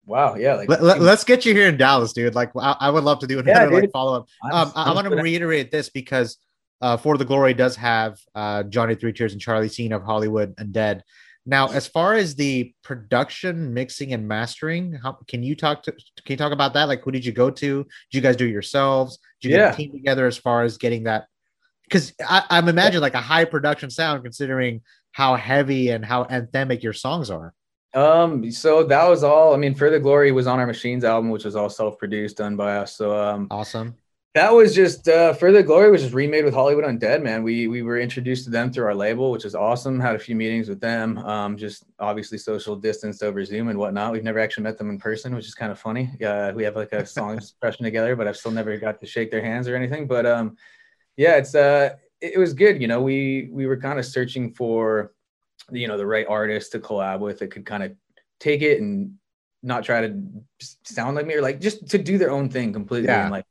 wow, 0.06 0.36
yeah, 0.36 0.56
like 0.56 0.70
Let, 0.70 0.84
let, 0.84 1.02
us 1.02 1.24
get 1.24 1.46
you 1.46 1.54
here 1.54 1.68
in 1.68 1.78
Dallas, 1.78 2.14
dude. 2.14 2.36
Like 2.36 2.52
I, 2.60 2.76
I 2.80 2.90
would 2.90 3.04
love 3.04 3.20
to 3.20 3.28
do 3.28 3.40
another 3.40 3.72
like 3.72 3.92
follow 3.92 4.18
up. 4.22 4.28
Um, 4.52 4.72
I, 4.76 4.92
I 4.92 4.94
want 4.94 5.08
to 5.10 5.16
reiterate 5.16 5.72
this 5.72 5.90
because 5.90 6.38
uh, 6.82 6.98
For 6.98 7.18
the 7.18 7.26
Glory 7.26 7.54
does 7.54 7.76
have 7.78 8.20
uh, 8.36 8.64
Johnny 8.64 8.96
Three 8.96 9.14
Tears 9.14 9.32
and 9.34 9.42
Charlie 9.42 9.70
Scene 9.70 9.94
of 9.94 10.04
Hollywood 10.04 10.56
Undead. 10.58 11.02
Now, 11.50 11.70
as 11.70 11.88
far 11.88 12.14
as 12.14 12.36
the 12.36 12.74
production, 12.84 13.74
mixing, 13.74 14.14
and 14.14 14.28
mastering, 14.28 15.00
how 15.02 15.18
can 15.30 15.44
you 15.44 15.56
talk 15.56 15.82
to? 15.84 15.94
Can 15.94 16.34
you 16.34 16.36
talk 16.36 16.52
about 16.52 16.74
that? 16.74 16.90
Like, 16.90 17.04
who 17.04 17.12
did 17.12 17.26
you 17.26 17.32
go 17.32 17.50
to? 17.50 17.84
Did 17.84 17.88
you 18.12 18.20
guys 18.20 18.36
do 18.36 18.46
it 18.46 18.52
yourselves? 18.52 19.18
Did 19.42 19.52
you 19.52 19.58
get 19.58 19.74
a 19.74 19.78
team 19.78 19.94
together 19.94 20.28
as 20.28 20.38
far 20.38 20.64
as 20.64 20.78
getting 20.78 21.06
that? 21.06 21.28
Because 21.86 22.14
I'm 22.28 22.68
imagining 22.68 23.02
like 23.02 23.14
a 23.14 23.22
high 23.22 23.46
production 23.46 23.90
sound, 23.90 24.24
considering 24.24 24.82
how 25.14 25.36
heavy 25.36 25.90
and 25.90 26.04
how 26.04 26.26
anthemic 26.26 26.84
your 26.84 26.92
songs 26.92 27.30
are. 27.32 27.54
Um, 27.94 28.52
so 28.52 28.84
that 28.84 29.08
was 29.08 29.24
all. 29.24 29.54
I 29.54 29.58
mean, 29.58 29.74
For 29.74 29.90
the 29.90 30.02
Glory 30.02 30.34
was 30.34 30.48
on 30.48 30.60
our 30.60 30.68
Machines 30.68 31.06
album, 31.06 31.30
which 31.30 31.46
was 31.46 31.56
all 31.56 31.70
self-produced, 31.70 32.36
done 32.36 32.58
by 32.58 32.76
us. 32.76 32.98
So 32.98 33.18
um, 33.18 33.48
Awesome. 33.50 33.96
That 34.38 34.54
was 34.54 34.76
just 34.76 35.10
uh, 35.10 35.34
For 35.34 35.52
the 35.52 35.64
Glory 35.64 35.90
was 35.90 36.04
just 36.04 36.14
remade 36.14 36.46
with 36.46 36.54
Hollywood 36.54 36.86
Undead, 36.86 37.24
man. 37.24 37.42
We 37.42 37.68
we 37.68 37.82
were 37.82 38.00
introduced 38.00 38.46
to 38.46 38.52
them 38.52 38.72
through 38.72 38.86
our 38.86 38.94
label, 38.94 39.32
which 39.32 39.46
is 39.46 39.56
awesome. 39.56 40.00
Had 40.00 40.16
a 40.16 40.20
few 40.20 40.36
meetings 40.36 40.70
with 40.70 40.80
them. 40.80 41.18
Um, 41.18 41.58
just 41.58 41.86
obviously 42.00 42.38
social 42.38 42.76
distance 42.76 43.24
over 43.24 43.44
Zoom 43.44 43.70
and 43.70 43.80
whatnot. 43.80 44.12
We've 44.14 44.24
never 44.24 44.38
actually 44.40 44.66
met 44.66 44.78
them 44.78 44.92
in 44.92 45.00
person, 45.00 45.34
which 45.34 45.48
is 45.48 45.56
kind 45.56 45.72
of 45.72 45.80
funny. 45.80 46.12
Uh, 46.24 46.52
we 46.56 46.64
have 46.64 46.76
like 46.76 46.94
a 46.94 47.04
song 47.06 47.36
expression 47.38 47.84
together, 47.84 48.16
but 48.16 48.28
I've 48.28 48.38
still 48.38 48.52
never 48.52 48.78
got 48.78 49.00
to 49.02 49.08
shake 49.08 49.32
their 49.32 49.44
hands 49.44 49.68
or 49.68 49.76
anything. 49.76 50.06
But 50.06 50.28
um, 50.28 50.56
yeah, 51.16 51.38
it's 51.38 51.56
uh, 51.56 51.96
it, 52.22 52.34
it 52.36 52.38
was 52.38 52.54
good. 52.54 52.80
You 52.80 52.88
know, 52.88 53.02
we 53.02 53.50
we 53.52 53.66
were 53.66 53.78
kind 53.78 53.98
of 53.98 54.06
searching 54.06 54.54
for 54.54 55.14
you 55.72 55.88
know 55.88 55.98
the 55.98 56.06
right 56.06 56.28
artist 56.30 56.74
to 56.74 56.80
collab 56.80 57.22
with 57.22 57.40
that 57.40 57.50
could 57.50 57.66
kind 57.66 57.82
of 57.82 57.94
take 58.40 58.62
it 58.62 58.80
and 58.82 59.16
not 59.64 59.84
try 59.84 60.02
to 60.02 60.22
sound 60.84 61.16
like 61.16 61.26
me 61.26 61.34
or 61.34 61.42
like 61.42 61.60
just 61.60 61.88
to 61.90 61.98
do 61.98 62.20
their 62.20 62.30
own 62.30 62.50
thing 62.50 62.72
completely 62.72 63.08
Yeah. 63.08 63.24
and 63.24 63.32
like 63.32 63.46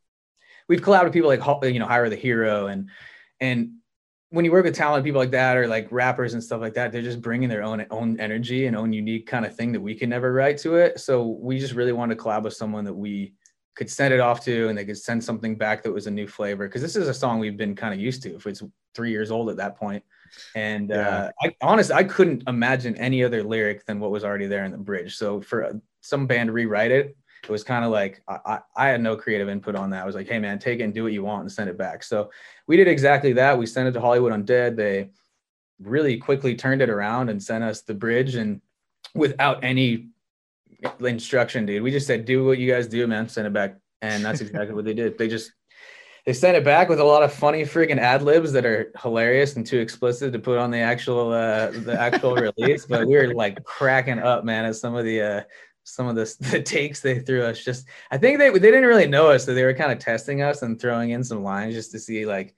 we've 0.69 0.81
collabed 0.81 1.05
with 1.05 1.13
people 1.13 1.29
like 1.29 1.41
you 1.73 1.79
know 1.79 1.87
Hyro 1.87 2.11
the 2.11 2.17
Hero 2.17 2.67
and 2.67 2.89
and 3.41 3.73
when 4.31 4.45
you 4.45 4.51
work 4.51 4.65
with 4.65 4.75
talented 4.75 5.05
people 5.05 5.21
like 5.21 5.31
that 5.31 5.57
or 5.57 5.69
like 5.69 5.87
rappers 5.91 6.35
and 6.35 6.43
stuff 6.43 6.61
like 6.61 6.75
that 6.75 6.93
they're 6.93 7.03
just 7.03 7.23
bringing 7.23 7.49
their 7.49 7.63
own 7.63 7.87
own 7.91 8.19
energy 8.21 8.67
and 8.67 8.77
own 8.77 8.93
unique 8.93 9.27
kind 9.27 9.47
of 9.47 9.55
thing 9.55 9.73
that 9.73 9.81
we 9.81 9.95
can 9.95 10.11
never 10.11 10.33
write 10.33 10.59
to 10.59 10.77
it 10.77 10.99
so 11.01 11.39
we 11.41 11.59
just 11.59 11.75
really 11.75 11.93
wanted 11.93 12.17
to 12.17 12.23
collab 12.23 12.43
with 12.43 12.55
someone 12.55 12.85
that 12.85 12.95
we 12.95 13.33
could 13.77 13.91
send 13.91 14.13
it 14.13 14.21
off 14.21 14.43
to 14.43 14.69
and 14.69 14.77
they 14.77 14.85
could 14.85 14.99
send 14.99 15.23
something 15.23 15.55
back 15.57 15.83
that 15.83 15.93
was 15.93 16.07
a 16.07 16.11
new 16.11 16.27
flavor 16.27 16.67
because 16.67 16.83
this 16.83 16.97
is 16.97 17.09
a 17.09 17.15
song 17.15 17.39
we've 17.39 17.57
been 17.59 17.77
kind 17.77 17.95
of 17.95 18.01
used 18.01 18.23
to 18.23 18.35
if 18.35 18.47
it's 18.47 18.63
three 18.95 19.11
years 19.11 19.31
old 19.31 19.49
at 19.51 19.57
that 19.57 19.77
point 19.77 20.03
and 20.55 20.91
Yeah. 20.91 21.09
uh, 21.09 21.31
I 21.43 21.55
honestly 21.63 21.95
I 21.95 22.05
couldn't 22.05 22.43
imagine 22.49 22.97
any 22.97 23.23
other 23.23 23.43
lyric 23.43 23.85
than 23.87 24.01
what 24.01 24.11
was 24.11 24.25
already 24.25 24.47
there 24.47 24.65
in 24.65 24.73
the 24.73 24.79
bridge. 24.79 25.17
So 25.17 25.41
for 25.41 25.65
uh, 25.65 25.73
some 26.01 26.27
band 26.27 26.49
to 26.49 26.53
rewrite 26.53 26.91
it, 26.91 27.17
it 27.47 27.53
was 27.53 27.65
kind 27.65 27.85
of 27.85 27.91
like 27.91 28.23
I, 28.29 28.39
I, 28.45 28.59
I 28.77 28.89
had 28.89 29.01
no 29.01 29.17
creative 29.17 29.49
input 29.49 29.75
on 29.75 29.91
that. 29.91 30.03
I 30.03 30.07
was 30.07 30.15
like, 30.15 30.29
hey 30.29 30.39
man, 30.39 30.59
take 30.59 30.81
it 30.81 30.83
and 30.83 30.95
do 30.95 31.03
what 31.03 31.13
you 31.13 31.23
want 31.23 31.43
and 31.43 31.53
send 31.53 31.71
it 31.71 31.79
back. 31.79 32.03
So 32.03 32.31
we 32.67 32.77
did 32.77 32.89
exactly 32.89 33.33
that. 33.35 33.59
We 33.59 33.67
sent 33.67 33.89
it 33.89 33.93
to 33.93 34.01
Hollywood 34.01 34.33
Undead. 34.33 34.77
They 34.77 35.11
really 35.81 36.17
quickly 36.17 36.55
turned 36.55 36.83
it 36.83 36.91
around 36.91 37.29
and 37.29 37.43
sent 37.43 37.63
us 37.63 37.83
the 37.83 37.95
bridge 37.95 38.35
and 38.35 38.61
without 39.15 39.63
any 39.63 40.09
instruction, 41.01 41.67
dude. 41.67 41.83
We 41.83 41.91
just 41.91 42.07
said, 42.07 42.25
do 42.25 42.45
what 42.45 42.59
you 42.59 42.71
guys 42.71 42.87
do, 42.87 43.07
man. 43.07 43.29
Send 43.29 43.47
it 43.47 43.53
back. 43.53 43.77
And 44.03 44.25
that's 44.25 44.41
exactly 44.41 44.75
what 44.75 44.85
they 44.85 44.95
did. 44.95 45.17
They 45.17 45.29
just 45.29 45.53
they 46.27 46.33
sent 46.33 46.57
it 46.57 46.65
back 46.65 46.89
with 46.89 46.99
a 46.99 47.05
lot 47.05 47.23
of 47.23 47.33
funny 47.33 47.63
freaking 47.63 47.99
ad 47.99 48.23
libs 48.23 48.53
that 48.53 48.67
are 48.67 48.93
hilarious 49.01 49.55
and 49.55 49.65
too 49.65 49.79
explicit 49.79 50.33
to 50.33 50.41
put 50.41 50.59
on 50.59 50.73
the 50.73 50.79
actual 50.79 51.33
uh 51.33 51.71
the 51.71 51.97
actual 51.99 52.35
release. 52.59 52.85
But 52.85 53.07
we 53.07 53.15
were 53.15 53.33
like 53.33 53.63
cracking 53.65 54.19
up, 54.19 54.45
man, 54.45 54.65
at 54.65 54.77
some 54.77 54.97
of 54.97 55.05
the 55.05 55.23
uh 55.23 55.43
some 55.87 56.09
of 56.09 56.17
the, 56.17 56.37
the 56.51 56.61
takes 56.63 57.01
they 57.01 57.21
threw 57.21 57.43
us. 57.43 57.65
Just 57.65 57.87
I 58.11 58.19
think 58.19 58.39
they 58.39 58.51
they 58.51 58.59
didn't 58.59 58.85
really 58.85 59.07
know 59.07 59.31
us, 59.31 59.47
so 59.47 59.55
they 59.55 59.65
were 59.65 59.75
kind 59.75 59.93
of 59.93 59.99
testing 59.99 60.43
us 60.43 60.63
and 60.63 60.81
throwing 60.81 61.11
in 61.11 61.25
some 61.25 61.43
lines 61.43 61.75
just 61.75 61.93
to 61.93 61.99
see 61.99 62.27
like 62.27 62.55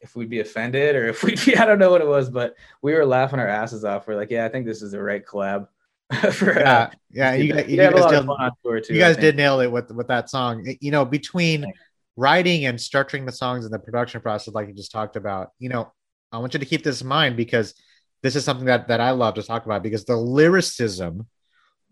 if 0.00 0.14
we'd 0.14 0.28
be 0.28 0.40
offended 0.40 0.96
or 0.96 1.08
if 1.08 1.22
we'd 1.22 1.42
be 1.44 1.56
I 1.56 1.64
don't 1.64 1.78
know 1.78 1.90
what 1.90 2.02
it 2.02 2.06
was, 2.06 2.28
but 2.28 2.54
we 2.82 2.92
were 2.92 3.06
laughing 3.06 3.38
our 3.38 3.48
asses 3.48 3.84
off. 3.84 4.06
We're 4.06 4.16
like, 4.16 4.30
yeah, 4.30 4.44
I 4.44 4.48
think 4.48 4.66
this 4.66 4.82
is 4.82 4.92
the 4.92 5.02
right 5.02 5.24
collab 5.24 5.68
for 6.32 6.58
uh, 6.58 6.62
Yeah, 6.62 6.90
yeah. 7.10 7.34
You, 7.34 7.54
we 7.54 7.64
you, 7.64 7.76
guys 7.76 7.94
did, 7.94 8.18
of 8.18 8.26
fun 8.26 8.36
on 8.40 8.50
tour 8.62 8.80
too. 8.80 8.94
you 8.94 9.00
guys 9.00 9.16
did 9.16 9.36
nail 9.36 9.60
it 9.60 9.70
with 9.70 9.90
with 9.92 10.08
that 10.08 10.28
song. 10.28 10.66
You 10.80 10.90
know, 10.90 11.04
between 11.04 11.62
Thanks. 11.62 11.78
writing 12.16 12.66
and 12.66 12.78
structuring 12.78 13.24
the 13.24 13.32
songs 13.32 13.64
and 13.64 13.72
the 13.72 13.78
production 13.78 14.20
process, 14.20 14.52
like 14.52 14.68
you 14.68 14.74
just 14.74 14.92
talked 14.92 15.16
about. 15.16 15.52
You 15.58 15.70
know, 15.70 15.92
I 16.32 16.38
want 16.38 16.54
you 16.54 16.60
to 16.60 16.66
keep 16.66 16.82
this 16.82 17.00
in 17.00 17.06
mind 17.06 17.36
because 17.36 17.74
this 18.22 18.34
is 18.36 18.44
something 18.44 18.66
that 18.66 18.88
that 18.88 19.00
I 19.00 19.12
love 19.12 19.34
to 19.34 19.42
talk 19.42 19.64
about 19.64 19.82
because 19.82 20.04
the 20.04 20.16
lyricism 20.16 21.26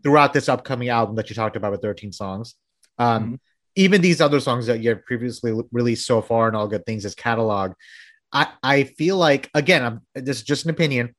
throughout 0.02 0.32
this 0.32 0.48
upcoming 0.48 0.88
album 0.88 1.16
that 1.16 1.28
you 1.30 1.36
talked 1.36 1.56
about 1.56 1.72
with 1.72 1.82
13 1.82 2.12
songs, 2.12 2.54
um, 2.98 3.32
Mhm. 3.32 3.38
even 3.76 4.00
these 4.00 4.20
other 4.20 4.40
songs 4.40 4.66
that 4.66 4.80
you 4.80 4.90
have 4.90 5.04
previously 5.04 5.52
released 5.72 6.06
so 6.06 6.20
far 6.20 6.48
and 6.48 6.56
all 6.56 6.68
good 6.68 6.84
things 6.86 7.04
as 7.04 7.14
catalog. 7.14 7.72
I, 8.32 8.48
I 8.62 8.84
feel 8.84 9.16
like 9.16 9.50
again, 9.54 9.82
I'm 9.84 10.00
this 10.14 10.38
is 10.38 10.42
just 10.42 10.64
an 10.64 10.70
opinion, 10.70 11.14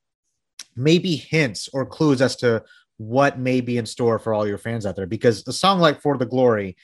maybe 0.75 1.15
hints 1.15 1.69
or 1.73 1.85
clues 1.85 2.21
as 2.21 2.35
to 2.37 2.63
what 2.97 3.39
may 3.39 3.61
be 3.61 3.77
in 3.77 3.85
store 3.85 4.19
for 4.19 4.33
all 4.33 4.47
your 4.47 4.57
fans 4.57 4.85
out 4.85 4.95
there. 4.95 5.07
Because 5.07 5.43
a 5.47 5.53
song 5.53 5.79
like 5.79 6.01
For 6.01 6.17
the 6.17 6.25
Glory, 6.25 6.75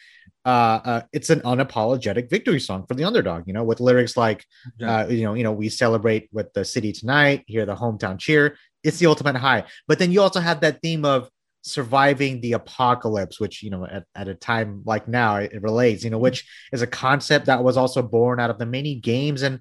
uh, 0.45 0.79
uh, 0.83 1.01
it's 1.13 1.29
an 1.29 1.41
unapologetic 1.41 2.29
victory 2.29 2.59
song 2.59 2.85
for 2.87 2.95
the 2.95 3.03
underdog. 3.03 3.43
You 3.47 3.53
know, 3.53 3.63
with 3.63 3.79
lyrics 3.79 4.17
like, 4.17 4.45
uh, 4.81 5.05
you 5.09 5.23
know, 5.23 5.33
you 5.33 5.43
know, 5.43 5.51
we 5.51 5.69
celebrate 5.69 6.29
with 6.31 6.51
the 6.53 6.65
city 6.65 6.91
tonight. 6.93 7.43
Hear 7.47 7.65
the 7.65 7.75
hometown 7.75 8.17
cheer. 8.19 8.57
It's 8.83 8.97
the 8.99 9.05
ultimate 9.07 9.35
high. 9.35 9.65
But 9.87 9.99
then 9.99 10.11
you 10.11 10.21
also 10.21 10.39
have 10.39 10.61
that 10.61 10.81
theme 10.81 11.05
of 11.05 11.29
surviving 11.61 12.41
the 12.41 12.53
apocalypse, 12.53 13.39
which 13.39 13.61
you 13.63 13.69
know, 13.69 13.85
at, 13.85 14.05
at 14.15 14.27
a 14.27 14.35
time 14.35 14.81
like 14.85 15.07
now, 15.07 15.37
it, 15.37 15.53
it 15.53 15.61
relates. 15.61 16.03
You 16.03 16.09
know, 16.09 16.17
which 16.17 16.47
is 16.71 16.81
a 16.81 16.87
concept 16.87 17.45
that 17.47 17.63
was 17.63 17.77
also 17.77 18.01
born 18.01 18.39
out 18.39 18.49
of 18.49 18.59
the 18.59 18.65
many 18.65 18.95
games 18.95 19.41
and 19.41 19.59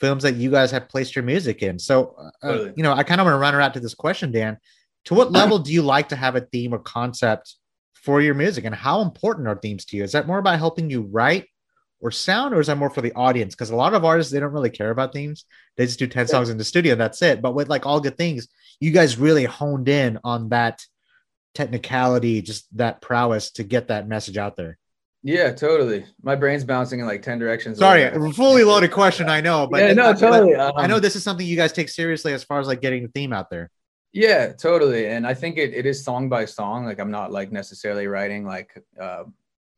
films 0.00 0.22
that 0.22 0.36
you 0.36 0.50
guys 0.50 0.70
have 0.70 0.88
placed 0.88 1.14
your 1.14 1.24
music 1.24 1.62
in. 1.62 1.78
So, 1.78 2.16
uh, 2.42 2.48
Totally. 2.48 2.72
you 2.76 2.82
know, 2.82 2.92
I 2.92 3.02
kind 3.02 3.20
of 3.20 3.26
want 3.26 3.34
to 3.34 3.38
run 3.38 3.54
out 3.54 3.74
to 3.74 3.80
this 3.80 3.94
question, 3.94 4.32
Dan. 4.32 4.56
To 5.06 5.14
what 5.14 5.32
level 5.32 5.58
do 5.58 5.72
you 5.72 5.82
like 5.82 6.08
to 6.10 6.16
have 6.16 6.36
a 6.36 6.40
theme 6.40 6.74
or 6.74 6.78
concept 6.78 7.56
for 7.94 8.20
your 8.20 8.34
music, 8.34 8.64
and 8.64 8.74
how 8.74 9.02
important 9.02 9.48
are 9.48 9.56
themes 9.56 9.84
to 9.86 9.96
you? 9.96 10.04
Is 10.04 10.12
that 10.12 10.26
more 10.26 10.38
about 10.38 10.58
helping 10.58 10.90
you 10.90 11.02
write 11.02 11.46
or 12.00 12.10
sound, 12.10 12.54
or 12.54 12.60
is 12.60 12.66
that 12.66 12.78
more 12.78 12.90
for 12.90 13.02
the 13.02 13.12
audience? 13.14 13.54
Because 13.54 13.70
a 13.70 13.76
lot 13.76 13.94
of 13.94 14.04
artists 14.04 14.32
they 14.32 14.40
don't 14.40 14.52
really 14.52 14.70
care 14.70 14.90
about 14.90 15.12
themes; 15.12 15.44
they 15.76 15.86
just 15.86 15.98
do 15.98 16.06
ten 16.06 16.26
songs 16.26 16.50
in 16.50 16.58
the 16.58 16.64
studio, 16.64 16.92
and 16.92 17.00
that's 17.00 17.22
it. 17.22 17.42
But 17.42 17.54
with 17.54 17.68
like 17.68 17.86
all 17.86 18.00
good 18.00 18.18
things, 18.18 18.48
you 18.78 18.90
guys 18.90 19.18
really 19.18 19.44
honed 19.44 19.88
in 19.88 20.18
on 20.24 20.48
that 20.50 20.82
technicality, 21.54 22.42
just 22.42 22.66
that 22.76 23.00
prowess 23.00 23.50
to 23.52 23.64
get 23.64 23.88
that 23.88 24.08
message 24.08 24.36
out 24.36 24.56
there. 24.56 24.78
Yeah, 25.22 25.52
totally. 25.52 26.06
My 26.22 26.34
brain's 26.34 26.64
bouncing 26.64 27.00
in 27.00 27.06
like 27.06 27.20
10 27.22 27.38
directions. 27.38 27.78
Sorry, 27.78 28.08
fully 28.32 28.64
loaded 28.64 28.90
question, 28.90 29.28
I 29.28 29.40
know, 29.42 29.66
but 29.70 29.80
yeah, 29.82 29.92
no, 29.92 30.12
but 30.12 30.18
totally. 30.18 30.54
I 30.56 30.68
Um, 30.68 30.90
know 30.90 30.98
this 30.98 31.14
is 31.14 31.22
something 31.22 31.46
you 31.46 31.56
guys 31.56 31.72
take 31.72 31.90
seriously 31.90 32.32
as 32.32 32.42
far 32.42 32.58
as 32.58 32.66
like 32.66 32.80
getting 32.80 33.02
the 33.02 33.08
theme 33.10 33.32
out 33.32 33.50
there. 33.50 33.70
Yeah, 34.12 34.52
totally. 34.52 35.06
And 35.06 35.26
I 35.26 35.34
think 35.34 35.58
it, 35.58 35.74
it 35.74 35.86
is 35.86 36.02
song 36.02 36.28
by 36.28 36.44
song. 36.46 36.86
Like 36.86 36.98
I'm 36.98 37.10
not 37.10 37.32
like 37.32 37.52
necessarily 37.52 38.06
writing 38.06 38.44
like 38.44 38.82
uh 39.00 39.24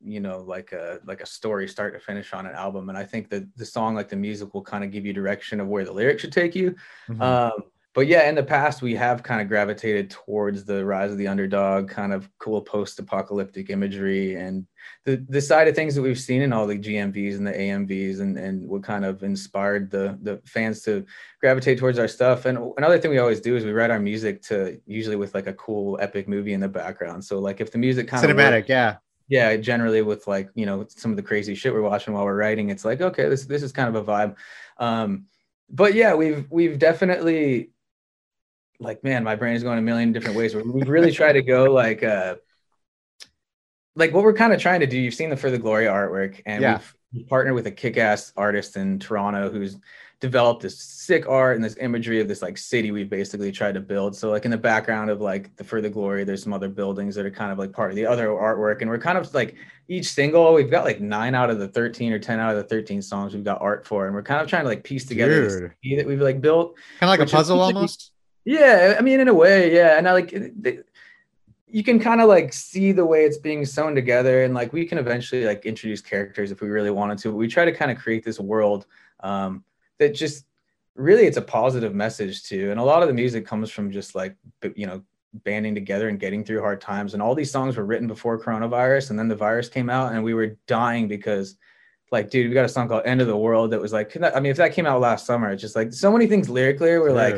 you 0.04 0.18
know 0.20 0.40
like 0.40 0.72
a 0.72 0.98
like 1.04 1.20
a 1.20 1.26
story 1.26 1.68
start 1.68 1.92
to 1.94 2.00
finish 2.00 2.32
on 2.32 2.46
an 2.46 2.54
album. 2.54 2.88
And 2.88 2.96
I 2.96 3.04
think 3.04 3.28
that 3.30 3.44
the 3.56 3.66
song 3.66 3.94
like 3.94 4.08
the 4.08 4.16
music 4.16 4.54
will 4.54 4.62
kind 4.62 4.84
of 4.84 4.90
give 4.90 5.04
you 5.04 5.12
direction 5.12 5.60
of 5.60 5.68
where 5.68 5.84
the 5.84 5.92
lyrics 5.92 6.22
should 6.22 6.32
take 6.32 6.54
you. 6.54 6.74
Mhm. 7.10 7.20
Um 7.20 7.64
but 7.94 8.06
yeah, 8.06 8.28
in 8.28 8.34
the 8.34 8.42
past 8.42 8.80
we 8.80 8.94
have 8.94 9.22
kind 9.22 9.42
of 9.42 9.48
gravitated 9.48 10.08
towards 10.10 10.64
the 10.64 10.84
rise 10.84 11.12
of 11.12 11.18
the 11.18 11.28
underdog, 11.28 11.90
kind 11.90 12.14
of 12.14 12.28
cool 12.38 12.62
post-apocalyptic 12.62 13.68
imagery 13.68 14.34
and 14.36 14.66
the 15.04 15.16
the 15.28 15.40
side 15.40 15.68
of 15.68 15.74
things 15.74 15.94
that 15.94 16.02
we've 16.02 16.18
seen 16.18 16.40
in 16.40 16.52
all 16.52 16.66
the 16.66 16.78
GMVs 16.78 17.36
and 17.36 17.46
the 17.46 17.52
AMVs 17.52 18.20
and 18.20 18.38
and 18.38 18.66
what 18.66 18.82
kind 18.82 19.04
of 19.04 19.22
inspired 19.22 19.90
the 19.90 20.18
the 20.22 20.40
fans 20.46 20.80
to 20.82 21.04
gravitate 21.40 21.78
towards 21.78 21.98
our 21.98 22.08
stuff. 22.08 22.46
And 22.46 22.58
another 22.78 22.98
thing 22.98 23.10
we 23.10 23.18
always 23.18 23.40
do 23.40 23.56
is 23.56 23.64
we 23.64 23.72
write 23.72 23.90
our 23.90 24.00
music 24.00 24.40
to 24.44 24.80
usually 24.86 25.16
with 25.16 25.34
like 25.34 25.46
a 25.46 25.54
cool 25.54 25.98
epic 26.00 26.28
movie 26.28 26.54
in 26.54 26.60
the 26.60 26.68
background. 26.68 27.22
So 27.24 27.40
like 27.40 27.60
if 27.60 27.72
the 27.72 27.78
music 27.78 28.08
kind 28.08 28.24
of 28.24 28.34
Cinematic, 28.34 28.68
yeah. 28.68 28.96
yeah, 29.28 29.56
generally 29.56 30.00
with 30.00 30.26
like 30.26 30.48
you 30.54 30.64
know 30.64 30.86
some 30.88 31.10
of 31.10 31.16
the 31.18 31.22
crazy 31.22 31.54
shit 31.54 31.74
we're 31.74 31.82
watching 31.82 32.14
while 32.14 32.24
we're 32.24 32.36
writing, 32.36 32.70
it's 32.70 32.86
like 32.86 33.02
okay, 33.02 33.28
this 33.28 33.44
this 33.44 33.62
is 33.62 33.72
kind 33.72 33.94
of 33.94 33.96
a 33.96 34.10
vibe. 34.10 34.36
Um, 34.78 35.26
but 35.68 35.94
yeah, 35.94 36.14
we've 36.14 36.46
we've 36.50 36.78
definitely 36.78 37.71
like 38.82 39.02
man, 39.04 39.24
my 39.24 39.36
brain 39.36 39.54
is 39.56 39.62
going 39.62 39.78
a 39.78 39.82
million 39.82 40.12
different 40.12 40.36
ways. 40.36 40.54
We- 40.54 40.62
We've 40.62 40.88
really 40.88 41.12
tried 41.12 41.32
to 41.34 41.42
go 41.42 41.64
like 41.72 42.02
uh 42.02 42.36
like 43.94 44.12
what 44.14 44.24
we're 44.24 44.32
kind 44.34 44.52
of 44.52 44.60
trying 44.60 44.80
to 44.80 44.86
do. 44.86 44.98
You've 44.98 45.14
seen 45.14 45.30
the 45.30 45.36
For 45.36 45.50
the 45.50 45.58
Glory 45.58 45.84
artwork, 45.84 46.40
and 46.46 46.62
Yeah. 46.62 46.80
we've, 47.12 47.28
partnered 47.28 47.52
with 47.54 47.66
a 47.66 47.70
kick-ass 47.70 48.32
artist 48.38 48.78
in 48.78 48.98
Toronto 48.98 49.50
who's 49.50 49.76
developed 50.20 50.62
this 50.62 50.78
sick 50.82 51.28
art 51.28 51.56
and 51.56 51.62
this 51.64 51.76
imagery 51.78 52.20
of 52.22 52.28
this 52.28 52.40
like 52.40 52.56
city 52.56 52.90
we've 52.90 53.10
basically 53.10 53.52
tried 53.52 53.74
to 53.74 53.80
build. 53.80 54.16
So 54.16 54.30
like 54.30 54.46
in 54.46 54.50
the 54.50 54.56
background 54.56 55.10
of 55.10 55.20
like 55.20 55.54
the 55.56 55.64
For 55.64 55.82
the 55.82 55.90
Glory, 55.90 56.24
there's 56.24 56.42
some 56.42 56.54
other 56.54 56.70
buildings 56.70 57.14
that 57.16 57.26
are 57.26 57.30
kind 57.30 57.52
of 57.52 57.58
like 57.58 57.70
part 57.72 57.90
of 57.90 57.96
the 57.96 58.06
other 58.06 58.28
artwork. 58.28 58.80
And 58.80 58.88
we're 58.88 58.96
kind 58.98 59.18
of 59.18 59.34
like 59.34 59.56
each 59.88 60.08
single, 60.08 60.54
we've 60.54 60.70
got 60.70 60.84
like 60.86 61.00
nine 61.02 61.34
out 61.34 61.50
of 61.50 61.58
the 61.58 61.68
13 61.68 62.12
or 62.14 62.18
10 62.18 62.40
out 62.40 62.52
of 62.52 62.56
the 62.56 62.64
13 62.64 63.02
songs 63.02 63.34
we've 63.34 63.44
got 63.44 63.60
art 63.60 63.86
for. 63.86 64.06
And 64.06 64.14
we're 64.14 64.22
kind 64.22 64.40
of 64.40 64.46
trying 64.48 64.62
to 64.62 64.68
like 64.68 64.84
piece 64.84 65.04
together 65.04 65.42
this 65.44 65.56
Dude. 65.56 65.72
city 65.84 65.96
that 65.96 66.06
we've 66.06 66.20
like 66.22 66.40
built. 66.40 66.76
Kind 66.98 67.12
of 67.12 67.18
like 67.18 67.28
a 67.28 67.30
puzzle 67.30 67.60
almost. 67.60 68.11
Yeah, 68.44 68.96
I 68.98 69.02
mean, 69.02 69.20
in 69.20 69.28
a 69.28 69.34
way, 69.34 69.74
yeah. 69.74 69.98
And 69.98 70.08
I 70.08 70.12
like 70.12 70.32
it- 70.32 70.86
you 71.68 71.82
can 71.82 71.98
kind 71.98 72.20
of 72.20 72.28
like 72.28 72.52
see 72.52 72.92
the 72.92 73.06
way 73.06 73.24
it's 73.24 73.38
being 73.38 73.64
sewn 73.64 73.94
together, 73.94 74.42
and 74.44 74.52
like 74.52 74.72
we 74.74 74.84
can 74.84 74.98
eventually 74.98 75.46
like 75.46 75.64
introduce 75.64 76.02
characters 76.02 76.50
if 76.50 76.60
we 76.60 76.68
really 76.68 76.90
wanted 76.90 77.16
to. 77.18 77.32
We 77.32 77.48
try 77.48 77.64
to 77.64 77.72
kind 77.72 77.90
of 77.90 77.96
create 77.96 78.24
this 78.24 78.38
world 78.38 78.86
um, 79.20 79.64
that 79.98 80.14
just 80.14 80.44
really 80.94 81.24
it's 81.24 81.38
a 81.38 81.42
positive 81.42 81.94
message 81.94 82.42
too. 82.42 82.70
And 82.70 82.78
a 82.78 82.82
lot 82.84 83.00
of 83.00 83.08
the 83.08 83.14
music 83.14 83.46
comes 83.46 83.70
from 83.70 83.90
just 83.90 84.14
like 84.14 84.36
you 84.74 84.86
know 84.86 85.02
banding 85.32 85.74
together 85.74 86.08
and 86.10 86.20
getting 86.20 86.44
through 86.44 86.60
hard 86.60 86.82
times. 86.82 87.14
And 87.14 87.22
all 87.22 87.34
these 87.34 87.50
songs 87.50 87.78
were 87.78 87.86
written 87.86 88.06
before 88.06 88.38
coronavirus, 88.38 89.08
and 89.10 89.18
then 89.18 89.28
the 89.28 89.36
virus 89.36 89.70
came 89.70 89.88
out, 89.88 90.12
and 90.12 90.22
we 90.22 90.34
were 90.34 90.56
dying 90.66 91.08
because. 91.08 91.56
Like, 92.10 92.28
dude, 92.28 92.48
we 92.48 92.52
got 92.52 92.66
a 92.66 92.68
song 92.68 92.88
called 92.88 93.06
"End 93.06 93.22
of 93.22 93.26
the 93.26 93.34
World" 93.38 93.70
that 93.70 93.80
was 93.80 93.90
like, 93.94 94.14
I 94.22 94.38
mean, 94.38 94.50
if 94.50 94.58
that 94.58 94.74
came 94.74 94.84
out 94.84 95.00
last 95.00 95.24
summer, 95.24 95.48
it's 95.50 95.62
just 95.62 95.74
like 95.74 95.94
so 95.94 96.12
many 96.12 96.26
things 96.26 96.50
lyrically 96.50 96.90
were 96.98 97.10
like. 97.10 97.34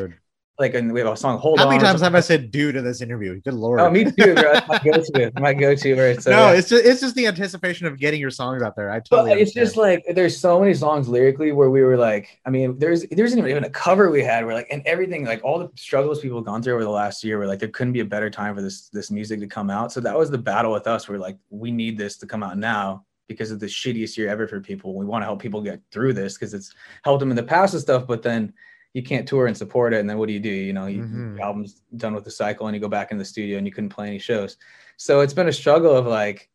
Like, 0.57 0.73
and 0.73 0.93
we 0.93 1.01
have 1.01 1.11
a 1.11 1.17
song 1.17 1.37
"Hold 1.37 1.59
How 1.59 1.67
many 1.67 1.81
times 1.81 1.99
have 1.99 2.15
I 2.15 2.21
said 2.21 2.49
dude 2.49 2.77
in 2.77 2.85
this 2.85 3.01
interview? 3.01 3.41
Good 3.41 3.55
lord. 3.55 3.81
Oh, 3.81 3.89
me 3.89 4.05
too, 4.05 4.35
bro. 4.35 4.53
My 4.67 4.79
go-to. 4.83 5.31
My 5.35 5.53
go-to 5.53 5.95
where 5.95 6.11
it's 6.11 6.25
uh, 6.25 6.29
no, 6.29 6.53
it's 6.53 6.69
just 6.69 6.85
it's 6.85 7.01
just 7.01 7.15
the 7.15 7.27
anticipation 7.27 7.87
of 7.87 7.99
getting 7.99 8.21
your 8.21 8.31
songs 8.31 8.63
out 8.63 8.75
there. 8.75 8.89
I 8.89 9.01
totally. 9.01 9.31
but 9.31 9.37
it's 9.37 9.55
understand. 9.55 9.65
just 9.65 9.77
like 9.77 10.05
there's 10.15 10.37
so 10.39 10.59
many 10.59 10.73
songs 10.73 11.09
lyrically 11.09 11.51
where 11.51 11.69
we 11.69 11.83
were 11.83 11.97
like, 11.97 12.39
I 12.45 12.51
mean, 12.51 12.79
there's 12.79 13.05
there's 13.11 13.35
even 13.35 13.49
even 13.49 13.65
a 13.65 13.69
cover 13.69 14.09
we 14.09 14.23
had 14.23 14.45
where 14.45 14.55
like 14.55 14.67
and 14.71 14.81
everything 14.85 15.25
like 15.25 15.43
all 15.43 15.59
the 15.59 15.69
struggles 15.75 16.21
people 16.21 16.37
have 16.37 16.45
gone 16.45 16.63
through 16.63 16.75
over 16.75 16.83
the 16.83 16.89
last 16.89 17.23
year 17.23 17.37
were 17.37 17.47
like 17.47 17.59
there 17.59 17.69
couldn't 17.69 17.93
be 17.93 17.99
a 17.99 18.05
better 18.05 18.29
time 18.29 18.55
for 18.55 18.61
this 18.61 18.87
this 18.89 19.11
music 19.11 19.41
to 19.41 19.47
come 19.47 19.69
out. 19.69 19.91
So 19.91 19.99
that 20.01 20.17
was 20.17 20.31
the 20.31 20.37
battle 20.37 20.71
with 20.71 20.87
us. 20.87 21.09
We're 21.09 21.17
like, 21.17 21.37
we 21.49 21.71
need 21.71 21.97
this 21.97 22.15
to 22.17 22.25
come 22.25 22.43
out 22.43 22.57
now 22.57 23.05
because 23.27 23.51
of 23.51 23.59
the 23.59 23.65
shittiest 23.65 24.15
year 24.17 24.29
ever 24.29 24.47
for 24.47 24.61
people. 24.61 24.95
We 24.95 25.05
want 25.05 25.23
to 25.23 25.25
help 25.25 25.41
people 25.41 25.61
get 25.61 25.81
through 25.91 26.13
this 26.13 26.35
because 26.35 26.53
it's 26.53 26.73
helped 27.03 27.19
them 27.19 27.29
in 27.29 27.35
the 27.35 27.43
past 27.43 27.73
and 27.73 27.81
stuff. 27.81 28.07
But 28.07 28.21
then 28.21 28.53
you 28.95 29.03
can't 29.03 29.27
tour 29.27 29.47
and 29.47 29.57
support 29.57 29.93
it, 29.93 29.99
and 29.99 30.09
then 30.09 30.17
what 30.17 30.27
do 30.27 30.33
you 30.33 30.39
do? 30.39 30.49
You 30.49 30.71
know, 30.71 30.85
you, 30.87 31.01
Mhm. 31.03 31.35
your 31.35 31.45
album's 31.45 31.81
done 31.97 32.15
with 32.15 32.23
the 32.23 32.31
cycle, 32.31 32.67
and 32.67 32.73
you 32.75 32.79
go 32.79 32.87
back 32.87 33.11
in 33.11 33.17
the 33.17 33.25
studio 33.25 33.57
and 33.57 33.67
you 33.67 33.73
couldn't 33.73 33.89
play 33.89 34.07
any 34.07 34.19
shows. 34.19 34.55
So 34.95 35.19
it's 35.19 35.33
been 35.33 35.49
a 35.49 35.53
struggle 35.53 35.93
of 35.95 36.07
like 36.07 36.49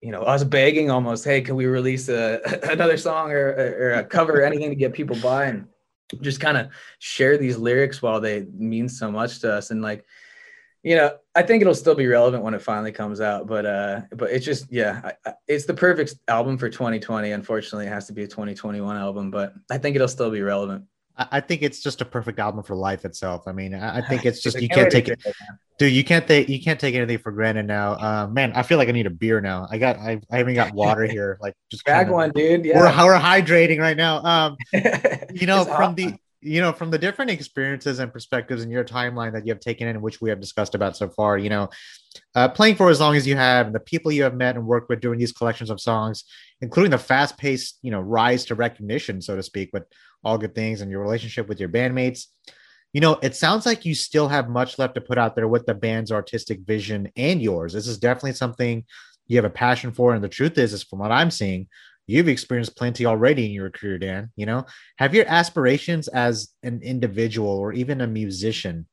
you 0.00 0.10
know, 0.10 0.20
us 0.20 0.44
begging 0.44 0.90
almost, 0.90 1.24
hey, 1.24 1.40
can 1.40 1.56
we 1.56 1.64
release 1.64 2.10
a, 2.10 2.38
another 2.70 2.98
song 2.98 3.32
or, 3.32 3.46
or 3.80 3.92
a 3.94 4.04
cover 4.04 4.42
anything 4.42 4.68
to 4.68 4.76
get 4.76 4.92
people 4.92 5.16
by 5.22 5.46
and 5.46 5.66
just 6.20 6.40
kind 6.40 6.58
of 6.58 6.66
share 6.98 7.38
these 7.38 7.56
lyrics 7.56 8.02
while 8.02 8.20
they 8.20 8.44
mean 8.52 8.86
so 8.86 9.10
much 9.10 9.40
to 9.40 9.50
us. 9.50 9.70
And 9.70 9.80
like, 9.80 10.04
you 10.82 10.94
know, 10.94 11.16
I 11.34 11.42
think 11.42 11.62
it'll 11.62 11.74
still 11.74 11.94
be 11.94 12.06
relevant 12.06 12.42
when 12.44 12.52
it 12.52 12.60
finally 12.60 12.92
comes 12.92 13.22
out, 13.22 13.46
but 13.46 13.64
uh, 13.64 14.02
but 14.14 14.30
it's 14.30 14.44
just 14.44 14.70
yeah, 14.70 15.00
I, 15.02 15.12
I, 15.30 15.34
it's 15.48 15.64
the 15.64 15.72
perfect 15.72 16.16
album 16.28 16.58
for 16.58 16.68
2020. 16.68 17.30
Unfortunately, 17.30 17.86
it 17.86 17.88
has 17.96 18.06
to 18.08 18.12
be 18.12 18.24
a 18.24 18.28
2021 18.28 18.98
album, 18.98 19.30
but 19.30 19.54
I 19.70 19.78
think 19.78 19.96
it'll 19.96 20.06
still 20.08 20.30
be 20.30 20.42
relevant. 20.42 20.84
I 21.16 21.40
think 21.40 21.62
it's 21.62 21.80
just 21.80 22.00
a 22.00 22.04
perfect 22.04 22.40
album 22.40 22.64
for 22.64 22.74
life 22.74 23.04
itself. 23.04 23.46
I 23.46 23.52
mean, 23.52 23.74
I 23.74 23.98
I 23.98 24.00
think 24.00 24.24
it's 24.26 24.42
just 24.42 24.60
you 24.60 24.68
can't 24.68 24.90
take 24.90 25.08
it, 25.08 25.22
dude. 25.78 25.92
You 25.92 26.02
can't 26.02 26.26
take 26.26 26.48
you 26.48 26.60
can't 26.60 26.80
take 26.80 26.94
anything 26.94 27.18
for 27.18 27.30
granted 27.30 27.66
now. 27.66 27.92
Uh, 27.92 28.26
man, 28.26 28.52
I 28.54 28.62
feel 28.64 28.78
like 28.78 28.88
I 28.88 28.92
need 28.92 29.06
a 29.06 29.10
beer 29.10 29.40
now. 29.40 29.68
I 29.70 29.78
got 29.78 29.96
I, 29.98 30.20
I 30.30 30.38
haven't 30.38 30.54
got 30.54 30.72
water 30.74 31.04
here. 31.04 31.38
Like 31.40 31.54
just 31.70 31.84
Grab 31.86 32.08
one, 32.08 32.30
dude. 32.34 32.64
Yeah, 32.64 32.78
we're 32.78 33.06
we're 33.06 33.18
hydrating 33.18 33.78
right 33.78 33.96
now. 33.96 34.24
Um, 34.24 34.56
you 35.32 35.46
know 35.46 35.64
from 35.64 35.94
the 35.94 36.14
you 36.44 36.60
know 36.60 36.72
from 36.72 36.90
the 36.90 36.98
different 36.98 37.30
experiences 37.30 37.98
and 37.98 38.12
perspectives 38.12 38.62
in 38.62 38.70
your 38.70 38.84
timeline 38.84 39.32
that 39.32 39.46
you 39.46 39.52
have 39.52 39.60
taken 39.60 39.88
in 39.88 40.00
which 40.02 40.20
we 40.20 40.28
have 40.28 40.40
discussed 40.40 40.74
about 40.74 40.96
so 40.96 41.08
far 41.08 41.38
you 41.38 41.48
know 41.48 41.68
uh, 42.34 42.48
playing 42.48 42.76
for 42.76 42.90
as 42.90 43.00
long 43.00 43.16
as 43.16 43.26
you 43.26 43.34
have 43.34 43.66
and 43.66 43.74
the 43.74 43.80
people 43.80 44.12
you 44.12 44.22
have 44.22 44.36
met 44.36 44.56
and 44.56 44.66
worked 44.66 44.88
with 44.88 45.00
doing 45.00 45.18
these 45.18 45.32
collections 45.32 45.70
of 45.70 45.80
songs 45.80 46.24
including 46.60 46.90
the 46.90 46.98
fast-paced 46.98 47.78
you 47.82 47.90
know 47.90 48.00
rise 48.00 48.44
to 48.44 48.54
recognition 48.54 49.20
so 49.20 49.34
to 49.34 49.42
speak 49.42 49.70
with 49.72 49.84
all 50.22 50.38
good 50.38 50.54
things 50.54 50.80
and 50.80 50.90
your 50.90 51.00
relationship 51.00 51.48
with 51.48 51.58
your 51.58 51.68
bandmates 51.68 52.26
you 52.92 53.00
know 53.00 53.18
it 53.22 53.34
sounds 53.34 53.64
like 53.64 53.84
you 53.84 53.94
still 53.94 54.28
have 54.28 54.48
much 54.48 54.78
left 54.78 54.94
to 54.94 55.00
put 55.00 55.18
out 55.18 55.34
there 55.34 55.48
with 55.48 55.64
the 55.66 55.74
band's 55.74 56.12
artistic 56.12 56.60
vision 56.60 57.10
and 57.16 57.42
yours. 57.42 57.72
This 57.72 57.88
is 57.88 57.98
definitely 57.98 58.34
something 58.34 58.84
you 59.26 59.36
have 59.36 59.44
a 59.44 59.50
passion 59.50 59.92
for 59.92 60.14
and 60.14 60.22
the 60.22 60.28
truth 60.28 60.58
is 60.58 60.72
is 60.72 60.82
from 60.82 60.98
what 60.98 61.12
i'm 61.12 61.30
seeing 61.30 61.66
you've 62.06 62.28
experienced 62.28 62.76
plenty 62.76 63.06
already 63.06 63.46
in 63.46 63.52
your 63.52 63.70
career 63.70 63.98
dan 63.98 64.30
you 64.36 64.46
know 64.46 64.64
have 64.98 65.14
your 65.14 65.26
aspirations 65.28 66.08
as 66.08 66.48
an 66.62 66.80
individual 66.82 67.50
or 67.50 67.72
even 67.72 68.00
a 68.00 68.06
musician 68.06 68.86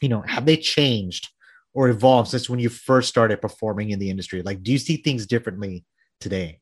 you 0.00 0.08
know 0.08 0.22
have 0.22 0.46
they 0.46 0.56
changed 0.56 1.30
or 1.74 1.88
evolved 1.88 2.30
since 2.30 2.48
when 2.48 2.60
you 2.60 2.68
first 2.68 3.08
started 3.08 3.40
performing 3.40 3.90
in 3.90 3.98
the 3.98 4.10
industry 4.10 4.42
like 4.42 4.62
do 4.62 4.72
you 4.72 4.78
see 4.78 4.96
things 4.96 5.26
differently 5.26 5.84
today 6.20 6.60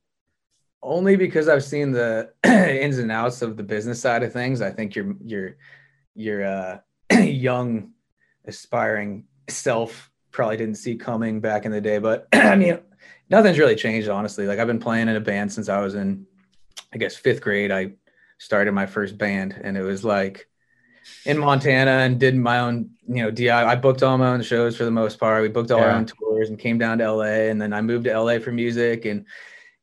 only 0.83 1.17
because 1.17 1.49
I've 1.49 1.65
seen 1.65 1.93
the 1.93 2.33
ins 2.45 2.99
and 2.99 3.13
outs 3.13 3.43
of 3.43 3.57
the 3.57 3.63
business 3.63 4.01
side 4.01 4.23
of 4.23 4.33
things. 4.33 4.61
I 4.61 4.71
think 4.71 4.95
your 4.95 5.15
your 5.25 5.57
your 6.15 6.45
uh, 6.45 6.79
young 7.21 7.93
aspiring 8.47 9.25
self 9.49 10.11
probably 10.31 10.57
didn't 10.57 10.77
see 10.77 10.97
coming 10.97 11.41
back 11.41 11.65
in 11.65 11.73
the 11.73 11.81
day. 11.81 11.99
But 11.99 12.27
I 12.33 12.57
mean, 12.57 12.79
nothing's 13.33 13.59
really 13.59 13.75
changed, 13.75 14.09
honestly. 14.09 14.47
Like 14.47 14.61
I've 14.61 14.69
been 14.69 14.79
playing 14.79 15.09
in 15.09 15.17
a 15.17 15.21
band 15.21 15.53
since 15.53 15.69
I 15.69 15.81
was 15.81 15.97
in, 15.97 16.27
I 16.95 16.99
guess, 16.99 17.17
fifth 17.17 17.41
grade. 17.41 17.73
I 17.73 17.93
started 18.39 18.73
my 18.73 18.87
first 18.87 19.19
band, 19.19 19.61
and 19.65 19.77
it 19.77 19.83
was 19.83 20.05
like 20.05 20.49
in 21.25 21.39
Montana 21.39 21.91
and 21.91 22.21
did 22.21 22.37
my 22.37 22.61
own, 22.61 22.91
you 23.09 23.25
know, 23.25 23.31
DI. 23.31 23.51
I 23.51 23.75
booked 23.75 24.05
all 24.05 24.17
my 24.19 24.29
own 24.29 24.43
shows 24.43 24.77
for 24.77 24.85
the 24.85 24.91
most 24.93 25.19
part. 25.19 25.43
We 25.43 25.49
booked 25.49 25.73
all 25.73 25.81
our 25.81 25.91
own 25.91 26.07
tours 26.07 26.49
and 26.49 26.59
came 26.59 26.79
down 26.79 26.99
to 26.99 27.11
LA, 27.11 27.49
and 27.51 27.61
then 27.61 27.73
I 27.73 27.81
moved 27.81 28.05
to 28.05 28.17
LA 28.17 28.39
for 28.39 28.53
music 28.53 29.05
and 29.07 29.27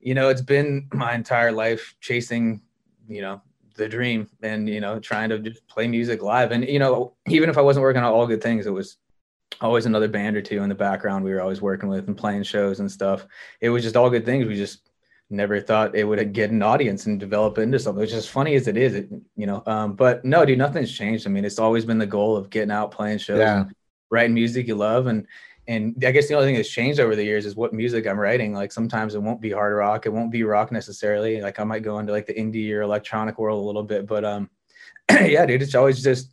you 0.02 0.14
know, 0.14 0.30
it's 0.30 0.42
been 0.42 0.88
my 0.94 1.14
entire 1.14 1.52
life 1.52 1.94
chasing, 2.00 2.62
you 3.10 3.22
know, 3.22 3.42
the 3.80 3.90
dream 3.90 4.30
and 4.44 4.70
you 4.70 4.82
know 4.82 5.00
trying 5.00 5.30
to 5.30 5.40
just 5.40 5.66
play 5.68 5.88
music 5.88 6.22
live 6.22 6.52
and 6.52 6.68
you 6.68 6.78
know 6.78 7.14
even 7.30 7.50
if 7.50 7.58
i 7.58 7.62
wasn't 7.62 7.82
working 7.82 8.04
on 8.04 8.12
all 8.12 8.28
good 8.28 8.44
things 8.44 8.68
it 8.68 8.72
was 8.72 8.98
always 9.62 9.86
another 9.86 10.08
band 10.08 10.38
or 10.38 10.42
two 10.42 10.62
in 10.64 10.70
the 10.70 10.76
background 10.76 11.24
we 11.24 11.32
were 11.32 11.42
always 11.42 11.62
working 11.62 11.90
with 11.90 12.08
and 12.08 12.18
playing 12.18 12.44
shows 12.44 12.80
and 12.80 12.92
stuff 12.92 13.26
it 13.62 13.70
was 13.70 13.84
just 13.84 13.96
all 13.96 14.10
good 14.10 14.26
things 14.26 14.46
we 14.48 14.56
just 14.56 14.90
never 15.32 15.60
thought 15.60 15.96
it 15.96 16.04
would 16.04 16.34
get 16.34 16.50
an 16.50 16.64
audience 16.64 17.06
and 17.06 17.20
develop 17.20 17.58
into 17.58 17.78
something 17.78 18.02
which 18.02 18.14
is 18.14 18.28
funny 18.28 18.56
as 18.56 18.68
it 18.68 18.78
is 18.78 18.96
it, 18.96 19.10
you 19.36 19.46
know 19.46 19.62
um, 19.66 19.94
but 19.94 20.24
no 20.26 20.46
dude 20.46 20.58
nothing's 20.58 20.92
changed 20.92 21.28
i 21.28 21.30
mean 21.30 21.46
it's 21.46 21.60
always 21.60 21.86
been 21.86 21.98
the 21.98 22.06
goal 22.06 22.36
of 22.36 22.50
getting 22.50 22.72
out 22.72 22.92
playing 22.92 23.18
shows 23.18 23.40
Yeah. 23.40 23.66
writing 24.10 24.34
music 24.34 24.68
you 24.68 24.76
love 24.76 25.08
and 25.08 25.28
and 25.68 26.04
I 26.04 26.10
guess 26.10 26.28
the 26.28 26.34
only 26.34 26.48
thing 26.48 26.56
that's 26.56 26.68
changed 26.68 27.00
over 27.00 27.16
the 27.16 27.24
years 27.24 27.46
is 27.46 27.56
what 27.56 27.74
music 27.74 28.08
I'm 28.08 28.20
writing. 28.20 28.54
Like 28.54 28.72
sometimes 28.72 29.14
it 29.14 29.22
won't 29.22 29.40
be 29.40 29.52
hard 29.52 29.76
rock, 29.76 30.08
it 30.08 30.10
won't 30.10 30.32
be 30.32 30.42
rock 30.42 30.72
necessarily. 30.72 31.42
Like 31.42 31.60
I 31.60 31.64
might 31.64 31.84
go 31.84 32.00
into 32.00 32.12
like 32.12 32.26
the 32.26 32.34
indie 32.34 32.74
or 32.74 32.82
electronic 32.82 33.38
world 33.38 33.62
a 33.62 33.68
little 33.68 33.84
bit, 33.84 34.08
but 34.08 34.26
um, 34.26 34.50
yeah, 35.12 35.46
dude, 35.46 35.62
it's 35.62 35.76
always 35.76 36.02
just 36.02 36.32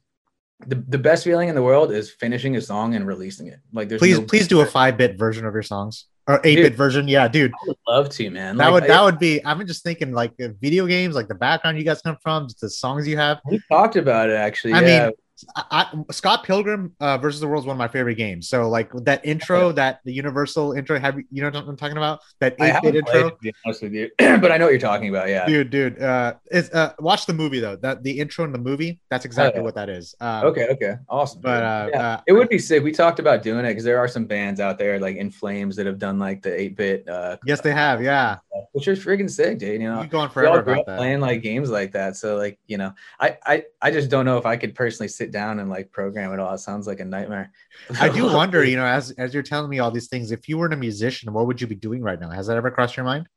the, 0.66 0.76
the 0.88 0.98
best 0.98 1.24
feeling 1.24 1.48
in 1.48 1.54
the 1.54 1.62
world 1.62 1.92
is 1.92 2.10
finishing 2.10 2.56
a 2.56 2.60
song 2.60 2.94
and 2.94 3.06
releasing 3.06 3.48
it. 3.48 3.60
Like 3.72 3.88
there's 3.88 4.00
Please, 4.00 4.18
no- 4.18 4.24
please 4.26 4.48
do 4.48 4.60
a 4.60 4.66
five 4.66 4.96
bit 4.96 5.18
version 5.18 5.44
of 5.46 5.52
your 5.52 5.62
songs 5.62 6.06
or 6.26 6.40
eight 6.44 6.56
bit 6.56 6.74
version. 6.74 7.06
Yeah, 7.08 7.28
dude, 7.28 7.52
I 7.52 7.66
would 7.68 7.76
love 7.86 8.08
to, 8.10 8.30
man. 8.30 8.56
that 8.56 8.64
Like, 8.64 8.72
would 8.72 8.82
I- 8.84 8.86
that 8.88 9.02
would 9.02 9.18
be. 9.18 9.44
I'm 9.44 9.64
just 9.66 9.82
thinking 9.82 10.12
like 10.12 10.32
video 10.38 10.86
games, 10.86 11.14
like 11.14 11.28
the 11.28 11.34
background 11.34 11.78
you 11.78 11.84
guys 11.84 12.00
come 12.00 12.16
from, 12.22 12.48
the 12.60 12.70
songs 12.70 13.06
you 13.06 13.16
have. 13.16 13.40
we 13.44 13.60
talked 13.70 13.96
about 13.96 14.30
it 14.30 14.34
actually. 14.36 14.72
I 14.72 14.80
yeah. 14.80 15.04
mean, 15.06 15.12
I, 15.54 15.86
Scott 16.10 16.44
Pilgrim 16.44 16.94
uh, 17.00 17.18
versus 17.18 17.40
the 17.40 17.48
World 17.48 17.64
is 17.64 17.66
one 17.66 17.74
of 17.74 17.78
my 17.78 17.88
favorite 17.88 18.14
games. 18.14 18.48
So 18.48 18.68
like 18.68 18.90
that 19.04 19.24
intro, 19.24 19.72
that 19.72 20.00
the 20.04 20.12
Universal 20.12 20.72
intro, 20.72 20.98
have 20.98 21.18
you, 21.18 21.42
know 21.42 21.50
what 21.50 21.68
I'm 21.68 21.76
talking 21.76 21.96
about? 21.96 22.20
That 22.40 22.56
I 22.58 22.66
eight 22.66 22.82
bit 22.82 22.94
haven't 22.94 23.06
played, 23.06 23.16
intro. 23.16 23.30
to 23.30 23.36
be 23.42 23.54
honest 23.64 23.82
with 23.82 23.92
you, 23.92 24.10
but 24.18 24.50
I 24.50 24.56
know 24.56 24.64
what 24.64 24.70
you're 24.70 24.78
talking 24.78 25.08
about. 25.08 25.28
Yeah. 25.28 25.46
Dude, 25.46 25.70
dude, 25.70 26.00
uh, 26.00 26.34
it's 26.46 26.70
uh, 26.70 26.94
watch 26.98 27.26
the 27.26 27.34
movie 27.34 27.60
though. 27.60 27.76
That 27.76 28.02
the 28.02 28.18
intro 28.18 28.44
in 28.44 28.52
the 28.52 28.58
movie, 28.58 28.98
that's 29.10 29.24
exactly 29.24 29.60
yeah. 29.60 29.64
what 29.64 29.74
that 29.74 29.88
is. 29.88 30.14
Um, 30.20 30.46
Okay. 30.46 30.68
Okay. 30.68 30.94
Awesome. 31.08 31.40
but 31.40 31.62
uh, 31.62 31.88
Yeah. 31.92 32.08
uh, 32.08 32.20
It 32.26 32.32
would 32.32 32.48
be 32.48 32.58
sick. 32.58 32.82
We 32.82 32.92
talked 32.92 33.18
about 33.18 33.42
doing 33.42 33.64
it 33.64 33.68
because 33.68 33.84
there 33.84 33.98
are 33.98 34.08
some 34.08 34.24
bands 34.24 34.60
out 34.60 34.78
there 34.78 34.98
like 34.98 35.16
In 35.16 35.30
Flames 35.30 35.76
that 35.76 35.86
have 35.86 35.98
done 35.98 36.18
like 36.18 36.42
the 36.42 36.58
8 36.58 36.76
bit, 36.76 37.08
uh, 37.08 37.36
yes, 37.44 37.60
they 37.60 37.72
have. 37.72 38.02
Yeah, 38.02 38.38
which 38.72 38.88
is 38.88 39.04
freaking 39.04 39.30
sick, 39.30 39.58
dude. 39.58 39.80
You 39.80 39.90
know, 39.90 40.02
you 40.02 40.08
going 40.08 40.30
forever 40.30 40.60
about 40.60 40.86
that. 40.86 40.98
playing 40.98 41.20
like 41.20 41.42
games 41.42 41.70
like 41.70 41.92
that. 41.92 42.16
So 42.16 42.36
like, 42.36 42.58
you 42.66 42.78
know, 42.78 42.92
I, 43.20 43.36
I, 43.44 43.64
I 43.82 43.90
just 43.90 44.10
don't 44.10 44.24
know 44.24 44.38
if 44.38 44.46
I 44.46 44.56
could 44.56 44.74
personally 44.74 45.08
sit 45.08 45.25
down 45.32 45.60
and 45.60 45.70
like 45.70 45.92
program 45.92 46.32
it 46.32 46.40
all. 46.40 46.52
It 46.54 46.58
sounds 46.58 46.86
like 46.86 47.00
a 47.00 47.04
nightmare. 47.04 47.52
I 48.00 48.08
do 48.08 48.24
wonder, 48.32 48.64
you 48.64 48.76
know, 48.76 48.86
as 48.86 49.10
as 49.12 49.34
you're 49.34 49.42
telling 49.42 49.70
me 49.70 49.78
all 49.78 49.90
these 49.90 50.08
things, 50.08 50.30
if 50.30 50.48
you 50.48 50.58
weren't 50.58 50.74
a 50.74 50.76
musician, 50.76 51.32
what 51.32 51.46
would 51.46 51.60
you 51.60 51.66
be 51.66 51.74
doing 51.74 52.02
right 52.02 52.20
now? 52.20 52.30
Has 52.30 52.46
that 52.46 52.56
ever 52.56 52.70
crossed 52.70 52.96
your 52.96 53.04
mind? 53.04 53.28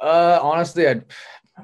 Uh, 0.00 0.38
honestly, 0.42 0.86
I'd, 0.86 1.04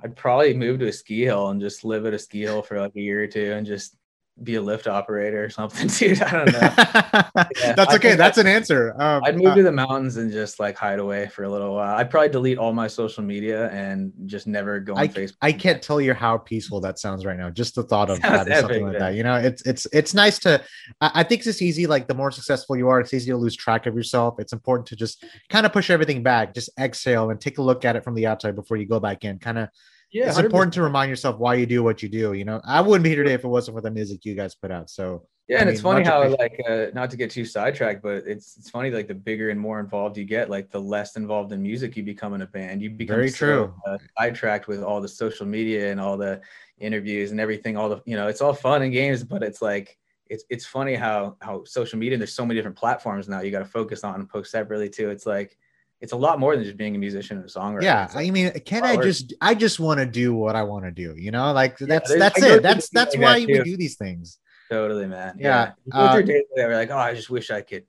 I'd 0.03 0.17
probably 0.17 0.55
move 0.55 0.81
to 0.81 0.89
a 0.89 0.93
ski 0.93 1.23
hill 1.23 1.49
and 1.51 1.61
just 1.61 1.85
live 1.85 2.05
at 2.07 2.15
a 2.15 2.19
ski 2.19 2.41
hill 2.41 2.63
for 2.63 2.81
like 2.81 2.97
a 2.97 3.01
year 3.01 3.23
or 3.23 3.27
two 3.27 3.53
and 3.53 3.67
just 3.67 3.97
be 4.43 4.57
a 4.57 4.63
lift 4.63 4.89
operator 4.89 5.45
or 5.45 5.49
something, 5.49 5.87
dude. 5.99 6.21
I 6.21 6.31
don't 6.33 6.53
know. 6.53 6.59
That's 7.77 7.93
I 7.93 7.97
okay. 7.97 8.17
That's 8.17 8.37
an 8.37 8.49
answer. 8.49 8.95
Um, 9.01 9.23
I'd 9.25 9.37
move 9.37 9.47
uh, 9.47 9.55
to 9.55 9.63
the 9.63 9.73
mountains 9.73 10.17
and 10.17 10.33
just 10.33 10.59
like 10.59 10.77
hide 10.77 10.99
away 10.99 11.29
for 11.29 11.45
a 11.45 11.49
little 11.49 11.75
while. 11.75 11.97
I'd 11.97 12.11
probably 12.11 12.31
delete 12.31 12.59
all 12.59 12.73
my 12.73 12.89
social 12.89 13.23
media 13.23 13.71
and 13.71 14.13
just 14.27 14.49
never 14.49 14.81
go 14.81 14.95
on 14.95 14.99
I, 14.99 15.09
Facebook. 15.09 15.37
I 15.41 15.53
can't 15.53 15.81
tell 15.81 16.01
you 16.01 16.15
how 16.15 16.39
peaceful 16.39 16.81
that 16.81 16.99
sounds 16.99 17.25
right 17.25 17.39
now. 17.39 17.49
Just 17.49 17.77
the 17.77 17.85
thought 17.85 18.11
of 18.11 18.19
Sounds 18.23 18.49
having 18.49 18.57
something 18.57 18.83
like 18.85 18.93
man. 18.93 19.01
that. 19.01 19.15
You 19.15 19.23
know, 19.23 19.37
it's 19.37 19.63
it's 19.63 19.87
it's 19.93 20.15
nice 20.15 20.41
to. 20.41 20.61
I, 21.01 21.11
I 21.15 21.23
think 21.23 21.47
it's 21.47 21.63
easy. 21.63 21.87
Like 21.87 22.09
the 22.09 22.15
more 22.15 22.33
successful 22.33 22.77
you 22.77 22.89
are, 22.89 23.01
it's 23.01 23.15
easy 23.15 23.31
to 23.31 23.37
lose 23.37 23.55
track 23.55 23.87
of 23.87 23.95
yourself. 23.95 24.35
It's 24.39 24.53
important 24.53 24.89
to 24.89 24.97
just 24.97 25.25
kind 25.49 25.65
of 25.65 25.73
push 25.73 25.91
everything 25.91 26.25
back, 26.25 26.55
just 26.55 26.71
exhale 26.79 27.31
and 27.31 27.41
take 27.41 27.59
a 27.59 27.63
look 27.63 27.85
at 27.85 27.95
it 27.95 28.03
from 28.03 28.15
the 28.15 28.27
outside 28.27 28.57
before 28.57 28.79
you 28.79 28.87
go 28.87 28.99
back 28.99 29.25
in. 29.25 29.39
Kind 29.39 29.59
of, 29.59 29.69
Yeah, 30.15 30.29
it's 30.29 30.39
100%. 30.39 30.45
important 30.45 30.73
to 30.75 30.83
remind 30.83 31.11
yourself 31.11 31.39
why 31.39 31.55
you 31.55 31.67
do 31.67 31.83
what 31.83 32.01
you 32.03 32.09
do. 32.09 32.35
You 32.35 32.45
know, 32.45 32.61
I 32.65 32.81
wouldn't 32.81 33.03
be 33.03 33.11
here 33.11 33.25
today 33.25 33.35
if 33.35 33.43
it 33.43 33.49
wasn't 33.49 33.77
for 33.77 33.81
the 33.81 33.91
music 33.91 34.25
you 34.25 34.37
guys 34.37 34.55
put 34.55 34.71
out. 34.71 34.89
So 34.89 35.27
Yeah, 35.49 35.59
I 35.59 35.61
and 35.63 35.71
it's 35.71 35.81
funny 35.81 36.05
how 36.05 36.29
like 36.39 36.61
uh, 36.69 36.87
not 36.95 37.11
to 37.11 37.17
get 37.17 37.33
too 37.33 37.45
sidetracked, 37.45 38.01
but 38.01 38.23
it's 38.25 38.57
it's 38.57 38.71
funny 38.71 38.91
like 38.91 39.09
the 39.09 39.15
bigger 39.15 39.51
and 39.51 39.59
more 39.59 39.81
involved 39.81 40.17
you 40.17 40.25
get, 40.25 40.49
like 40.49 40.71
the 40.71 40.81
less 40.81 41.17
involved 41.17 41.53
in 41.53 41.61
music 41.61 41.97
you 41.97 42.05
become 42.05 42.33
in 42.33 42.43
a 42.43 42.47
band. 42.47 42.81
You 42.81 42.91
become 42.91 43.17
Very 43.17 43.29
so, 43.29 43.37
true. 43.37 43.75
uh, 43.89 43.99
sidetracked 44.17 44.69
with 44.69 44.85
all 44.85 45.01
the 45.01 45.09
social 45.09 45.47
media 45.47 45.91
and 45.91 46.01
all 46.01 46.17
the 46.17 46.41
interviews 46.79 47.33
and 47.33 47.41
everything. 47.41 47.77
All 47.77 47.89
the 47.89 48.01
you 48.07 48.17
know, 48.17 48.29
it's 48.29 48.41
all 48.41 48.55
fun 48.55 48.83
and 48.83 48.93
games, 48.93 49.25
but 49.25 49.43
it's 49.43 49.61
like 49.61 49.99
it's 50.31 50.45
it's 50.49 50.65
funny 50.65 50.95
how 50.95 51.37
how 51.41 51.65
social 51.65 51.99
media. 51.99 52.15
And 52.15 52.21
there's 52.23 52.35
so 52.35 52.47
many 52.47 52.57
different 52.57 52.79
platforms 52.79 53.29
now. 53.29 53.41
You 53.41 53.51
got 53.51 53.59
to 53.59 53.65
focus 53.65 54.05
on 54.05 54.15
and 54.15 54.29
post 54.29 54.53
separately 54.53 54.89
too. 54.89 55.11
It's 55.11 55.27
like 55.27 55.59
it's 56.05 56.13
a 56.13 56.17
lot 56.17 56.39
more 56.39 56.55
than 56.55 56.65
just 56.65 56.77
being 56.77 56.95
a 56.95 56.99
musician 56.99 57.39
and 57.39 57.47
a 57.47 57.49
songwriter. 57.49 57.83
yeah, 57.83 58.09
like- 58.15 58.29
I 58.29 58.31
mean, 58.31 58.51
can 58.71 58.85
I 58.85 58.97
just? 58.97 59.35
I 59.41 59.55
just 59.55 59.81
want 59.81 59.99
to 60.01 60.07
do 60.07 60.35
what 60.35 60.55
I 60.55 60.63
want 60.63 60.85
to 60.85 60.91
do. 60.93 61.15
You 61.17 61.31
know, 61.33 61.53
like 61.53 61.79
that's 61.79 62.11
that's 62.17 62.41
it. 62.43 62.63
That's 62.63 62.89
that's 62.91 63.17
why 63.17 63.41
that 63.41 63.49
we 63.49 63.63
do 63.65 63.77
these 63.77 63.97
things. 63.97 64.39
Totally, 64.71 65.07
man. 65.07 65.37
Yeah, 65.39 65.73
You 65.85 65.93
go 65.93 66.13
through 66.13 66.23
uh, 66.23 66.27
days 66.27 66.43
where 66.51 66.77
like, 66.77 66.91
oh, 66.91 66.97
I 66.99 67.15
just 67.15 67.31
wish 67.31 67.51
I 67.51 67.61
could 67.63 67.85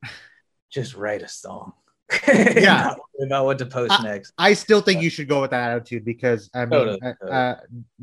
just 0.72 0.96
write 0.96 1.22
a 1.22 1.28
song. 1.28 1.74
Yeah. 2.28 2.94
About 3.26 3.46
what 3.46 3.58
to 3.60 3.66
post 3.66 3.94
I- 3.98 4.04
next. 4.04 4.34
I 4.38 4.54
still 4.54 4.82
think 4.82 5.02
you 5.02 5.10
should 5.10 5.30
go 5.30 5.40
with 5.42 5.52
that 5.52 5.72
attitude 5.72 6.04
because 6.04 6.50
I 6.54 6.60
mean, 6.66 6.70
Totally, 6.72 7.00
uh, 7.02 7.14
totally. 7.22 7.32
uh, 7.32 7.56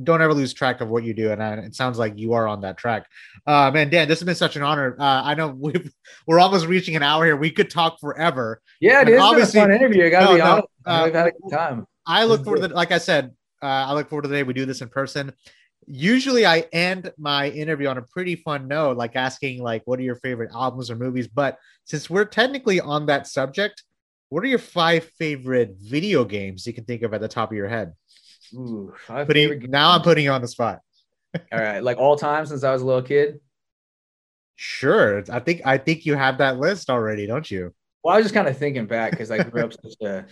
don't 0.03 0.23
ever 0.23 0.33
lose 0.33 0.55
track 0.55 0.81
of 0.81 0.89
what 0.89 1.05
you 1.05 1.13
do, 1.13 1.31
and 1.33 1.43
uh, 1.43 1.61
it 1.63 1.75
sounds 1.75 1.99
like 1.99 2.19
you 2.19 2.33
are 2.33 2.49
on 2.49 2.63
that 2.63 2.79
track. 2.79 3.07
Uh, 3.47 3.71
man, 3.71 3.91
Dan, 3.91 4.09
this 4.09 4.21
has 4.21 4.27
been 4.27 4.35
such 4.35 4.57
an 4.57 4.63
honor. 4.63 4.97
Uh, 4.99 5.23
I 5.25 5.35
know 5.35 5.49
we've, 5.49 5.93
we're 6.27 6.41
almost 6.41 6.67
reaching 6.67 6.97
an 6.97 7.03
hour 7.03 7.27
here. 7.27 7.37
We 7.37 7.51
could 7.51 7.69
talk 7.69 8.01
forever. 8.01 8.63
Yeah, 8.81 9.05
dude, 9.05 9.19
it's 9.21 9.53
been 9.53 9.63
a 9.63 9.67
fun 9.67 9.73
interview. 9.75 10.07
I 10.07 10.11
gotta 10.11 10.25
No, 10.25 10.33
be 10.33 10.39
no, 10.39 10.45
honest. 10.47 10.67
uh, 10.87 11.03
We've 11.05 11.15
had 11.15 11.27
a 11.27 11.33
good 11.33 11.51
time. 11.57 11.87
I 12.07 12.25
look 12.25 12.43
forward 12.45 12.63
to 12.63 12.69
like 12.75 12.91
I 12.91 12.99
said, 12.99 13.27
uh, 13.63 13.67
I 13.67 13.93
look 13.93 14.09
forward 14.09 14.23
to 14.23 14.29
the 14.29 14.35
day 14.37 14.43
we 14.45 14.55
do 14.55 14.65
this 14.65 14.81
in 14.81 14.89
person. 14.89 15.33
Usually, 15.87 16.47
I 16.47 16.61
end 16.73 17.13
my 17.19 17.51
interview 17.51 17.89
on 17.89 17.99
a 17.99 18.03
pretty 18.03 18.37
fun 18.37 18.67
note, 18.69 18.97
like 18.97 19.15
asking 19.17 19.63
like, 19.63 19.83
"What 19.85 19.99
are 19.99 20.03
your 20.03 20.15
favorite 20.17 20.51
albums 20.55 20.91
or 20.91 20.97
movies?" 20.97 21.29
But 21.29 21.59
since 21.85 22.09
we're 22.09 22.25
technically 22.25 22.81
on 22.81 23.07
that 23.07 23.27
subject, 23.27 23.83
what 24.33 24.43
are 24.43 24.47
your 24.47 24.59
five 24.59 25.05
favorite 25.19 25.77
video 25.79 26.25
games 26.25 26.67
you 26.67 26.73
can 26.73 26.85
think 26.85 27.03
of 27.03 27.13
at 27.13 27.21
the 27.21 27.29
top 27.29 27.51
of 27.51 27.57
your 27.57 27.69
head? 27.69 27.93
Ooh, 28.55 28.95
Putting, 29.07 29.71
now 29.71 29.91
I'm 29.91 30.01
putting 30.01 30.25
you 30.25 30.31
on 30.31 30.41
the 30.41 30.49
spot. 30.49 30.81
all 31.35 31.61
right, 31.61 31.81
like 31.83 31.99
all 31.99 32.17
time 32.17 32.47
since 32.47 32.65
I 32.65 32.73
was 32.73 32.81
a 32.81 32.87
little 32.87 33.03
kid. 33.03 33.41
Sure, 34.57 35.23
I 35.31 35.39
think 35.41 35.61
I 35.67 35.77
think 35.77 36.07
you 36.07 36.15
have 36.15 36.39
that 36.39 36.59
list 36.59 36.89
already, 36.89 37.27
don't 37.27 37.51
you? 37.51 37.75
Well, 38.03 38.15
I 38.15 38.17
was 38.17 38.25
just 38.25 38.35
kind 38.35 38.49
of 38.49 38.57
thinking 38.57 38.87
back 38.87 39.11
because 39.11 39.31
I 39.31 39.43
grew 39.43 39.65
up 39.65 39.73
such 39.85 40.01
a 40.03 40.25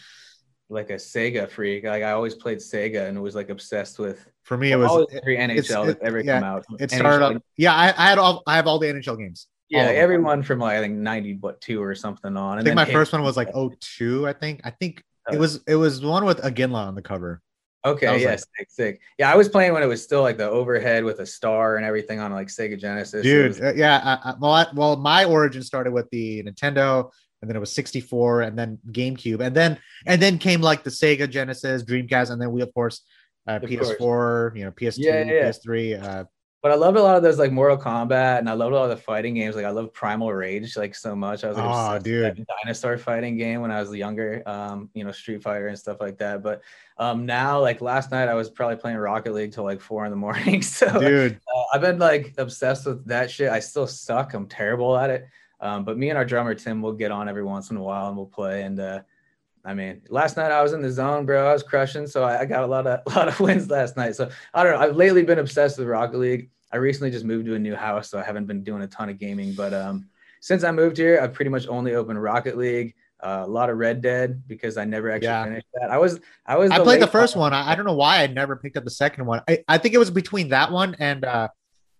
like 0.70 0.88
a 0.88 0.94
Sega 0.94 1.50
freak. 1.50 1.84
Like 1.84 2.02
I 2.02 2.12
always 2.12 2.34
played 2.34 2.58
Sega 2.58 3.06
and 3.06 3.22
was 3.22 3.34
like 3.34 3.50
obsessed 3.50 3.98
with 3.98 4.26
For 4.44 4.56
me, 4.56 4.72
it 4.72 4.76
was 4.76 5.08
every 5.12 5.36
NHL 5.36 5.88
it- 5.90 5.98
that 6.00 6.06
ever 6.06 6.20
yeah, 6.20 6.40
come 6.40 6.44
out. 6.44 6.64
it 6.78 6.88
NHL 6.90 6.96
started 6.98 7.36
up. 7.36 7.42
Yeah, 7.58 7.74
I, 7.74 7.88
I 7.88 8.08
had 8.08 8.16
all 8.18 8.42
I 8.46 8.56
have 8.56 8.66
all 8.66 8.78
the 8.78 8.86
NHL 8.86 9.18
games. 9.18 9.46
Yeah, 9.70 9.86
them. 9.86 9.96
everyone 9.96 10.42
from 10.42 10.58
like 10.58 10.76
I 10.76 10.80
think 10.80 10.96
ninety 10.96 11.34
what 11.34 11.60
two 11.60 11.82
or 11.82 11.94
something 11.94 12.36
on. 12.36 12.58
I 12.58 12.62
think 12.62 12.74
my 12.74 12.84
first 12.84 13.12
one 13.12 13.22
was 13.22 13.36
like 13.36 13.48
02, 13.54 14.26
I 14.26 14.32
think. 14.32 14.60
I 14.64 14.70
think 14.70 15.02
it 15.30 15.36
Uh, 15.36 15.38
was 15.38 15.60
it 15.66 15.76
was 15.76 16.00
the 16.00 16.08
one 16.08 16.24
with 16.24 16.38
Iginla 16.42 16.88
on 16.88 16.94
the 16.94 17.02
cover. 17.02 17.40
Okay, 17.84 18.20
yeah, 18.20 18.30
like- 18.30 18.38
sick, 18.38 18.68
sick. 18.68 19.00
Yeah, 19.18 19.32
I 19.32 19.36
was 19.36 19.48
playing 19.48 19.72
when 19.72 19.82
it 19.82 19.86
was 19.86 20.02
still 20.02 20.20
like 20.22 20.36
the 20.36 20.48
overhead 20.48 21.02
with 21.04 21.20
a 21.20 21.26
star 21.26 21.76
and 21.76 21.86
everything 21.86 22.18
on 22.20 22.32
like 22.32 22.48
Sega 22.48 22.78
Genesis. 22.78 23.22
Dude, 23.22 23.48
was- 23.48 23.60
uh, 23.60 23.72
yeah. 23.74 24.00
I, 24.04 24.30
I, 24.30 24.34
well, 24.38 24.52
I, 24.52 24.66
well, 24.74 24.96
my 24.96 25.24
origin 25.24 25.62
started 25.62 25.92
with 25.92 26.10
the 26.10 26.42
Nintendo, 26.42 27.10
and 27.40 27.48
then 27.48 27.56
it 27.56 27.60
was 27.60 27.72
64, 27.72 28.42
and 28.42 28.58
then 28.58 28.78
GameCube, 28.90 29.40
and 29.40 29.54
then 29.54 29.78
and 30.04 30.20
then 30.20 30.38
came 30.38 30.60
like 30.60 30.82
the 30.82 30.90
Sega 30.90 31.30
Genesis, 31.30 31.82
Dreamcast, 31.84 32.30
and 32.30 32.42
then 32.42 32.50
we 32.52 32.60
of 32.60 32.74
course 32.74 33.02
uh, 33.48 33.52
Of 33.52 33.62
PS4, 33.62 34.56
you 34.56 34.64
know, 34.64 34.72
PS2, 34.72 34.98
Yeah, 34.98 35.24
yeah, 35.24 35.32
yeah. 35.32 35.48
PS3. 35.48 36.02
Uh, 36.02 36.24
but 36.62 36.70
I 36.72 36.74
loved 36.74 36.96
a 36.96 37.02
lot 37.02 37.16
of 37.16 37.22
those 37.22 37.38
like 37.38 37.52
Mortal 37.52 37.78
Kombat, 37.78 38.38
and 38.38 38.48
I 38.48 38.52
loved 38.52 38.72
a 38.72 38.76
lot 38.76 38.84
of 38.84 38.90
the 38.90 38.96
fighting 39.02 39.34
games. 39.34 39.56
Like 39.56 39.64
I 39.64 39.70
love 39.70 39.92
Primal 39.92 40.32
Rage 40.32 40.76
like 40.76 40.94
so 40.94 41.16
much. 41.16 41.42
I 41.44 41.48
was 41.48 41.56
like 41.56 41.66
that 41.98 42.02
dude. 42.04 42.46
dinosaur 42.64 42.98
fighting 42.98 43.36
game 43.38 43.60
when 43.62 43.70
I 43.70 43.80
was 43.80 43.94
younger. 43.94 44.42
Um, 44.46 44.90
you 44.94 45.04
know, 45.04 45.12
Street 45.12 45.42
Fighter 45.42 45.68
and 45.68 45.78
stuff 45.78 45.98
like 46.00 46.18
that. 46.18 46.42
But 46.42 46.62
um, 46.98 47.24
now 47.24 47.60
like 47.60 47.80
last 47.80 48.10
night 48.10 48.28
I 48.28 48.34
was 48.34 48.50
probably 48.50 48.76
playing 48.76 48.98
Rocket 48.98 49.32
League 49.32 49.52
till 49.52 49.64
like 49.64 49.80
four 49.80 50.04
in 50.04 50.10
the 50.10 50.16
morning. 50.26 50.60
So 50.62 51.00
dude, 51.00 51.40
Uh, 51.54 51.62
I've 51.72 51.80
been 51.80 51.98
like 51.98 52.34
obsessed 52.36 52.86
with 52.86 53.06
that 53.06 53.30
shit. 53.30 53.50
I 53.50 53.60
still 53.60 53.86
suck. 53.86 54.34
I'm 54.34 54.46
terrible 54.46 54.96
at 54.98 55.08
it. 55.10 55.26
Um, 55.62 55.84
but 55.84 55.98
me 55.98 56.08
and 56.08 56.16
our 56.16 56.24
drummer 56.24 56.54
Tim 56.54 56.80
will 56.82 56.92
get 56.94 57.10
on 57.10 57.28
every 57.28 57.44
once 57.44 57.70
in 57.70 57.76
a 57.76 57.82
while 57.82 58.08
and 58.08 58.16
we'll 58.16 58.26
play. 58.26 58.62
And 58.62 58.78
uh, 58.80 59.00
I 59.64 59.74
mean, 59.74 60.02
last 60.08 60.36
night 60.36 60.50
I 60.52 60.62
was 60.62 60.72
in 60.72 60.80
the 60.80 60.90
zone, 60.90 61.26
bro. 61.26 61.48
I 61.48 61.52
was 61.52 61.62
crushing, 61.62 62.06
so 62.06 62.24
I, 62.24 62.40
I 62.40 62.44
got 62.46 62.62
a 62.64 62.66
lot 62.66 62.86
of 62.86 63.00
a 63.12 63.18
lot 63.18 63.28
of 63.28 63.38
wins 63.40 63.68
last 63.70 63.96
night. 63.96 64.16
So 64.16 64.30
I 64.54 64.62
don't 64.62 64.72
know. 64.72 64.78
I've 64.80 64.96
lately 64.96 65.22
been 65.22 65.38
obsessed 65.38 65.78
with 65.78 65.86
Rocket 65.88 66.18
League. 66.18 66.50
I 66.72 66.76
recently 66.76 67.10
just 67.10 67.24
moved 67.24 67.46
to 67.46 67.54
a 67.54 67.58
new 67.58 67.74
house, 67.74 68.08
so 68.10 68.18
I 68.18 68.22
haven't 68.22 68.46
been 68.46 68.62
doing 68.62 68.82
a 68.82 68.86
ton 68.86 69.08
of 69.08 69.18
gaming. 69.18 69.52
But 69.54 69.74
um, 69.74 70.08
since 70.40 70.64
I 70.64 70.70
moved 70.70 70.96
here, 70.96 71.20
I've 71.20 71.32
pretty 71.34 71.50
much 71.50 71.66
only 71.68 71.94
opened 71.94 72.22
Rocket 72.22 72.56
League. 72.56 72.94
Uh, 73.22 73.42
a 73.44 73.50
lot 73.50 73.68
of 73.68 73.76
Red 73.76 74.00
Dead 74.00 74.42
because 74.46 74.78
I 74.78 74.86
never 74.86 75.10
actually 75.10 75.26
Yeah. 75.26 75.44
finished 75.44 75.66
that. 75.74 75.90
I 75.90 75.98
was 75.98 76.20
I 76.46 76.56
was 76.56 76.70
I 76.70 76.78
played 76.78 77.02
the 77.02 77.06
first 77.06 77.36
one. 77.36 77.52
one. 77.52 77.52
I, 77.52 77.72
I 77.72 77.74
don't 77.74 77.84
know 77.84 77.92
why 77.94 78.22
I 78.22 78.26
never 78.28 78.56
picked 78.56 78.78
up 78.78 78.84
the 78.84 78.90
second 78.90 79.26
one. 79.26 79.42
I, 79.46 79.62
I 79.68 79.76
think 79.76 79.94
it 79.94 79.98
was 79.98 80.10
between 80.10 80.48
that 80.48 80.72
one 80.72 80.96
and 80.98 81.22
uh, 81.26 81.48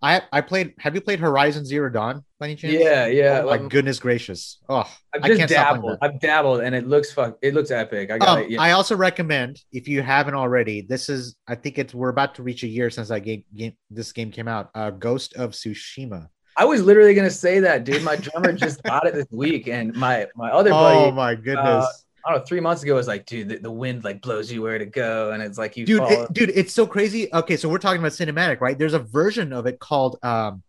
I 0.03 0.23
I 0.33 0.41
played. 0.41 0.75
Have 0.79 0.95
you 0.95 1.01
played 1.01 1.21
Horizon 1.21 1.65
Zero 1.65 1.91
Dawn 1.91 2.25
by 2.39 2.47
any 2.47 2.57
chance? 2.57 2.73
Yeah, 2.75 3.07
yeah. 3.07 3.43
Oh 3.45 3.51
my 3.51 3.59
um, 3.59 3.69
goodness 3.69 3.99
gracious! 3.99 4.59
Oh, 4.69 4.89
I've 5.15 5.23
I 5.23 5.29
just 5.29 5.39
can't 5.39 5.51
dabbled. 5.51 5.99
I've 6.01 6.19
dabbled, 6.21 6.61
and 6.63 6.75
it 6.75 6.87
looks 6.87 7.13
fuck. 7.13 7.37
It 7.43 7.53
looks 7.53 7.71
epic. 7.71 8.11
I 8.11 8.19
got 8.19 8.29
Um, 8.29 8.45
it. 8.45 8.51
Yeah. 8.51 8.63
I 8.63 8.71
also 8.73 8.97
recommend 8.97 9.61
if 9.73 9.89
you 9.89 10.01
haven't 10.01 10.35
already. 10.35 10.81
This 10.83 11.09
is 11.11 11.37
I 11.47 11.55
think 11.55 11.79
it's 11.79 11.95
we're 11.95 12.09
about 12.09 12.35
to 12.37 12.43
reach 12.43 12.63
a 12.63 12.67
year 12.69 12.89
since 12.89 13.09
that 13.09 13.21
game, 13.21 13.45
game 13.55 13.75
this 13.91 14.13
game 14.13 14.31
came 14.31 14.49
out. 14.49 14.71
Uh, 14.75 14.91
Ghost 14.91 15.35
of 15.35 15.51
Tsushima. 15.51 16.29
I 16.57 16.65
was 16.65 16.83
literally 16.83 17.15
gonna 17.15 17.31
say 17.31 17.61
that, 17.61 17.85
dude. 17.85 18.03
My 18.03 18.17
drummer 18.17 18.53
just 18.53 18.83
got 18.85 19.07
it 19.07 19.15
this 19.15 19.27
week, 19.31 19.69
and 19.69 19.95
my 19.95 20.27
my 20.35 20.51
other 20.51 20.71
buddy, 20.71 20.99
Oh 20.99 21.11
my 21.11 21.35
goodness, 21.35 22.07
I 22.25 22.33
don't 22.33 22.39
know, 22.41 22.45
three 22.45 22.61
months 22.61 22.83
ago 22.83 22.93
it 22.93 22.97
was 22.97 23.09
like, 23.09 23.27
dude, 23.27 23.49
the, 23.49 23.57
the 23.59 23.71
wind 23.71 24.05
like 24.05 24.21
blows 24.23 24.51
you 24.53 24.63
where 24.63 24.79
to 24.79 24.87
go, 24.87 25.33
and 25.33 25.43
it's 25.43 25.59
like 25.59 25.77
you 25.77 25.87
dude, 25.87 25.99
fall. 25.99 26.11
it- 26.25 26.33
dude, 26.33 26.51
it's 26.55 26.73
so 26.73 26.87
crazy. 26.87 27.33
Okay, 27.33 27.57
so 27.57 27.69
we're 27.69 27.79
talking 27.79 28.01
about 28.01 28.13
cinematic, 28.13 28.61
right? 28.61 28.79
There's 28.79 28.95
a 28.95 28.99
version 28.99 29.53
of 29.53 29.67
it 29.67 29.79
called 29.79 30.19
um, 30.23 30.63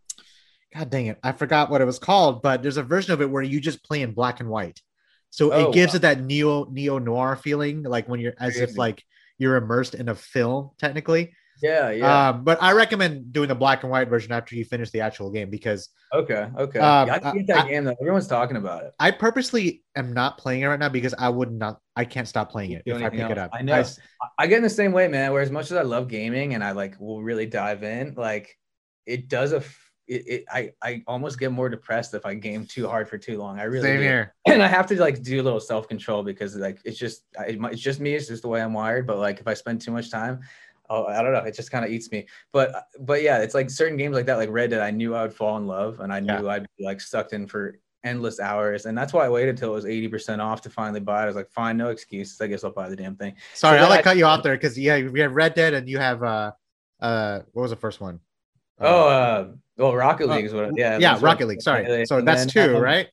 God 0.73 0.89
dang 0.89 1.07
it, 1.07 1.19
I 1.23 1.33
forgot 1.33 1.69
what 1.69 1.81
it 1.81 1.85
was 1.85 1.99
called, 1.99 2.41
but 2.41 2.61
there's 2.61 2.77
a 2.77 2.83
version 2.83 3.13
of 3.13 3.21
it 3.21 3.29
where 3.29 3.43
you 3.43 3.59
just 3.59 3.83
play 3.83 4.01
in 4.01 4.13
black 4.13 4.39
and 4.39 4.49
white. 4.49 4.81
So 5.29 5.51
Oh, 5.51 5.69
it 5.69 5.73
gives 5.73 5.93
wow. 5.93 5.97
it 5.97 6.01
that 6.03 6.21
neo 6.21 6.65
neo 6.65 6.97
noir 6.97 7.35
feeling, 7.35 7.83
like 7.83 8.07
when 8.07 8.19
you're 8.19 8.33
as 8.39 8.57
if 8.57 8.77
like 8.77 9.03
you're 9.37 9.55
immersed 9.57 9.95
in 9.95 10.07
a 10.09 10.15
film, 10.15 10.71
technically. 10.77 11.33
Yeah, 11.61 11.89
yeah. 11.91 12.29
Um, 12.29 12.43
but 12.43 12.61
I 12.61 12.73
recommend 12.73 13.31
doing 13.33 13.47
the 13.49 13.55
black 13.55 13.83
and 13.83 13.91
white 13.91 14.09
version 14.09 14.31
after 14.31 14.55
you 14.55 14.65
finish 14.65 14.89
the 14.91 15.01
actual 15.01 15.31
game 15.31 15.49
because 15.49 15.89
okay, 16.13 16.47
okay. 16.57 16.79
um, 16.79 17.07
yeah, 17.07 17.15
I 17.15 17.19
can 17.19 17.45
get 17.45 17.57
I- 17.57 17.61
that 17.61 17.69
game 17.69 17.83
though. 17.85 17.95
Everyone's 18.01 18.27
talking 18.27 18.57
about 18.57 18.83
it. 18.83 18.93
I 18.99 19.11
purposely 19.11 19.83
am 19.95 20.13
not 20.13 20.37
playing 20.37 20.61
it 20.61 20.67
right 20.67 20.79
now 20.79 20.89
because 20.89 21.13
I 21.17 21.29
would 21.29 21.51
not, 21.51 21.79
I 21.95 22.05
can't 22.05 22.27
stop 22.27 22.51
playing 22.51 22.71
it 22.71 22.83
if 22.85 22.95
I 22.95 22.99
anything 23.01 23.19
pick 23.19 23.29
it 23.31 23.37
up. 23.37 23.51
I 23.53 23.61
know. 23.61 23.75
s- 23.75 23.99
I 24.37 24.47
get 24.47 24.57
in 24.57 24.63
the 24.63 24.69
same 24.69 24.91
way, 24.91 25.07
man. 25.07 25.31
Where 25.33 25.41
as 25.41 25.51
much 25.51 25.65
as 25.71 25.77
I 25.77 25.81
love 25.83 26.07
gaming 26.07 26.53
and 26.53 26.63
I 26.63 26.71
like 26.71 26.99
will 26.99 27.21
really 27.21 27.45
dive 27.45 27.83
in, 27.83 28.15
like 28.15 28.57
it 29.05 29.27
does 29.27 29.53
a. 29.53 29.57
f- 29.57 29.87
It, 30.07 30.23
it, 30.27 30.43
I 30.51 30.71
I 30.83 31.03
almost 31.07 31.39
get 31.39 31.51
more 31.53 31.69
depressed 31.69 32.13
if 32.13 32.25
I 32.25 32.33
game 32.35 32.65
too 32.65 32.85
hard 32.87 33.07
for 33.07 33.17
too 33.17 33.37
long. 33.37 33.59
I 33.61 33.63
really 33.63 33.87
Same 33.87 33.97
do. 33.99 34.03
here. 34.03 34.35
and 34.45 34.61
I 34.61 34.67
have 34.67 34.85
to 34.87 34.99
like 34.99 35.21
do 35.23 35.39
a 35.39 35.45
little 35.47 35.61
self 35.61 35.87
control 35.87 36.21
because 36.23 36.55
like 36.57 36.79
it's 36.83 36.97
just 36.99 37.23
it, 37.47 37.57
it's 37.71 37.79
just 37.81 37.99
me. 38.01 38.13
It's 38.15 38.27
just 38.27 38.41
the 38.41 38.49
way 38.49 38.61
I'm 38.61 38.73
wired. 38.73 39.07
But 39.07 39.19
like 39.19 39.39
if 39.39 39.47
I 39.47 39.53
spend 39.53 39.79
too 39.79 39.91
much 39.91 40.11
time, 40.11 40.41
oh 40.91 41.05
I 41.05 41.23
don't 41.23 41.33
know, 41.33 41.39
it 41.39 41.55
just 41.55 41.71
kind 41.71 41.85
of 41.85 41.91
eats 41.91 42.11
me. 42.11 42.27
But 42.51 42.85
but 42.99 43.21
yeah, 43.21 43.39
it's 43.39 43.55
like 43.55 43.69
certain 43.69 43.97
games 43.97 44.15
like 44.15 44.25
that, 44.27 44.37
like 44.37 44.49
Red 44.49 44.69
Dead. 44.71 44.81
I 44.81 44.91
knew 44.91 45.15
I 45.15 45.21
would 45.23 45.33
fall 45.33 45.57
in 45.57 45.65
love, 45.65 46.01
and 46.01 46.13
I 46.13 46.19
knew 46.19 46.49
I'd 46.49 46.67
be 46.77 46.85
like 46.85 47.01
sucked 47.01 47.33
in 47.33 47.47
for 47.47 47.79
endless 48.03 48.39
hours. 48.39 48.85
And 48.85 48.97
that's 48.97 49.13
why 49.13 49.25
I 49.25 49.29
waited 49.29 49.57
till 49.57 49.69
it 49.69 49.75
was 49.75 49.85
eighty 49.85 50.07
percent 50.07 50.41
off 50.41 50.61
to 50.61 50.69
finally 50.69 50.99
buy 50.99 51.21
it. 51.21 51.23
I 51.23 51.27
was 51.27 51.35
like, 51.35 51.49
fine, 51.49 51.77
no 51.77 51.89
excuses. 51.89 52.39
I 52.41 52.47
guess 52.47 52.63
I'll 52.63 52.71
buy 52.71 52.89
the 52.89 52.95
damn 52.95 53.15
thing. 53.15 53.35
Sorry, 53.53 53.79
So 53.79 53.83
I'll 53.83 53.89
like 53.89 54.03
cut 54.03 54.17
you 54.17 54.25
off 54.25 54.43
there 54.43 54.55
because 54.55 54.77
yeah, 54.77 55.01
we 55.07 55.19
have 55.21 55.33
Red 55.33 55.53
Dead 55.53 55.73
and 55.73 55.87
you 55.87 55.97
have 55.97 56.21
uh 56.21 56.51
uh 56.99 57.39
what 57.53 57.63
was 57.63 57.71
the 57.71 57.77
first 57.77 58.01
one? 58.01 58.19
Oh, 58.79 59.07
uh, 59.07 59.47
well, 59.77 59.95
Rocket 59.95 60.27
uh, 60.27 60.35
League 60.35 60.45
is 60.45 60.53
what. 60.53 60.75
Yeah, 60.75 60.97
yeah, 60.97 61.17
Rocket 61.21 61.47
League. 61.47 61.61
Sorry, 61.61 62.05
so 62.05 62.17
And 62.17 62.27
that's 62.27 62.51
then, 62.51 62.69
two, 62.69 62.77
um, 62.77 62.81
right? 62.81 63.07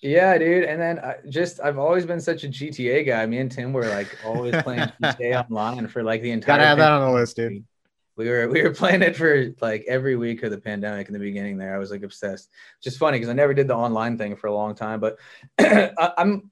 Yeah, 0.00 0.38
dude. 0.38 0.64
And 0.64 0.80
then 0.80 0.98
I 0.98 1.16
just 1.28 1.60
I've 1.60 1.78
always 1.78 2.06
been 2.06 2.20
such 2.20 2.44
a 2.44 2.48
GTA 2.48 3.06
guy. 3.06 3.24
Me 3.26 3.38
and 3.38 3.50
Tim 3.50 3.72
were 3.72 3.86
like 3.88 4.18
always 4.24 4.60
playing 4.62 4.90
GTA 5.02 5.44
online 5.44 5.86
for 5.88 6.02
like 6.02 6.22
the 6.22 6.30
entire. 6.30 6.56
Gotta 6.56 6.66
have 6.66 6.78
that 6.78 6.92
on 6.92 7.08
the 7.08 7.14
list, 7.14 7.36
dude. 7.36 7.64
We 8.16 8.28
were 8.28 8.48
we 8.48 8.62
were 8.62 8.74
playing 8.74 9.02
it 9.02 9.16
for 9.16 9.54
like 9.60 9.84
every 9.88 10.16
week 10.16 10.42
of 10.42 10.50
the 10.50 10.58
pandemic 10.58 11.06
in 11.08 11.12
the 11.12 11.18
beginning. 11.18 11.56
There, 11.56 11.74
I 11.74 11.78
was 11.78 11.90
like 11.90 12.02
obsessed. 12.02 12.50
Just 12.82 12.98
funny 12.98 13.18
because 13.18 13.30
I 13.30 13.34
never 13.34 13.54
did 13.54 13.68
the 13.68 13.74
online 13.74 14.18
thing 14.18 14.36
for 14.36 14.48
a 14.48 14.54
long 14.54 14.74
time. 14.74 15.00
But 15.00 15.18
I, 15.58 16.12
I'm 16.18 16.50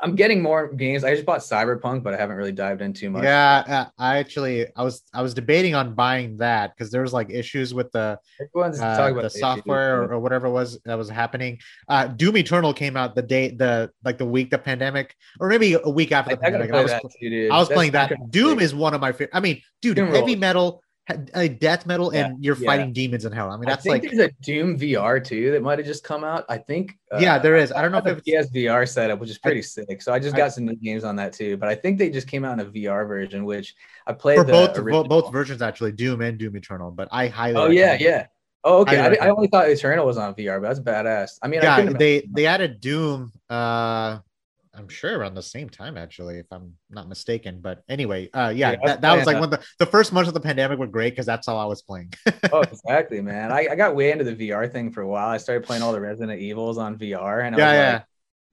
I'm 0.00 0.14
getting 0.14 0.42
more 0.42 0.72
games. 0.72 1.04
I 1.04 1.14
just 1.14 1.24
bought 1.24 1.40
Cyberpunk, 1.40 2.02
but 2.02 2.12
I 2.12 2.18
haven't 2.18 2.36
really 2.36 2.52
dived 2.52 2.82
in 2.82 2.92
too 2.92 3.08
much. 3.08 3.24
Yeah, 3.24 3.64
uh, 3.66 3.90
I 3.98 4.18
actually 4.18 4.66
I 4.76 4.82
was 4.82 5.02
I 5.14 5.22
was 5.22 5.32
debating 5.32 5.74
on 5.74 5.94
buying 5.94 6.36
that 6.36 6.76
because 6.76 6.90
there 6.90 7.00
was 7.00 7.14
like 7.14 7.30
issues 7.30 7.72
with 7.72 7.90
the 7.92 8.18
uh, 8.40 8.70
talking 8.78 9.12
about 9.12 9.22
the 9.22 9.30
software 9.30 10.02
or, 10.02 10.12
or 10.12 10.18
whatever 10.18 10.48
it 10.48 10.50
was 10.50 10.78
that 10.84 10.98
was 10.98 11.08
happening. 11.08 11.58
Uh, 11.88 12.08
Doom 12.08 12.36
Eternal 12.36 12.74
came 12.74 12.96
out 12.96 13.14
the 13.14 13.22
day 13.22 13.50
the 13.50 13.90
like 14.04 14.18
the 14.18 14.26
week 14.26 14.50
the 14.50 14.58
pandemic 14.58 15.14
or 15.40 15.48
maybe 15.48 15.74
a 15.82 15.90
week 15.90 16.12
after 16.12 16.36
the 16.36 16.40
I 16.40 16.50
pandemic. 16.50 16.72
I 16.72 16.82
was, 16.82 16.92
too. 17.20 17.48
I 17.50 17.58
was 17.58 17.68
playing 17.68 17.92
that. 17.92 18.12
Doom 18.30 18.60
is 18.60 18.74
one 18.74 18.92
of 18.92 19.00
my 19.00 19.12
favorite. 19.12 19.30
I 19.32 19.40
mean, 19.40 19.62
dude, 19.80 19.96
Doom 19.96 20.08
heavy 20.08 20.32
rules. 20.32 20.38
metal, 20.38 20.82
uh, 21.34 21.46
death 21.48 21.86
metal, 21.86 22.12
Yeah, 22.12 22.26
and 22.26 22.44
you're 22.44 22.56
yeah. 22.56 22.66
fighting 22.66 22.92
demons 22.92 23.24
in 23.24 23.32
hell. 23.32 23.50
I 23.50 23.56
mean, 23.56 23.66
I 23.66 23.72
that's 23.72 23.84
think 23.84 24.02
like 24.02 24.12
there's 24.12 24.28
a 24.28 24.30
Doom 24.42 24.78
VR 24.78 25.24
too 25.24 25.52
that 25.52 25.62
might 25.62 25.78
have 25.78 25.86
just 25.86 26.02
come 26.04 26.24
out. 26.24 26.44
I 26.48 26.58
think. 26.58 26.92
uh, 27.12 27.18
yeah, 27.18 27.38
there 27.38 27.56
is. 27.56 27.70
I 27.72 27.82
don't 27.82 27.92
know 27.92 27.98
if 27.98 28.18
it's 28.26 28.28
PSVR 28.28 28.88
setup, 28.88 29.20
which 29.20 29.30
is 29.30 29.38
pretty 29.38 29.62
sick. 29.62 30.02
So 30.02 30.12
I 30.12 30.18
just 30.18 30.34
I- 30.34 30.38
got 30.38 30.52
some 30.52 30.64
new 30.66 30.76
games 30.76 31.04
on 31.04 31.16
that 31.16 31.32
too. 31.32 31.56
But 31.56 31.68
I 31.68 31.74
think 31.74 31.98
they 31.98 32.10
just 32.10 32.26
came 32.26 32.44
out 32.44 32.58
in 32.58 32.66
a 32.66 32.70
VR 32.70 33.06
version, 33.06 33.44
which 33.44 33.74
I 34.06 34.12
played 34.12 34.38
for 34.38 34.44
both 34.44 34.76
original. 34.78 35.04
both 35.04 35.32
versions 35.32 35.62
actually, 35.62 35.92
Doom 35.92 36.20
and 36.22 36.38
Doom 36.38 36.56
Eternal. 36.56 36.90
But 36.90 37.08
I 37.12 37.28
highly 37.28 37.56
Oh 37.56 37.68
yeah, 37.68 37.96
yeah. 38.00 38.26
Oh 38.64 38.80
okay. 38.80 38.98
I, 38.98 39.26
I 39.26 39.30
only 39.30 39.46
thought 39.46 39.68
Eternal 39.70 40.04
was 40.04 40.18
on 40.18 40.34
VR, 40.34 40.60
but 40.60 40.68
that's 40.68 40.80
badass. 40.80 41.38
I 41.40 41.46
mean, 41.46 41.60
I 41.60 41.82
yeah. 41.82 41.90
They 41.92 42.26
they 42.28 42.46
added 42.46 42.80
Doom. 42.80 43.32
Uh, 43.48 44.18
I'm 44.76 44.88
sure 44.88 45.18
around 45.18 45.34
the 45.34 45.42
same 45.42 45.68
time 45.68 45.96
actually, 45.96 46.38
if 46.38 46.46
I'm 46.50 46.74
not 46.90 47.08
mistaken. 47.08 47.60
But 47.60 47.82
anyway, 47.88 48.28
uh, 48.32 48.52
yeah, 48.54 48.72
Yeah, 48.72 48.76
that, 48.84 49.00
that 49.00 49.16
was 49.16 49.26
like 49.26 49.36
that. 49.36 49.40
one 49.40 49.52
of 49.54 49.60
the 49.60 49.66
the 49.78 49.86
first 49.86 50.12
months 50.12 50.28
of 50.28 50.34
the 50.34 50.40
pandemic 50.40 50.78
were 50.78 50.86
great 50.86 51.10
because 51.10 51.26
that's 51.26 51.48
all 51.48 51.58
I 51.58 51.64
was 51.64 51.82
playing. 51.82 52.12
oh 52.52 52.60
exactly, 52.72 53.20
man. 53.20 53.52
I, 53.52 53.68
I 53.70 53.74
got 53.74 53.96
way 53.96 54.12
into 54.12 54.24
the 54.24 54.34
VR 54.34 54.70
thing 54.70 54.90
for 54.92 55.00
a 55.02 55.08
while. 55.08 55.28
I 55.28 55.38
started 55.38 55.64
playing 55.64 55.82
all 55.82 55.92
the 55.92 56.00
Resident 56.00 56.40
Evils 56.40 56.78
on 56.78 56.98
VR, 56.98 57.44
and 57.44 57.54
I 57.54 57.58
yeah, 57.58 57.66
was 57.66 57.76
yeah. 57.76 57.92
like, 57.92 58.04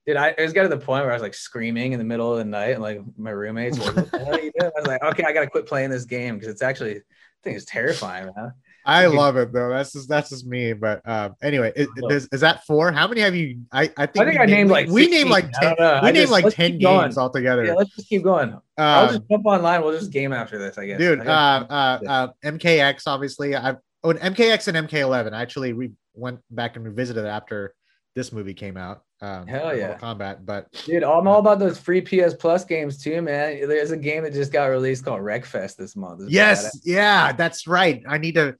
Dude, 0.05 0.17
I 0.17 0.27
it 0.37 0.41
was 0.41 0.51
got 0.53 0.63
to 0.63 0.69
the 0.69 0.77
point 0.77 1.03
where 1.05 1.11
I 1.11 1.15
was 1.15 1.21
like 1.21 1.33
screaming 1.33 1.93
in 1.93 1.99
the 1.99 2.05
middle 2.05 2.31
of 2.31 2.37
the 2.37 2.45
night, 2.45 2.71
and 2.71 2.81
like 2.81 2.99
my 3.17 3.29
roommates 3.31 3.79
were 3.79 3.91
like, 3.93 4.11
"What 4.11 4.39
are 4.39 4.41
you 4.41 4.51
doing?" 4.59 4.71
I 4.75 4.79
was 4.79 4.87
like, 4.87 5.03
"Okay, 5.03 5.23
I 5.23 5.31
gotta 5.31 5.47
quit 5.47 5.65
playing 5.65 5.91
this 5.91 6.05
game 6.05 6.35
because 6.35 6.49
it's 6.49 6.61
actually, 6.61 6.97
I 6.97 7.01
think 7.43 7.55
it's 7.55 7.65
terrifying, 7.65 8.29
man." 8.35 8.51
I 8.85 9.05
love 9.05 9.37
it 9.37 9.53
though. 9.53 9.69
That's 9.69 9.93
just 9.93 10.09
that's 10.09 10.29
just 10.29 10.45
me. 10.45 10.73
But 10.73 11.01
um, 11.07 11.35
anyway, 11.41 11.71
is, 11.75 11.87
is, 12.09 12.27
is 12.31 12.41
that 12.41 12.65
four? 12.65 12.91
How 12.91 13.07
many 13.07 13.21
have 13.21 13.35
you? 13.35 13.61
I 13.71 13.83
I 13.97 14.05
think 14.05 14.17
I 14.17 14.25
think 14.25 14.31
we 14.31 14.37
I 14.39 14.45
named 14.45 14.69
like 14.69 14.87
we 14.89 15.03
16. 15.03 15.19
named 15.19 15.29
like 15.29 15.51
ten. 15.53 15.75
We 15.79 15.85
I 15.85 16.01
named 16.01 16.15
just- 16.17 16.31
like 16.31 16.53
ten 16.53 16.71
keep 16.73 16.81
going. 16.81 17.01
games 17.03 17.17
altogether. 17.17 17.65
Yeah, 17.65 17.73
let's 17.73 17.95
just 17.95 18.09
keep 18.09 18.23
going. 18.23 18.59
I'll 18.77 19.07
just 19.07 19.19
Um, 19.19 19.25
jump 19.31 19.45
online. 19.45 19.81
We'll 19.83 19.97
just 19.97 20.11
game 20.11 20.33
after 20.33 20.57
this, 20.57 20.77
I 20.77 20.87
guess. 20.87 20.97
dude, 20.99 21.21
I 21.21 21.25
uh, 21.25 21.67
uh, 21.69 21.99
uh, 22.09 22.27
MKX 22.43 23.03
obviously. 23.07 23.55
I 23.55 23.75
oh, 24.03 24.09
and 24.09 24.19
MKX 24.35 24.67
and 24.73 24.87
MK11. 24.89 25.33
I 25.33 25.41
actually 25.41 25.73
re- 25.73 25.91
went 26.13 26.39
back 26.51 26.75
and 26.75 26.83
revisited 26.85 27.23
it 27.25 27.27
after 27.27 27.73
this 28.15 28.31
movie 28.31 28.53
came 28.53 28.77
out. 28.77 29.01
Um, 29.21 29.47
Hell 29.47 29.63
Mortal 29.63 29.79
yeah. 29.79 29.97
Kombat. 29.97 30.45
But 30.45 30.67
Dude, 30.85 31.03
I'm 31.03 31.27
all 31.27 31.39
about 31.39 31.57
those 31.57 31.79
free 31.79 32.01
PS 32.01 32.33
Plus 32.33 32.65
games 32.65 33.01
too, 33.01 33.21
man. 33.21 33.67
There's 33.67 33.91
a 33.91 33.97
game 33.97 34.23
that 34.23 34.33
just 34.33 34.51
got 34.51 34.65
released 34.65 35.05
called 35.05 35.21
Wreckfest 35.21 35.77
this 35.77 35.95
month. 35.95 36.21
It's 36.23 36.31
yes, 36.31 36.81
yeah, 36.83 37.31
that's 37.31 37.65
right. 37.65 38.03
I 38.07 38.17
need 38.17 38.35
to. 38.35 38.55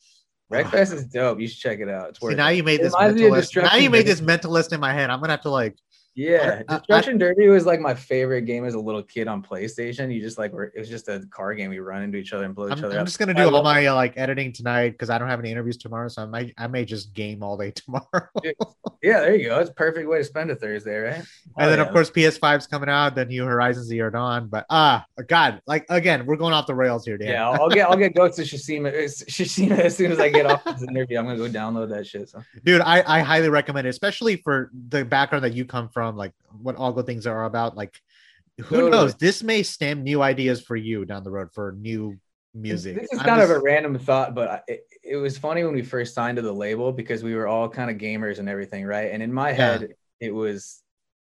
Wreckfest 0.54 0.94
is 0.94 1.06
dope. 1.06 1.40
You 1.40 1.48
should 1.48 1.60
check 1.60 1.80
it 1.80 1.90
out. 1.90 2.10
It's 2.10 2.20
See, 2.20 2.28
worth 2.28 2.38
now 2.38 2.50
it. 2.50 2.58
you 2.58 2.64
made 2.64 2.82
this 2.82 2.94
reminds 2.94 3.22
me 3.22 3.28
mentalist. 3.28 3.64
Now 3.64 3.76
you 3.76 3.90
made 3.90 4.06
this 4.06 4.22
mentalist 4.22 4.74
in 4.74 4.80
my 4.80 4.94
head. 4.94 5.10
I'm 5.10 5.20
gonna 5.20 5.34
have 5.34 5.42
to 5.42 5.50
like. 5.50 5.78
Yeah, 6.16 6.62
I- 6.68 6.76
I- 6.76 6.78
Destruction 6.78 7.18
Derby 7.18 7.48
was 7.48 7.66
like 7.66 7.80
my 7.80 7.96
favorite 7.96 8.44
game 8.44 8.66
as 8.66 8.76
a 8.76 8.80
little 8.80 9.02
kid 9.02 9.28
on 9.28 9.42
PlayStation. 9.42 10.14
You 10.14 10.22
just 10.22 10.38
like 10.38 10.54
were, 10.54 10.66
it 10.66 10.78
was 10.78 10.90
just 10.90 11.08
a 11.08 11.26
car 11.32 11.54
game. 11.56 11.70
We 11.70 11.80
run 11.80 12.04
into 12.04 12.18
each 12.18 12.34
other 12.34 12.46
and 12.46 12.54
blow 12.54 12.68
each 12.68 12.74
I'm, 12.74 12.86
other 12.86 12.96
I'm 12.96 13.02
up. 13.02 13.08
just 13.08 13.18
gonna 13.18 13.32
I 13.32 13.46
do 13.46 13.56
all 13.56 13.64
my 13.64 13.88
uh, 13.88 13.96
like 13.96 14.14
editing 14.18 14.54
tonight 14.54 14.92
because 14.92 15.10
I 15.10 15.18
don't 15.18 15.28
have 15.28 15.40
any 15.40 15.52
interviews 15.52 15.78
tomorrow, 15.78 16.08
so 16.08 16.22
I 16.22 16.26
might 16.26 16.54
I 16.58 16.68
may 16.68 16.86
just 16.86 17.14
game 17.14 17.42
all 17.42 17.58
day 17.58 17.72
tomorrow. 17.76 18.30
Yeah, 19.02 19.20
there 19.22 19.36
you 19.36 19.50
go. 19.50 19.60
It's 19.60 19.70
a 19.70 19.74
perfect 19.74 20.08
way 20.08 20.20
to 20.20 20.24
spend 20.24 20.52
a 20.52 20.56
Thursday, 20.56 20.98
right? 20.98 21.24
and 21.58 21.70
then 21.70 21.80
yeah. 21.80 21.86
of 21.86 21.92
course 21.92 22.10
PS5's 22.10 22.68
coming 22.68 22.90
out, 22.90 23.16
then 23.16 23.28
New 23.28 23.46
Horizon 23.46 23.84
Zero 23.84 24.10
Dawn. 24.10 24.48
But 24.48 24.66
ah, 24.70 25.06
God, 25.28 25.62
like 25.66 25.86
again, 25.90 26.26
we're 26.26 26.38
going 26.38 26.54
off 26.54 26.68
the 26.68 26.76
rails 26.76 27.06
here, 27.06 27.18
Dan. 27.18 27.30
Yeah, 27.30 27.50
I'll, 27.50 27.70
get 27.70 27.90
I'll 27.90 27.98
get 27.98 28.16
Ghost 28.16 28.40
of 28.40 28.46
Tsushima, 28.46 28.94
Tsushima 28.94 29.80
as 29.80 29.98
soon 29.98 30.12
as 30.12 30.20
I 30.20 30.30
get 30.30 30.46
off 30.46 30.64
this 30.64 30.84
interview. 30.84 31.18
I'm 31.18 31.26
gonna 31.26 31.38
go 31.38 31.50
download 31.50 31.90
that 31.90 32.06
shit. 32.06 32.30
So 32.30 32.44
dude, 32.64 32.82
I 32.82 33.04
I 33.06 33.22
highly 33.22 33.50
recommend 33.50 33.88
it, 33.88 33.90
especially 33.90 34.38
for 34.38 34.72
the 34.90 35.04
background 35.04 35.44
that 35.44 35.54
you 35.54 35.66
come 35.66 35.90
from, 35.90 36.03
like 36.12 36.34
what 36.62 36.76
all 36.76 36.92
good 36.94 37.06
things 37.06 37.28
are 37.28 37.46
about. 37.46 37.76
Like, 37.76 38.00
who 38.60 38.76
Totally. 38.76 38.92
knows? 38.92 39.16
This 39.16 39.44
may 39.44 39.64
stem 39.64 40.04
new 40.04 40.22
ideas 40.22 40.62
for 40.62 40.76
you 40.76 41.06
down 41.06 41.24
the 41.24 41.32
road 41.32 41.50
for 41.54 41.72
new 41.74 42.20
music. 42.54 43.00
This 43.00 43.12
is 43.12 43.20
I'm 43.20 43.26
kind 43.26 43.42
of 43.42 43.50
a 43.50 43.60
random 43.60 43.98
thought, 43.98 44.36
but 44.36 44.64
it, 44.68 44.86
it 45.04 45.16
was 45.18 45.38
funny 45.38 45.64
when 45.64 45.74
we 45.74 45.82
first 45.82 46.14
signed 46.14 46.36
to 46.38 46.42
the 46.42 46.54
label 46.54 46.92
because 46.92 47.24
we 47.24 47.36
were 47.36 47.48
all 47.48 47.68
kind 47.68 47.90
of 47.90 47.98
gamers 47.98 48.40
and 48.40 48.48
everything, 48.48 48.86
right? 48.86 49.12
And 49.12 49.24
in 49.24 49.34
my 49.34 49.50
Yeah. 49.50 49.56
head, 49.56 49.96
it 50.20 50.34
was 50.34 50.82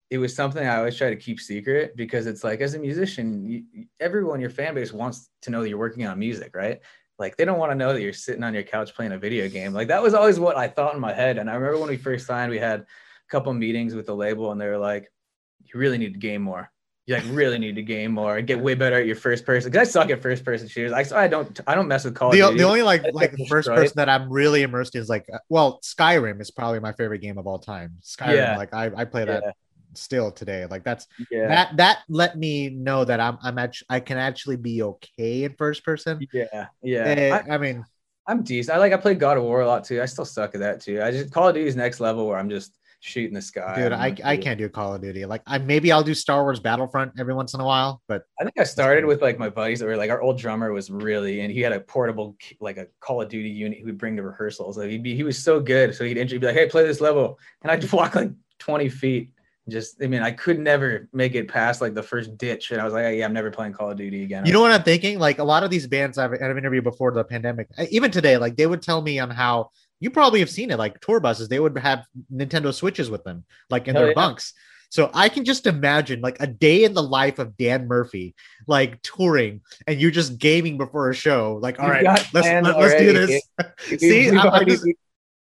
it 0.10 0.18
was 0.20 0.34
something 0.34 0.66
I 0.66 0.78
always 0.78 0.98
try 0.98 1.10
to 1.10 1.18
keep 1.18 1.40
secret 1.40 1.96
because 1.98 2.28
it's 2.28 2.44
like 2.44 2.62
as 2.62 2.76
a 2.76 2.80
musician, 2.80 3.46
you, 3.46 3.86
everyone 4.00 4.40
your 4.40 4.50
fan 4.50 4.74
base 4.74 4.94
wants 4.94 5.30
to 5.42 5.50
know 5.50 5.62
that 5.62 5.70
you're 5.70 5.78
working 5.78 6.06
on 6.06 6.18
music, 6.18 6.56
right? 6.56 6.80
Like 7.20 7.36
they 7.36 7.46
don't 7.46 7.60
want 7.60 7.72
to 7.72 7.76
know 7.76 7.94
that 7.94 8.02
you're 8.02 8.14
sitting 8.14 8.44
on 8.44 8.54
your 8.54 8.64
couch 8.64 8.96
playing 8.96 9.12
a 9.12 9.18
video 9.18 9.50
game. 9.50 9.74
Like 9.74 9.90
that 9.90 10.02
was 10.02 10.14
always 10.14 10.40
what 10.40 10.56
I 10.58 10.68
thought 10.68 10.94
in 10.94 11.02
my 11.02 11.14
head. 11.14 11.38
And 11.38 11.50
I 11.50 11.56
remember 11.56 11.80
when 11.80 11.90
we 11.90 11.98
first 11.98 12.26
signed, 12.26 12.52
we 12.52 12.60
had 12.60 12.86
couple 13.30 13.54
meetings 13.54 13.96
with 13.96 14.06
the 14.06 14.16
label, 14.16 14.52
and 14.52 14.60
they 14.60 14.68
were 14.68 14.78
like, 14.78 15.12
"You 15.62 15.80
really 15.80 15.98
need 15.98 16.14
to 16.14 16.20
game 16.20 16.42
more." 16.42 16.72
you 17.08 17.16
like 17.16 17.24
really 17.30 17.58
need 17.58 17.76
to 17.76 17.82
game 17.82 18.12
more 18.12 18.38
and 18.38 18.46
get 18.46 18.60
way 18.60 18.76
better 18.76 18.98
at 18.98 19.06
your 19.06 19.16
first 19.16 19.46
person. 19.46 19.72
Cause 19.72 19.80
I 19.80 19.84
suck 19.86 20.10
at 20.10 20.22
first 20.22 20.44
person 20.44 20.68
shooters. 20.68 20.92
I, 20.92 21.24
I 21.24 21.28
don't 21.30 21.58
I 21.66 21.74
don't 21.74 21.88
mess 21.88 22.04
with 22.04 22.16
Call 22.16 22.32
the, 22.32 22.42
of 22.42 22.50
Duty. 22.50 22.62
the 22.62 22.68
only 22.68 22.82
like 22.82 23.04
like 23.14 23.38
like 23.38 23.48
first 23.48 23.70
person 23.70 23.94
that 23.96 24.10
I'm 24.10 24.30
really 24.30 24.62
immersed 24.62 24.94
in 24.94 25.02
is 25.02 25.08
like 25.08 25.26
uh, 25.34 25.38
well 25.48 25.80
Skyrim 25.82 26.42
is 26.42 26.52
probably 26.52 26.82
my 26.82 26.92
favorite 26.92 27.20
game 27.20 27.38
of 27.38 27.48
all 27.48 27.60
time. 27.60 27.98
Skyrim, 28.04 28.36
Yeah. 28.36 28.58
like 28.58 28.74
I, 28.74 28.92
I 28.94 29.06
play 29.06 29.24
that 29.24 29.42
yeah, 29.46 29.52
still 29.94 30.32
today. 30.34 30.66
Like 30.70 30.84
that's 30.84 31.08
yeah, 31.32 31.48
that 31.48 31.78
that 31.78 32.00
let 32.10 32.38
me 32.38 32.70
know 32.72 33.06
that 33.06 33.22
I'm 33.22 33.38
I'm 33.42 33.58
actually 33.58 33.88
I 33.90 34.02
can 34.02 34.18
actually 34.18 34.58
be 34.58 34.84
okay 34.84 35.46
in 35.46 35.54
first 35.54 35.86
person. 35.86 36.28
yeah, 36.34 36.68
yeah. 36.84 37.04
Eh, 37.04 37.30
I, 37.34 37.56
I, 37.56 37.58
mean, 37.58 37.86
I'm 38.28 38.44
decent. 38.44 38.76
I 38.76 38.80
like 38.80 38.92
I 38.92 38.98
played 38.98 39.18
God 39.18 39.38
of 39.38 39.44
War 39.44 39.62
a 39.62 39.66
lot 39.68 39.86
too. 39.86 40.02
I 40.02 40.08
still 40.08 40.26
suck 40.26 40.56
at 40.56 40.60
that 40.60 40.82
too. 40.82 41.02
I 41.02 41.12
just 41.12 41.32
Call 41.32 41.48
of 41.48 41.56
Duty's 41.56 41.78
next 41.78 42.02
level 42.02 42.28
where 42.28 42.38
I'm 42.38 42.50
just 42.50 42.78
shooting 43.00 43.34
the 43.34 43.42
sky. 43.42 43.76
Dude, 43.76 43.92
I, 43.92 44.16
I 44.24 44.38
can't 44.38 44.58
do 44.58 44.68
Call 44.70 44.94
of 44.96 45.02
Duty. 45.02 45.26
Like 45.26 45.42
I 45.46 45.58
maybe 45.58 45.92
I'll 45.92 46.04
do 46.04 46.14
Star 46.14 46.44
Wars 46.44 46.60
Battlefront 46.60 47.14
every 47.20 47.34
once 47.34 47.54
in 47.54 47.60
a 47.60 47.66
while, 47.66 48.02
but 48.08 48.24
I 48.40 48.44
think 48.44 48.60
I 48.60 48.64
started 48.64 49.06
with 49.06 49.22
like 49.22 49.38
my 49.38 49.50
buddies 49.50 49.80
that 49.80 49.86
were 49.86 49.98
like 49.98 50.10
our 50.10 50.22
old 50.22 50.38
drummer 50.38 50.72
was 50.72 50.90
really 50.90 51.42
and 51.42 51.52
he 51.52 51.62
had 51.62 51.72
a 51.72 51.80
portable 51.80 52.36
like 52.60 52.78
a 52.78 52.88
Call 53.00 53.22
of 53.22 53.30
Duty 53.30 53.50
unit 53.50 53.78
he 53.78 53.84
would 53.84 53.98
bring 53.98 54.16
to 54.18 54.24
rehearsals. 54.24 54.78
Like 54.78 54.90
he'd 54.90 55.04
be 55.04 55.16
he 55.16 55.24
was 55.24 55.38
so 55.38 55.60
good. 55.60 55.94
So 55.96 56.04
he'd 56.04 56.16
be 56.16 56.40
like, 56.40 56.56
hey, 56.56 56.68
play 56.68 56.86
this 56.86 57.02
level. 57.02 57.40
And 57.62 57.72
I'd 57.72 57.92
walk 57.92 58.16
like 58.16 58.32
20 58.60 58.90
feet. 58.90 59.32
Just 59.70 60.02
I 60.02 60.08
mean, 60.08 60.22
I 60.22 60.32
could 60.32 60.60
never 60.60 61.10
make 61.12 61.36
it 61.36 61.50
past 61.50 61.82
like 61.82 61.94
the 61.94 62.02
first 62.02 62.38
ditch. 62.38 62.72
And 62.72 62.80
I 62.80 62.86
was 62.86 62.94
like, 62.94 63.18
yeah, 63.18 63.26
I'm 63.26 63.34
never 63.34 63.52
playing 63.52 63.74
Call 63.74 63.92
of 63.92 63.98
Duty 63.98 64.24
again. 64.24 64.46
you 64.46 64.54
know 64.54 64.62
what 64.62 64.72
I'm 64.72 64.84
thinking? 64.84 65.20
Like 65.20 65.40
a 65.40 65.44
lot 65.44 65.64
of 65.64 65.70
these 65.70 65.86
bands 65.88 66.18
I've, 66.18 66.32
I've 66.32 66.58
interviewed 66.58 66.86
before 66.86 67.12
the 67.12 67.26
pandemic, 67.26 67.68
uh, 67.78 67.86
even 67.92 68.10
today, 68.10 68.38
like 68.38 68.56
they 68.56 68.66
would 68.66 68.82
tell 68.82 69.02
me 69.02 69.20
on 69.20 69.30
how 69.30 69.72
you 70.00 70.10
probably 70.10 70.40
have 70.42 70.50
seen 70.50 70.72
it, 70.72 70.78
like 70.78 71.00
tour 71.02 71.20
buses, 71.20 71.48
they 71.50 71.60
would 71.60 71.78
have 71.78 72.06
Nintendo 72.34 72.74
Switches 72.74 73.10
with 73.10 73.24
them, 73.24 73.46
like 73.70 73.88
in 73.88 73.96
Hell 73.96 74.04
their 74.04 74.12
yeah. 74.12 74.16
bunks. 74.16 74.54
So 74.90 75.12
I 75.14 75.28
can 75.30 75.44
just 75.44 75.68
imagine 75.68 76.22
like 76.22 76.38
a 76.40 76.48
day 76.48 76.84
in 76.86 76.94
the 76.94 77.04
life 77.04 77.40
of 77.40 77.58
Dan 77.58 77.88
Murphy, 77.88 78.36
like 78.68 79.02
touring, 79.02 79.62
and 79.86 80.00
you're 80.00 80.12
just 80.12 80.38
gaming 80.38 80.78
before 80.78 81.10
a 81.10 81.16
show. 81.16 81.60
Like, 81.62 81.80
all 81.80 81.90
right, 81.90 82.06
let's 82.06 82.34
let, 82.34 82.66
us 82.66 82.94
do 82.94 83.14
this. 83.14 83.42
See, 84.00 84.32
we've 84.32 84.40
I'm- 84.40 84.48
already, 84.48 84.72
just- 84.72 84.86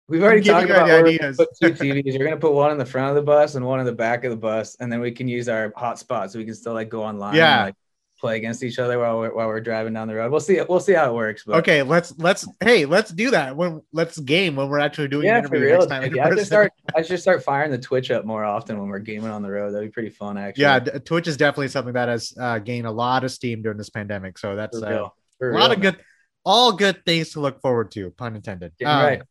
we've 0.09 0.23
already 0.23 0.41
talked 0.41 0.69
about 0.69 0.87
where 0.87 1.03
we're 1.03 1.17
gonna 1.17 1.29
ideas. 1.29 1.37
put 1.37 1.49
two 1.61 1.71
TVs. 1.85 2.03
You're 2.05 2.27
gonna 2.27 2.39
put 2.39 2.53
one 2.53 2.71
in 2.71 2.77
the 2.77 2.85
front 2.85 3.09
of 3.09 3.15
the 3.15 3.21
bus 3.21 3.55
and 3.55 3.65
one 3.65 3.79
in 3.79 3.85
the 3.85 3.93
back 3.93 4.25
of 4.25 4.31
the 4.31 4.37
bus, 4.37 4.75
and 4.81 4.91
then 4.91 4.99
we 4.99 5.11
can 5.11 5.27
use 5.29 5.47
our 5.47 5.71
hotspot 5.71 6.29
so 6.29 6.39
we 6.39 6.45
can 6.45 6.55
still 6.55 6.73
like 6.73 6.89
go 6.89 7.03
online. 7.03 7.35
Yeah. 7.35 7.57
And, 7.57 7.65
like, 7.67 7.75
play 8.19 8.37
against 8.37 8.63
each 8.63 8.79
other 8.79 8.99
while 8.99 9.19
we're 9.19 9.33
while 9.33 9.47
we're 9.47 9.61
driving 9.61 9.93
down 9.93 10.07
the 10.07 10.15
road. 10.15 10.31
We'll 10.31 10.39
see. 10.39 10.59
We'll 10.67 10.79
see 10.79 10.93
how 10.93 11.09
it 11.09 11.13
works. 11.15 11.43
But 11.45 11.57
Okay, 11.57 11.83
let's 11.83 12.17
let's 12.17 12.47
hey, 12.61 12.85
let's 12.85 13.11
do 13.11 13.31
that 13.31 13.55
when 13.55 13.81
let's 13.93 14.17
game 14.19 14.55
when 14.55 14.69
we're 14.69 14.79
actually 14.79 15.07
doing 15.07 15.25
yeah, 15.25 15.41
for 15.41 15.59
real. 15.59 15.85
time. 15.87 16.13
Yeah, 16.13 16.27
I 16.27 16.35
should 16.35 16.45
start. 16.45 16.73
I 16.95 17.01
should 17.01 17.19
start 17.19 17.43
firing 17.43 17.71
the 17.71 17.77
Twitch 17.77 18.11
up 18.11 18.25
more 18.25 18.43
often 18.43 18.79
when 18.79 18.89
we're 18.89 18.99
gaming 18.99 19.29
on 19.29 19.41
the 19.41 19.51
road. 19.51 19.71
That'd 19.71 19.89
be 19.89 19.91
pretty 19.91 20.09
fun, 20.09 20.37
actually. 20.37 20.63
yeah, 20.63 20.79
Twitch 20.79 21.27
is 21.27 21.37
definitely 21.37 21.69
something 21.69 21.93
that 21.93 22.09
has 22.09 22.33
uh, 22.39 22.59
gained 22.59 22.87
a 22.87 22.91
lot 22.91 23.23
of 23.23 23.31
steam 23.31 23.61
during 23.61 23.77
this 23.77 23.89
pandemic. 23.89 24.37
So 24.37 24.55
that's 24.55 24.81
uh, 24.81 25.09
a 25.41 25.45
real, 25.45 25.59
lot 25.59 25.71
of 25.71 25.81
good, 25.81 25.97
all 26.45 26.71
good 26.71 27.05
things 27.05 27.31
to 27.31 27.39
look 27.39 27.61
forward 27.61 27.91
to. 27.91 28.09
Pun 28.11 28.35
intended. 28.35 28.73
Um, 28.83 29.05
right. 29.05 29.21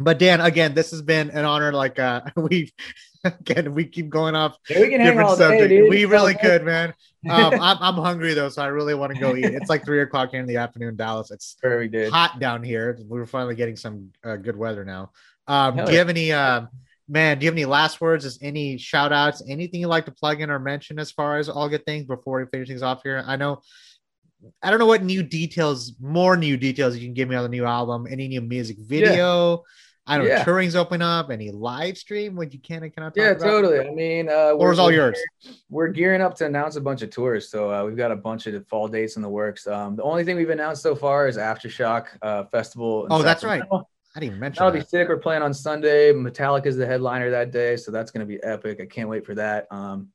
But 0.00 0.18
Dan, 0.18 0.40
again, 0.40 0.74
this 0.74 0.92
has 0.92 1.02
been 1.02 1.30
an 1.30 1.44
honor. 1.44 1.72
Like 1.72 1.98
uh, 1.98 2.22
we 2.36 2.72
again, 3.24 3.74
we 3.74 3.84
keep 3.84 4.08
going 4.08 4.34
off 4.34 4.56
Yeah, 4.68 4.80
we 4.80 4.90
different 4.90 5.20
all 5.20 5.36
day, 5.36 5.60
subject. 5.60 5.90
we 5.90 6.04
really 6.04 6.34
could, 6.34 6.64
man. 6.64 6.94
Um, 7.28 7.54
I'm 7.54 7.76
I'm 7.80 7.94
hungry 7.94 8.32
though, 8.32 8.48
so 8.48 8.62
I 8.62 8.68
really 8.68 8.94
want 8.94 9.12
to 9.12 9.18
go 9.18 9.34
eat. 9.34 9.46
It's 9.46 9.68
like 9.68 9.84
three 9.84 10.02
o'clock 10.02 10.30
here 10.30 10.38
in 10.38 10.46
the 10.46 10.58
afternoon, 10.58 10.90
in 10.90 10.96
Dallas. 10.96 11.32
It's 11.32 11.56
Very 11.60 11.88
good. 11.88 12.12
hot 12.12 12.38
down 12.38 12.62
here. 12.62 12.96
We're 13.08 13.26
finally 13.26 13.56
getting 13.56 13.74
some 13.74 14.12
uh, 14.22 14.36
good 14.36 14.56
weather 14.56 14.84
now. 14.84 15.10
Um, 15.48 15.74
do 15.74 15.82
you 15.82 15.88
yeah. 15.88 15.98
have 15.98 16.08
any, 16.10 16.30
uh, 16.30 16.66
man? 17.08 17.38
Do 17.38 17.44
you 17.44 17.48
have 17.48 17.56
any 17.56 17.64
last 17.64 18.00
words? 18.00 18.24
Is 18.24 18.38
any 18.40 18.78
shout 18.78 19.12
outs? 19.12 19.42
Anything 19.48 19.80
you'd 19.80 19.88
like 19.88 20.04
to 20.04 20.12
plug 20.12 20.40
in 20.40 20.48
or 20.48 20.60
mention 20.60 21.00
as 21.00 21.10
far 21.10 21.38
as 21.38 21.48
all 21.48 21.68
good 21.68 21.84
things 21.84 22.04
before 22.04 22.38
we 22.38 22.46
finish 22.46 22.68
things 22.68 22.82
off 22.82 23.00
here? 23.02 23.24
I 23.26 23.34
know. 23.34 23.62
I 24.62 24.70
don't 24.70 24.78
know 24.78 24.86
what 24.86 25.02
new 25.02 25.24
details, 25.24 25.94
more 26.00 26.36
new 26.36 26.56
details 26.56 26.96
you 26.96 27.04
can 27.04 27.14
give 27.14 27.28
me 27.28 27.34
on 27.34 27.42
the 27.42 27.48
new 27.48 27.64
album. 27.64 28.06
Any 28.08 28.28
new 28.28 28.42
music 28.42 28.76
video? 28.78 29.64
I 30.08 30.16
don't 30.16 30.26
know. 30.26 30.32
Yeah. 30.32 30.44
Touring's 30.44 30.74
open 30.74 31.02
up. 31.02 31.30
Any 31.30 31.50
live 31.50 31.98
stream? 31.98 32.34
What 32.34 32.52
you 32.54 32.58
can 32.58 32.82
and 32.82 32.92
cannot 32.92 33.14
talk 33.14 33.16
Yeah, 33.22 33.30
about? 33.32 33.42
totally. 33.44 33.80
I 33.86 33.90
mean, 33.90 34.30
uh, 34.30 34.52
Or 34.52 34.72
is 34.72 34.78
all 34.78 34.90
yours? 34.90 35.18
we're 35.68 35.88
gearing 35.88 36.22
up 36.22 36.34
to 36.36 36.46
announce 36.46 36.76
a 36.76 36.80
bunch 36.80 37.02
of 37.02 37.10
tours. 37.10 37.50
So 37.50 37.70
uh, 37.70 37.84
we've 37.84 37.96
got 37.96 38.10
a 38.10 38.16
bunch 38.16 38.46
of 38.46 38.66
fall 38.68 38.88
dates 38.88 39.16
in 39.16 39.22
the 39.22 39.28
works. 39.28 39.66
Um, 39.66 39.96
the 39.96 40.02
only 40.02 40.24
thing 40.24 40.36
we've 40.36 40.48
announced 40.48 40.82
so 40.82 40.96
far 40.96 41.28
is 41.28 41.36
Aftershock 41.36 42.06
uh, 42.22 42.44
Festival. 42.44 43.06
Oh, 43.10 43.22
that's 43.22 43.44
right. 43.44 43.62
I 43.70 44.20
didn't 44.20 44.30
even 44.32 44.40
mention 44.40 44.64
That'll 44.64 44.80
be 44.80 44.84
sick. 44.84 45.08
We're 45.08 45.18
playing 45.18 45.42
on 45.42 45.52
Sunday. 45.52 46.12
Metallica 46.12 46.66
is 46.66 46.76
the 46.78 46.86
headliner 46.86 47.30
that 47.30 47.50
day, 47.52 47.76
so 47.76 47.92
that's 47.92 48.10
going 48.10 48.26
to 48.26 48.26
be 48.26 48.42
epic. 48.42 48.80
I 48.80 48.86
can't 48.86 49.08
wait 49.08 49.26
for 49.26 49.34
that. 49.34 49.66
Um, 49.70 50.08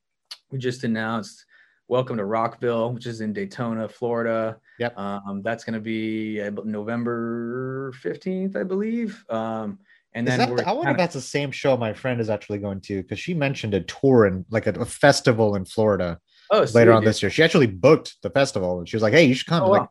we 0.52 0.58
just 0.58 0.84
announced 0.84 1.46
Welcome 1.90 2.18
to 2.18 2.26
Rockville, 2.26 2.94
which 2.94 3.06
is 3.06 3.22
in 3.22 3.34
Daytona, 3.34 3.88
Florida. 3.90 4.58
Yep. 4.80 4.98
Um, 4.98 5.42
that's 5.44 5.64
going 5.64 5.74
to 5.74 5.80
be 5.82 6.42
November 6.64 7.92
fifteenth, 8.02 8.56
I 8.56 8.64
believe. 8.64 9.24
Um, 9.30 9.80
and 10.16 10.28
Is 10.28 10.38
then 10.38 10.50
we're 10.50 10.58
the- 10.58 10.68
I 10.68 10.72
wonder 10.72 10.92
if 10.92 10.98
that's 10.98 11.14
the 11.14 11.22
same 11.22 11.52
show 11.52 11.76
my 11.76 11.92
friend 11.94 12.22
is 12.22 12.30
actually 12.30 12.60
going 12.60 12.80
to 12.82 13.02
because 13.02 13.20
she 13.20 13.34
mentioned 13.34 13.74
a 13.74 13.82
tour 13.82 14.26
and 14.26 14.46
like 14.50 14.66
a, 14.68 14.72
a 14.72 14.86
festival 14.86 15.56
in 15.56 15.66
Florida 15.66 16.20
oh, 16.52 16.60
later 16.60 16.68
sweet, 16.68 16.88
on 16.90 17.02
dude. 17.02 17.10
this 17.10 17.22
year. 17.22 17.30
She 17.30 17.44
actually 17.44 17.68
booked 17.68 18.16
the 18.22 18.30
festival 18.30 18.80
and 18.80 18.88
she 18.88 18.96
was 18.96 19.04
like, 19.04 19.14
"Hey, 19.14 19.26
you 19.26 19.34
should 19.34 19.48
come." 19.48 19.64
Oh, 19.64 19.70
Like, 19.72 19.82
wow. 19.82 19.90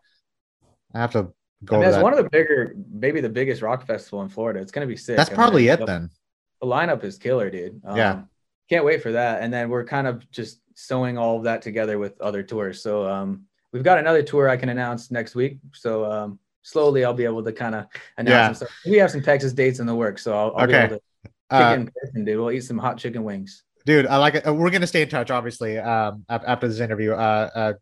I 0.95 0.99
have 1.01 1.13
to 1.13 1.29
go. 1.65 1.77
I 1.77 1.79
mean, 1.79 1.83
to 1.83 1.89
it's 1.89 1.97
that. 1.97 2.03
one 2.03 2.15
of 2.15 2.23
the 2.25 2.31
bigger, 2.31 2.75
maybe 2.91 3.21
the 3.21 3.29
biggest 3.29 3.61
rock 3.63 3.87
festival 3.87 4.23
in 4.23 4.29
Florida. 4.31 4.61
It's 4.61 4.73
going 4.73 4.87
to 4.87 4.91
be 4.93 4.97
sick. 4.97 5.17
That's 5.17 5.29
I 5.29 5.33
mean, 5.33 5.37
probably 5.37 5.69
it 5.69 5.79
the- 5.81 5.87
then. 5.87 6.11
the 6.63 6.67
lineup 6.67 7.05
is 7.05 7.19
killer, 7.19 7.51
dude. 7.51 7.83
Um, 7.85 7.97
Yeah. 7.99 8.23
Can't 8.71 8.85
wait 8.87 9.03
for 9.03 9.13
that. 9.13 9.43
And 9.43 9.53
then 9.53 9.69
we're 9.69 9.85
kind 9.85 10.07
of 10.07 10.31
just 10.31 10.62
sewing 10.75 11.19
all 11.19 11.37
of 11.37 11.45
that 11.45 11.63
together 11.63 11.99
with 11.99 12.21
other 12.21 12.43
tours. 12.43 12.83
So 12.83 13.09
um, 13.09 13.45
we've 13.73 13.83
got 13.83 13.99
another 13.99 14.23
tour 14.23 14.49
I 14.49 14.57
can 14.57 14.69
announce 14.69 15.11
next 15.11 15.35
week. 15.35 15.59
So 15.75 16.11
um, 16.11 16.39
slowly 16.63 17.05
I'll 17.05 17.15
be 17.15 17.25
able 17.25 17.45
to 17.45 17.53
kind 17.53 17.75
of 17.75 17.87
announce 18.19 18.61
Yeah. 18.61 18.91
We 18.91 18.99
have 18.99 19.11
some 19.11 19.23
Texas 19.23 19.53
dates 19.53 19.81
in 19.81 19.87
the 19.87 19.95
works. 19.95 20.23
So 20.23 20.33
I'll, 20.33 20.55
I'll 20.57 20.65
Okay. 20.65 20.73
be 20.73 20.79
able 20.79 20.97
to 20.97 21.03
Uh, 21.51 21.75
in 21.75 21.91
person, 21.95 22.25
dude. 22.25 22.39
We'll 22.39 22.51
eat 22.51 22.65
some 22.65 22.79
hot 22.79 22.97
chicken 22.97 23.25
wings. 23.25 23.65
dude, 23.85 24.07
I 24.07 24.17
like 24.17 24.37
it. 24.37 24.47
Uh, 24.47 24.55
We're 24.55 24.71
gonna 24.71 24.87
stay 24.87 25.03
in 25.03 25.09
touch, 25.11 25.31
obviously. 25.31 25.79
Um, 25.79 26.25
after 26.31 26.67
this 26.67 26.81
interview, 26.81 27.13
uh, 27.13 27.51
uh, 27.55 27.73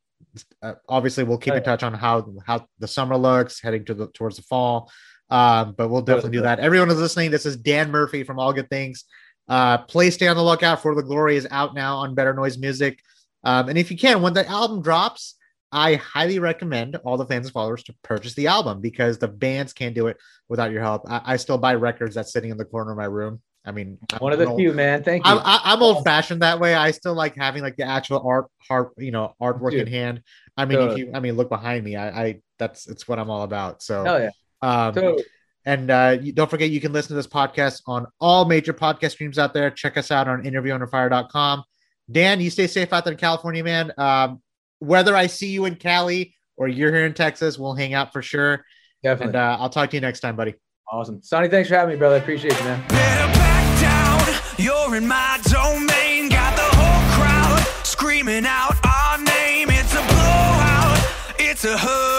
uh 0.63 0.75
obviously 0.89 1.25
we'll 1.25 1.39
keep 1.39 1.55
in 1.55 1.63
touch 1.63 1.83
on 1.85 1.95
how 1.95 2.27
how 2.45 2.67
the 2.81 2.89
summer 2.89 3.17
looks 3.17 3.61
heading 3.61 3.85
to 3.85 3.95
the 3.95 4.09
towards 4.09 4.37
the 4.37 4.43
fall. 4.43 4.91
Um, 5.31 5.75
but 5.79 5.89
we'll 5.89 6.03
definitely 6.03 6.33
do 6.33 6.43
that. 6.43 6.59
Everyone 6.59 6.91
is 6.91 6.99
listening, 6.99 7.31
this 7.31 7.47
is 7.47 7.57
Dan 7.57 7.93
Murphy 7.93 8.25
from 8.25 8.41
All 8.41 8.53
Good 8.53 8.69
Things. 8.69 9.05
Uh, 9.51 9.79
please 9.79 10.15
stay 10.15 10.29
on 10.29 10.37
the 10.37 10.43
lookout 10.43 10.81
for 10.81 10.95
the 10.95 11.03
glory 11.03 11.37
is 11.37 11.47
out 11.51 11.75
now 11.75 11.97
on 11.97 12.15
Better 12.15 12.33
Noise 12.33 12.57
Music. 12.57 13.01
Um, 13.43 13.69
and 13.69 13.77
if 13.77 13.91
you 13.91 13.99
can, 13.99 14.23
when 14.23 14.33
the 14.33 14.49
album 14.49 14.81
drops, 14.81 15.35
I 15.73 15.95
highly 15.97 16.39
recommend 16.39 16.97
all 17.05 17.17
the 17.17 17.27
fans 17.27 17.47
and 17.47 17.53
followers 17.53 17.83
to 17.85 17.95
purchase 18.03 18.35
the 18.35 18.47
album 18.47 18.81
because 18.81 19.19
the 19.19 19.29
bands 19.29 19.73
can't 19.73 19.95
do 19.95 20.07
it 20.07 20.19
without 20.49 20.71
your 20.71 20.83
help. 20.83 21.03
I, 21.11 21.21
I 21.25 21.37
still 21.37 21.59
buy 21.59 21.75
records 21.75 22.15
that's 22.15 22.33
sitting 22.33 22.51
in 22.51 22.57
the 22.59 22.65
corner 22.65 22.93
of 22.93 22.97
my 22.97 23.05
room. 23.07 23.41
I 23.65 23.73
mean, 23.73 23.99
I'm 24.13 24.21
One 24.21 24.33
of 24.33 24.39
the 24.39 24.47
old- 24.47 24.59
few, 24.59 24.73
man. 24.73 25.03
Thank 25.03 25.27
you. 25.27 25.33
I'm, 25.33 25.39
I- 25.39 25.61
I'm 25.65 25.83
old 25.83 26.05
fashioned 26.05 26.43
that 26.43 26.61
way. 26.61 26.75
I 26.75 26.93
still 26.93 27.15
like 27.15 27.35
having 27.37 27.63
like 27.63 27.77
the 27.77 27.83
actual 27.85 28.23
art, 28.27 28.47
heart, 28.69 28.93
you 28.99 29.11
know, 29.11 29.35
artwork 29.43 29.73
in 29.75 29.87
hand. 29.87 30.23
I 30.57 30.65
mean, 30.65 30.79
if 30.81 30.97
you, 30.99 31.11
I 31.13 31.21
mean, 31.21 31.37
look 31.37 31.49
behind 31.49 31.85
me. 31.85 31.97
I, 31.97 32.09
I, 32.25 32.41
that's 32.59 32.87
it's 32.89 33.07
what 33.09 33.19
I'm 33.19 33.31
all 33.31 33.43
about. 33.43 33.83
So, 33.83 34.05
Hell 34.05 34.21
yeah. 34.21 34.31
um. 34.63 35.19
And 35.65 35.91
uh, 35.91 36.17
don't 36.17 36.49
forget 36.51 36.71
you 36.71 36.81
can 36.81 36.93
listen 36.93 37.11
to 37.11 37.15
this 37.15 37.27
podcast 37.27 37.83
on 37.87 38.07
all 38.21 38.45
major 38.45 38.73
podcast 38.73 39.13
streams 39.13 39.39
out 39.39 39.53
there. 39.55 39.71
Check 39.71 39.97
us 39.97 40.11
out 40.11 40.27
on 40.29 40.43
interviewunderfire.com. 40.43 41.65
Dan, 42.11 42.41
you 42.41 42.51
stay 42.51 42.67
safe 42.67 42.93
out 42.93 43.05
there 43.05 43.13
in 43.13 43.19
California, 43.19 43.63
man. 43.63 43.93
Um, 43.99 44.43
whether 44.79 45.15
I 45.15 45.27
see 45.27 45.49
you 45.51 45.67
in 45.67 45.77
Cali 45.77 46.35
or 46.57 46.67
you're 46.67 46.93
here 46.93 47.07
in 47.07 47.15
Texas, 47.15 47.59
we'll 47.59 47.75
hang 47.75 47.95
out 47.95 48.13
for 48.13 48.23
sure. 48.23 48.65
Definitely. 49.03 49.29
And 49.29 49.37
uh, 49.37 49.57
I'll 49.61 49.69
talk 49.71 49.91
to 49.91 49.97
you 49.97 50.01
next 50.01 50.21
time, 50.21 50.35
buddy. 50.37 50.55
awesome. 50.91 51.23
Sonny, 51.23 51.49
thanks 51.49 51.69
for 51.69 51.77
having 51.77 51.95
me, 51.95 51.99
brother. 51.99 52.17
I 52.17 52.19
appreciate 52.19 52.59
you, 52.59 52.65
man. 52.65 52.87
Better 52.89 53.33
back 53.39 53.81
down, 53.81 54.35
you're 54.59 54.97
in 54.97 55.07
my 55.07 55.39
domain. 55.45 56.29
Got 56.31 56.57
the 56.57 56.63
whole 56.77 57.15
crowd 57.17 57.87
screaming 57.87 58.45
out 58.47 58.75
our 58.85 59.19
name. 59.19 59.69
It's 59.71 59.93
a 59.95 60.03
blowout, 60.03 60.99
it's 61.39 61.65
a 61.65 61.79
hurricane, 61.79 62.10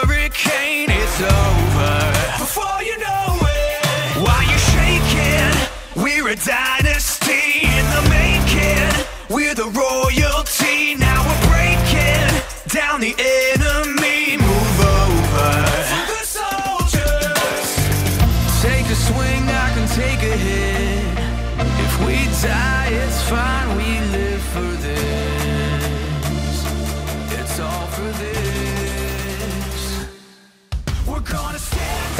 we're 6.24 6.32
a 6.32 6.36
dynasty 6.36 7.62
in 7.64 7.86
the 7.96 8.02
making. 8.10 9.06
We're 9.30 9.56
the 9.56 9.64
royalty, 9.64 10.96
now 10.96 11.26
we're 11.28 11.50
breaking 11.50 12.42
down 12.68 13.00
the 13.02 13.16
enemy. 13.18 13.61